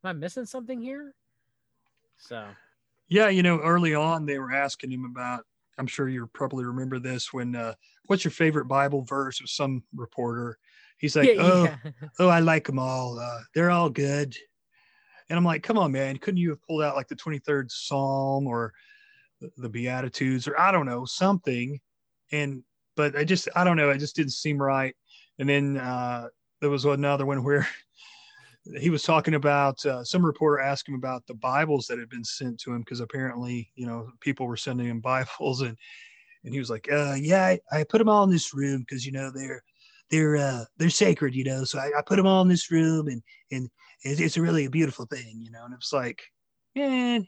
[0.03, 1.13] Am i missing something here?
[2.17, 2.43] So
[3.09, 5.43] Yeah, you know, early on they were asking him about.
[5.79, 7.55] I'm sure you probably remember this when.
[7.55, 7.73] Uh,
[8.07, 9.39] What's your favorite Bible verse?
[9.39, 10.57] It was some reporter.
[10.97, 11.91] He's like, yeah, oh, yeah.
[12.19, 13.19] oh, I like them all.
[13.19, 14.35] Uh, they're all good.
[15.29, 16.17] And I'm like, come on, man.
[16.17, 18.73] Couldn't you have pulled out like the 23rd Psalm or
[19.41, 21.79] the, the Beatitudes or I don't know, something?
[22.31, 22.63] And,
[22.95, 23.89] but I just, I don't know.
[23.89, 24.95] It just didn't seem right.
[25.37, 26.29] And then uh,
[26.61, 27.67] there was another one where
[28.79, 32.23] he was talking about uh, some reporter asked him about the Bibles that had been
[32.23, 35.77] sent to him because apparently, you know, people were sending him Bibles and,
[36.43, 39.05] and he was like, uh, yeah, I, I put them all in this room because,
[39.05, 39.63] you know, they're,
[40.09, 43.07] they're, uh, they're sacred, you know, so I, I put them all in this room
[43.07, 43.21] and,
[43.51, 43.69] and
[44.03, 45.65] it's, it's really a beautiful thing, you know.
[45.65, 46.21] And it's like,
[46.75, 47.27] man,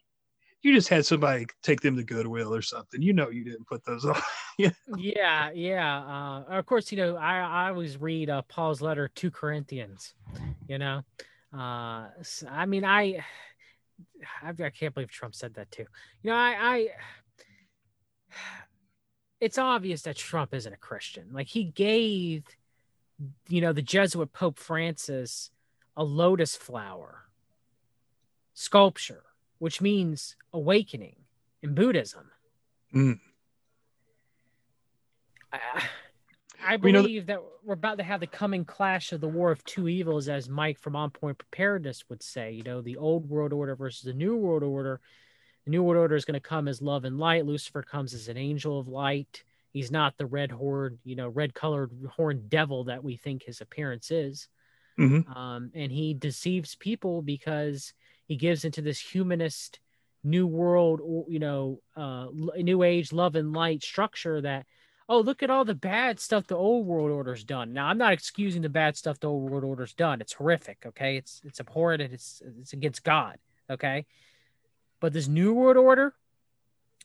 [0.61, 3.01] you just had somebody take them to Goodwill or something.
[3.01, 4.15] You know, you didn't put those on.
[4.97, 5.51] yeah.
[5.53, 5.99] yeah
[6.49, 10.13] uh, of course you know i i always read uh, paul's letter to corinthians
[10.67, 11.01] you know
[11.57, 13.23] uh s- i mean i
[14.43, 15.85] I, I can't believe trump said that too
[16.23, 16.87] you know i i
[19.39, 22.43] it's obvious that trump isn't a christian like he gave
[23.47, 25.51] you know the jesuit pope francis
[25.95, 27.23] a lotus flower
[28.53, 29.23] sculpture
[29.59, 31.15] which means awakening
[31.61, 32.29] in buddhism
[32.93, 33.19] Mm.
[35.53, 35.59] I,
[36.65, 39.27] I We know that- believe that we're about to have the coming clash of the
[39.27, 42.51] war of two evils, as Mike from On Point Preparedness would say.
[42.51, 44.99] You know, the old world order versus the new world order.
[45.65, 47.45] The new world order is going to come as love and light.
[47.45, 49.43] Lucifer comes as an angel of light.
[49.71, 53.61] He's not the red horn, you know, red colored horned devil that we think his
[53.61, 54.47] appearance is.
[54.97, 55.35] Mhm.
[55.35, 57.93] Um, and he deceives people because
[58.29, 59.79] he gives into this humanist
[60.23, 64.65] new world, you know, uh, new age love and light structure that
[65.09, 67.73] oh, look at all the bad stuff the old world order's done.
[67.73, 70.21] Now, I'm not excusing the bad stuff the old world order's done.
[70.21, 71.17] It's horrific, okay?
[71.17, 73.37] It's it's abhorrent and it's it's against God,
[73.69, 74.05] okay?
[74.99, 76.13] But this new world order,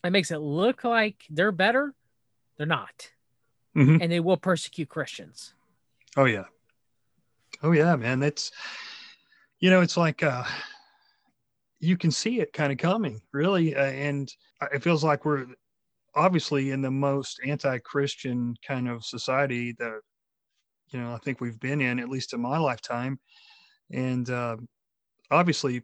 [0.03, 1.95] it makes it look like they're better.
[2.57, 3.09] They're not.
[3.75, 3.99] Mhm.
[4.01, 5.55] And they will persecute Christians.
[6.15, 6.45] Oh yeah.
[7.63, 8.19] Oh yeah, man.
[8.19, 8.51] That's
[9.59, 10.43] you know, it's like uh
[11.85, 14.31] you can see it kind of coming, really, uh, and
[14.73, 15.45] it feels like we're
[16.15, 19.99] obviously in the most anti-Christian kind of society that
[20.89, 23.19] you know I think we've been in, at least in my lifetime,
[23.91, 24.57] and uh,
[25.31, 25.81] obviously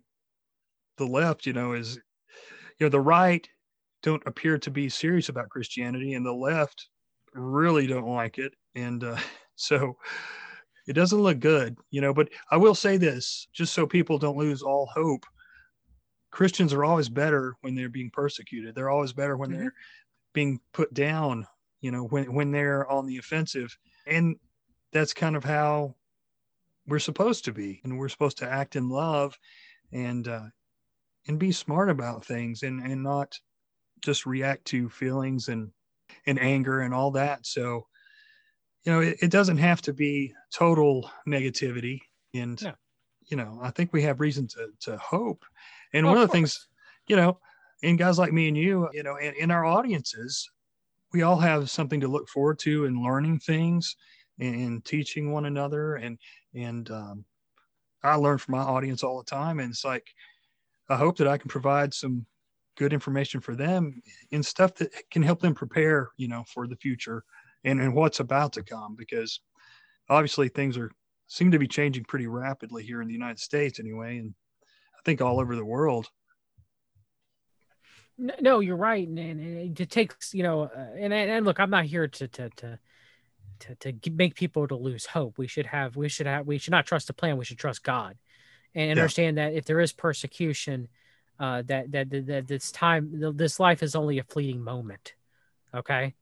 [0.98, 1.95] the left, you know, is
[2.80, 3.48] you know the right
[4.03, 6.88] don't appear to be serious about Christianity, and the left
[7.34, 9.18] really don't like it, and uh,
[9.56, 9.98] so
[10.88, 12.14] it doesn't look good, you know.
[12.14, 15.26] But I will say this, just so people don't lose all hope.
[16.31, 18.75] Christians are always better when they're being persecuted.
[18.75, 19.57] They're always better when Mhm.
[19.57, 19.73] they're
[20.33, 21.47] being put down,
[21.81, 23.77] you know, when when they're on the offensive.
[24.07, 24.37] And
[24.93, 25.95] that's kind of how
[26.87, 27.81] we're supposed to be.
[27.83, 29.37] And we're supposed to act in love
[29.91, 30.47] and uh
[31.27, 33.39] and be smart about things and and not
[34.01, 35.73] just react to feelings and
[36.27, 37.45] and anger and all that.
[37.47, 37.87] So
[38.85, 41.99] you know, it, it doesn't have to be total negativity.
[42.33, 42.75] And, No.
[43.29, 45.45] you know, I think we have reason to, to hope.
[45.93, 46.68] And Oh, one of of the things,
[47.07, 47.39] you know,
[47.84, 50.49] and guys like me and you, you know, and in our audiences,
[51.13, 53.95] we all have something to look forward to and learning things
[54.39, 55.95] and, and teaching one another.
[55.95, 56.19] And,
[56.55, 57.26] and, um,
[58.03, 59.59] I learn from my audience all the time.
[59.59, 60.07] And it's like,
[60.89, 62.26] I hope that I can provide some
[62.77, 64.01] good information for them
[64.31, 67.23] and stuff that can help them prepare, you know, for the future
[67.63, 69.41] and, and what's about to come because
[70.09, 70.91] obviously things are
[71.27, 74.34] seem to be changing pretty rapidly here in the United States anyway and
[75.02, 76.07] I think all over the world.
[78.18, 81.86] No, you're right, and, and, it takes you know, uh, and and look, I'm not
[81.86, 82.80] here to to to
[83.61, 85.40] to to make people to lose hope.
[85.40, 87.38] We should have, we should have, we should not trust the plan.
[87.38, 88.15] We should trust God,
[88.76, 88.91] and Yeah.
[88.91, 90.88] understand that if there is persecution,
[91.40, 95.15] uh, that that that, that this time, this life is only a fleeting moment.
[95.73, 96.14] Okay,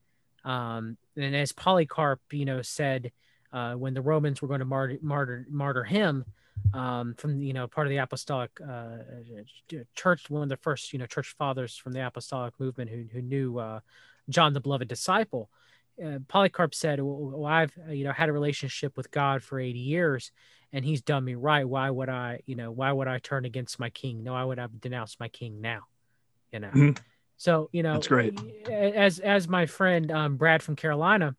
[0.45, 3.11] um, and as Polycarp, you know, said
[3.51, 6.23] uh, when the Romans were going to martyr martyr martyr him,
[6.73, 8.97] um, from you know part of the apostolic uh,
[9.95, 13.21] church, one of the first you know church fathers from the apostolic movement who who
[13.21, 13.79] knew uh,
[14.29, 15.49] John the beloved disciple.
[16.03, 19.79] Uh, Polycarp said, well, "I've uh, you know had a relationship with God for eighty
[19.79, 20.31] years,
[20.71, 21.67] and He's done me right.
[21.67, 24.23] Why would I you know why would I turn against my King?
[24.23, 25.87] No, I would have denounced my King now.
[26.51, 26.97] You know." Mhm.
[27.37, 28.37] So you know That's great.
[28.69, 31.35] As as my friend um, Brad from Carolina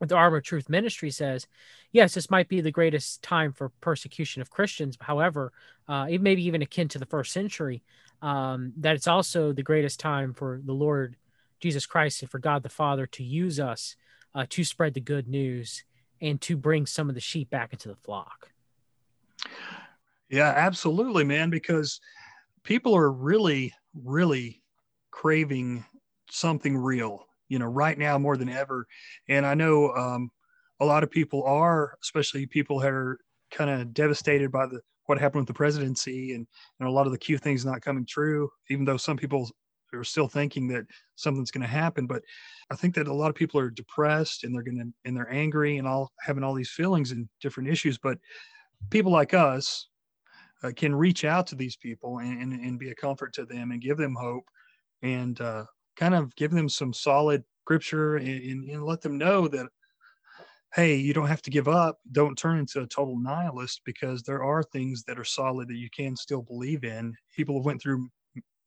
[0.00, 1.46] the Armor of Truth Ministry says,
[1.92, 4.96] yes, this might be the greatest time for persecution of Christians.
[5.00, 5.52] However,
[5.88, 7.82] uh, it may be even akin to the first century.
[8.20, 11.16] Um, that it's also the greatest time for the Lord
[11.60, 13.94] Jesus Christ and for God the Father to use us
[14.34, 15.84] uh, to spread the good news
[16.20, 18.50] and to bring some of the sheep back into the flock.
[20.28, 22.00] Yeah, absolutely, man, because
[22.64, 24.62] people are really, really
[25.12, 25.84] craving
[26.28, 28.86] something real, you know, right now more than ever.
[29.28, 30.30] And I know um,
[30.80, 33.18] a lot of people are, especially people that are
[33.50, 36.46] kind of devastated by the what happened with the presidency and,
[36.78, 39.50] and a lot of the Q things not coming true, even though some people
[39.94, 40.84] are still thinking that
[41.16, 42.06] something's going to happen.
[42.06, 42.22] But
[42.70, 45.32] I think that a lot of people are depressed and they're going to, and they're
[45.32, 47.96] angry and all having all these feelings and different issues.
[47.96, 48.18] But
[48.90, 49.88] people like us,
[50.62, 53.70] uh, can reach out to these people and, and, and be a comfort to them
[53.70, 54.44] and give them hope
[55.02, 55.64] and uh,
[55.98, 59.66] kind of give them some solid scripture and, and, and let them know that
[60.74, 61.98] hey you don't have to give up.
[62.12, 65.90] Don't turn into a total nihilist because there are things that are solid that you
[65.90, 67.14] can still believe in.
[67.36, 68.08] People have went through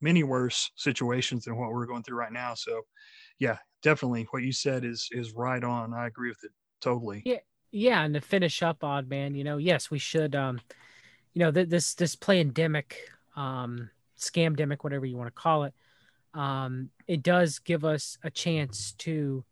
[0.02, 2.54] many worse situations than what we're going through right now.
[2.54, 2.82] So
[3.40, 5.94] yeah definitely what you said is is right on.
[5.94, 6.52] I agree with it
[6.82, 7.22] totally.
[7.26, 7.40] Yeah.
[7.74, 10.60] Yeah, and to finish up, odd man, you know, yes, we should, um,
[11.34, 12.98] you know, th- this this pandemic,
[13.38, 13.90] um,
[14.20, 15.74] scamdemic, whatever you want to call it,
[16.34, 19.44] um, it does give us a chance to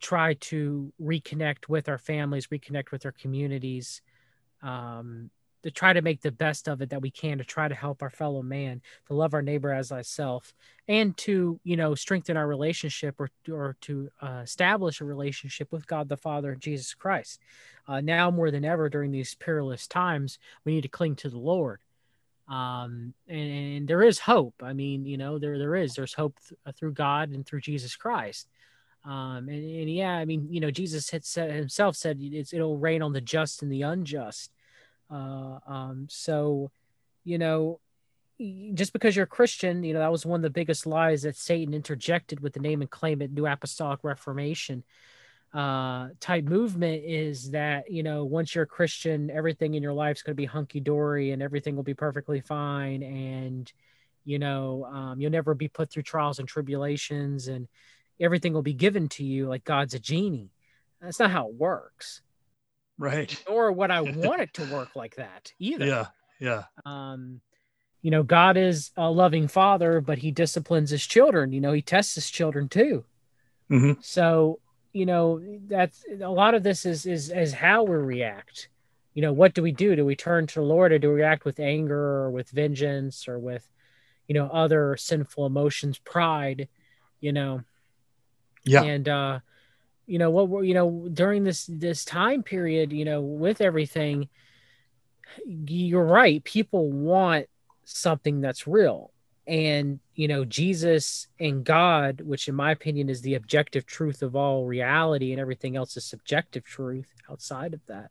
[0.00, 4.02] try to reconnect with our families, reconnect with our communities.
[4.62, 5.30] Um,
[5.66, 8.00] to try to make the best of it that we can to try to help
[8.00, 10.54] our fellow man to love our neighbor as thyself
[10.86, 15.84] and to you know strengthen our relationship or or to uh, establish a relationship with
[15.88, 17.40] god the father and jesus christ
[17.88, 21.38] uh, now more than ever during these perilous times we need to cling to the
[21.38, 21.80] lord
[22.48, 24.54] um and, and there is hope.
[24.62, 27.96] I mean you know there there is there's hope th- through god and through jesus
[27.96, 28.48] christ.
[29.04, 33.12] Um and, and yeah i mean you know jesus said himself said it'll rain on
[33.12, 34.52] the just and the unjust.
[35.10, 36.70] Uh um so
[37.24, 37.80] you know
[38.74, 41.36] just because you're a christian you know that was one of the biggest lies that
[41.36, 44.84] satan interjected with the name and claim it new apostolic reformation
[45.54, 50.22] uh type movement is that you know once you're a christian everything in your life's
[50.22, 53.72] going to be hunky-dory and everything will be perfectly fine and
[54.24, 57.68] you know um, you'll never be put through trials and tribulations and
[58.20, 60.50] everything will be given to you like god's a genie
[61.00, 62.22] that's not how it works
[62.98, 63.36] Right.
[63.48, 66.06] Or would i want it to work like that either Yeah.
[66.40, 66.64] Yeah.
[66.84, 67.40] um
[68.02, 71.82] you know god is a loving father but he disciplines his children you know he
[71.82, 73.04] tests his children too
[73.70, 74.02] Mhm.
[74.04, 74.60] so
[74.96, 78.68] you know that's a lot of this is is is how we react.
[79.14, 79.94] You know what do we do?
[79.94, 83.28] Do we turn to the lord or do we react with anger or with vengeance
[83.28, 83.68] or with
[84.26, 86.68] you know other sinful emotions pride
[87.20, 87.62] you know?
[88.64, 88.82] Yeah.
[88.82, 89.38] and uh
[90.06, 94.28] you know what we're- you know during this this time period you know with everything
[95.66, 96.42] you're right.
[96.44, 97.46] People want
[97.84, 99.12] something that's real
[99.46, 104.34] and you know jesus and god which in my opinion is the objective truth of
[104.34, 108.10] all reality and everything else is subjective truth outside of that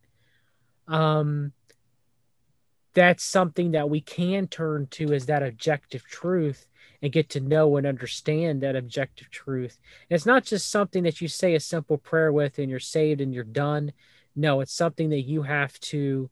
[0.88, 1.52] um
[2.96, 6.68] that's something that we can turn to as that objective truth
[7.02, 9.78] and get to know and understand that objective truth.
[10.10, 13.22] And it's not just something that you say a simple prayer with and you're saved
[13.22, 13.92] and you're done.
[14.36, 16.30] No it's something that you have to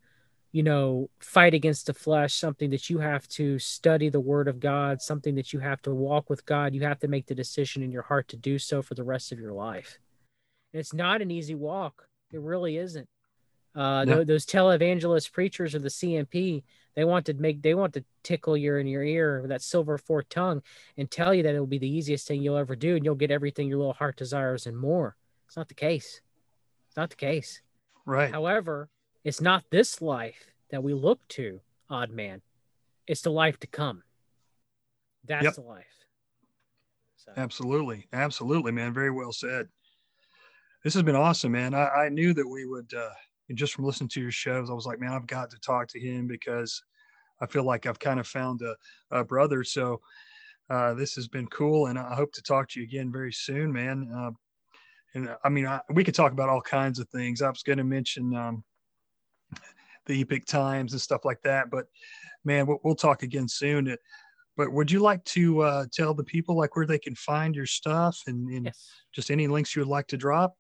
[0.54, 4.60] you know fight against the flesh something that you have to study the word of
[4.62, 7.84] god something that you have to walk with god you have to make the decision
[7.84, 9.98] in your heart to do so for the rest of your life.
[10.72, 12.08] And it's not an easy walk.
[12.32, 13.10] It really isn't.
[13.76, 14.16] Uh No.
[14.18, 16.64] tho- those televangelist preachers of the cnp
[16.96, 19.98] they want to make they want to tickle your in your ear with that silver
[19.98, 20.62] forked tongue
[20.98, 23.16] and tell you that it will be the easiest thing you'll ever do and you'll
[23.24, 25.16] get everything your little heart desires and more.
[25.48, 26.22] It's not the case.
[26.88, 27.62] It's not the case.
[28.06, 28.32] Right.
[28.32, 28.90] However,
[29.24, 32.41] it's not this life that we look to, odd man.
[33.08, 34.04] It's the life to come.
[35.26, 35.56] That's Yep.
[35.56, 35.86] the life.
[37.18, 38.08] So, Absolutely.
[38.12, 38.94] Absolutely, man.
[38.94, 39.70] Very well said.
[40.84, 41.74] This has been awesome, man.
[41.74, 43.14] I, I knew that we would, uh,
[43.48, 45.88] and just from listening to your shows, I was like, man, I've got to talk
[45.90, 46.84] to him because
[47.40, 48.76] I feel like I've kind of found a,
[49.12, 49.64] a brother.
[49.64, 50.02] So
[50.70, 51.88] uh, this has been cool.
[51.88, 54.12] And I hope to talk to you again very soon, man.
[54.14, 54.32] Uh,
[55.16, 57.41] and uh, I mean, I, we could talk about all kinds of things.
[57.41, 58.64] I was going to mention um,
[60.06, 61.86] the Epoch Times and stuff like that, but
[62.44, 63.90] man, we'll, we'll talk again soon.
[63.90, 63.96] Uh,
[64.56, 67.66] But would you like to uh, tell the people like where they can find your
[67.66, 68.92] stuff and, and yes.
[69.12, 70.56] just any links you would like to drop?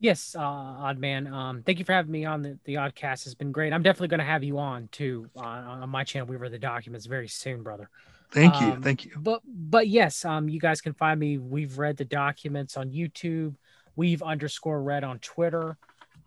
[0.00, 1.32] Yes, uh, odd man.
[1.32, 3.26] Um, thank you for having me on the, the Oddcast.
[3.26, 3.72] It's been great.
[3.72, 6.58] I'm definitely going to have you on too on, on my channel, We've Read the
[6.58, 7.90] Documents, very soon, brother.
[8.30, 8.72] Thank you.
[8.72, 9.12] Um, Thank you.
[9.16, 11.38] But but yes, um, you guys can find me.
[11.38, 13.54] We've read the documents on YouTube.
[13.96, 15.78] We've underscore read on Twitter.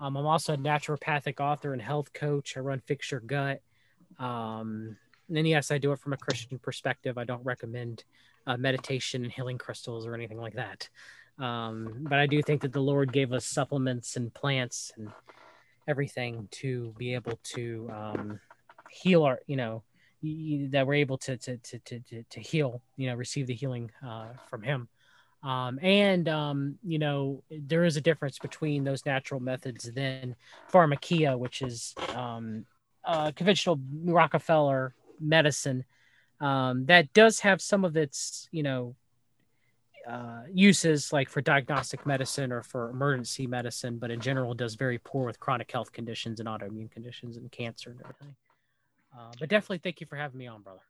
[0.01, 2.57] Um, I'm also a naturopathic author and health coach.
[2.57, 3.61] I run Fix Your Gut.
[4.17, 4.97] Um,
[5.27, 7.19] and then yes, I do it from a Christian perspective.
[7.19, 8.03] I don't recommend
[8.47, 10.89] uh, meditation and healing crystals or anything like that.
[11.37, 15.09] Um, but I do think that the Lord gave us supplements and plants and
[15.87, 18.39] everything to be able to um,
[18.89, 19.83] heal our, you know,
[20.23, 23.91] that we're able to to to to to, to heal, you know, receive the healing
[24.05, 24.87] uh, from Him.
[25.43, 30.35] Um, and um, you know, there is a difference between those natural methods than
[30.71, 32.65] pharmakeia, which is um,
[33.35, 35.83] conventional Rockefeller medicine
[36.41, 38.95] um, that does have some of its, you know,
[40.09, 44.97] uh, uses like for diagnostic medicine or for emergency medicine, but in general does very
[44.97, 48.35] poor with chronic health conditions and autoimmune conditions and cancer and everything.
[49.15, 50.81] Uh, but definitely thank you for having me on, brother.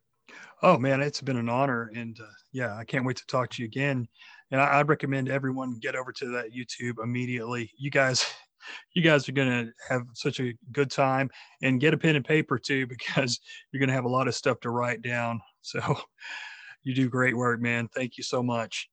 [0.63, 3.61] Oh man, it's been an honor, and uh, yeah, I can't wait to talk to
[3.61, 4.07] you again.
[4.51, 7.71] And I, I'd recommend everyone get over to that YouTube immediately.
[7.77, 8.25] You guys,
[8.93, 11.29] you guys are gonna have such a good time,
[11.63, 13.39] and get a pen and paper too, because
[13.71, 15.41] you're gonna have a lot of stuff to write down.
[15.61, 15.99] So,
[16.83, 17.87] you do great work, man.
[17.95, 18.89] Thank you so much.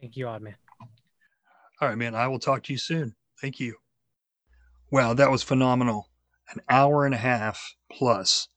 [0.00, 0.56] Thank you, Odd Man.
[1.80, 2.14] All right, man.
[2.14, 3.14] I will talk to you soon.
[3.40, 3.76] Thank you.
[4.90, 6.08] Wow, that was phenomenal.
[6.54, 8.48] An hour and a half plus.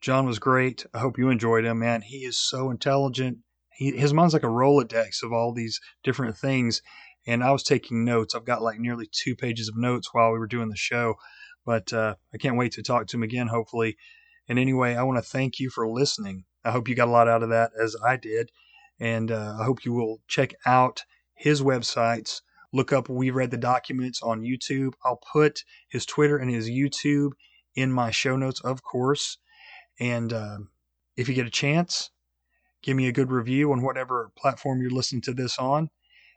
[0.00, 0.86] John was great.
[0.94, 2.02] I hope you enjoyed him, man.
[2.02, 3.38] He is so intelligent.
[3.70, 6.82] He, his mind's like a Rolodex of all these different things.
[7.26, 8.34] And I was taking notes.
[8.34, 11.14] I've got like nearly two pages of notes while we were doing the show.
[11.66, 13.96] But uh, I can't wait to talk to him again, hopefully.
[14.48, 16.44] And anyway, I want to thank you for listening.
[16.64, 18.50] I hope you got a lot out of that as I did.
[19.00, 21.04] And uh, I hope you will check out
[21.34, 22.40] his websites.
[22.72, 24.92] Look up We Read the Documents on YouTube.
[25.04, 27.32] I'll put his Twitter and his YouTube
[27.74, 29.38] in my show notes, of course.
[30.00, 30.58] And uh,
[31.16, 32.10] if you get a chance,
[32.82, 35.90] give me a good review on whatever platform you're listening to this on.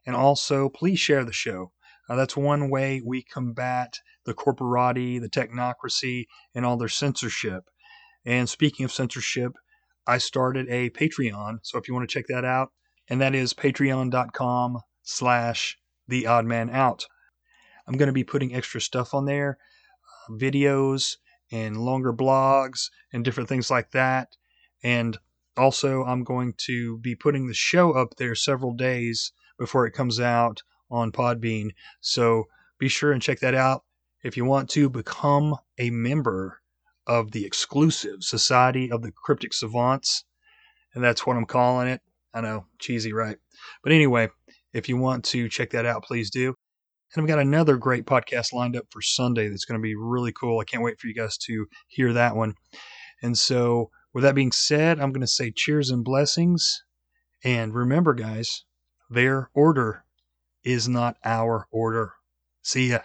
[0.06, 1.72] And also, please share the show.
[2.10, 6.26] Uh, that's one way we combat the corporati, the technocracy,
[6.56, 7.70] and all their censorship.
[8.26, 9.54] And speaking of censorship,
[10.08, 11.60] I started a Patreon.
[11.64, 12.72] So if you want to check that out,
[13.08, 15.78] and that is patreon.com slash
[16.08, 17.06] the odd man out.
[17.88, 19.58] I'm going to be putting extra stuff on there,
[20.28, 21.18] uh, videos
[21.52, 24.36] and longer blogs and different things like that.
[24.84, 25.18] And
[25.58, 30.20] also, I'm going to be putting the show up there several days before it comes
[30.20, 31.72] out on Podbean.
[32.00, 32.46] So
[32.80, 33.84] be sure and check that out.
[34.24, 36.62] If you want to become a member
[37.08, 40.24] of the exclusive Society of the Cryptic Savants,
[40.94, 42.02] and that's what I'm calling it.
[42.34, 43.38] I know, cheesy, right?
[43.84, 44.30] But anyway,
[44.74, 46.56] if you want to check that out, please do.
[47.14, 50.32] And I've got another great podcast lined up for Sunday that's going to be really
[50.32, 50.60] cool.
[50.60, 52.56] I can't wait for you guys to hear that one.
[53.22, 56.84] And so, with that being said, I'm going to say cheers and blessings.
[57.44, 58.64] And remember, guys,
[59.10, 60.06] their order
[60.64, 62.14] is not our order.
[62.62, 63.00] See ya.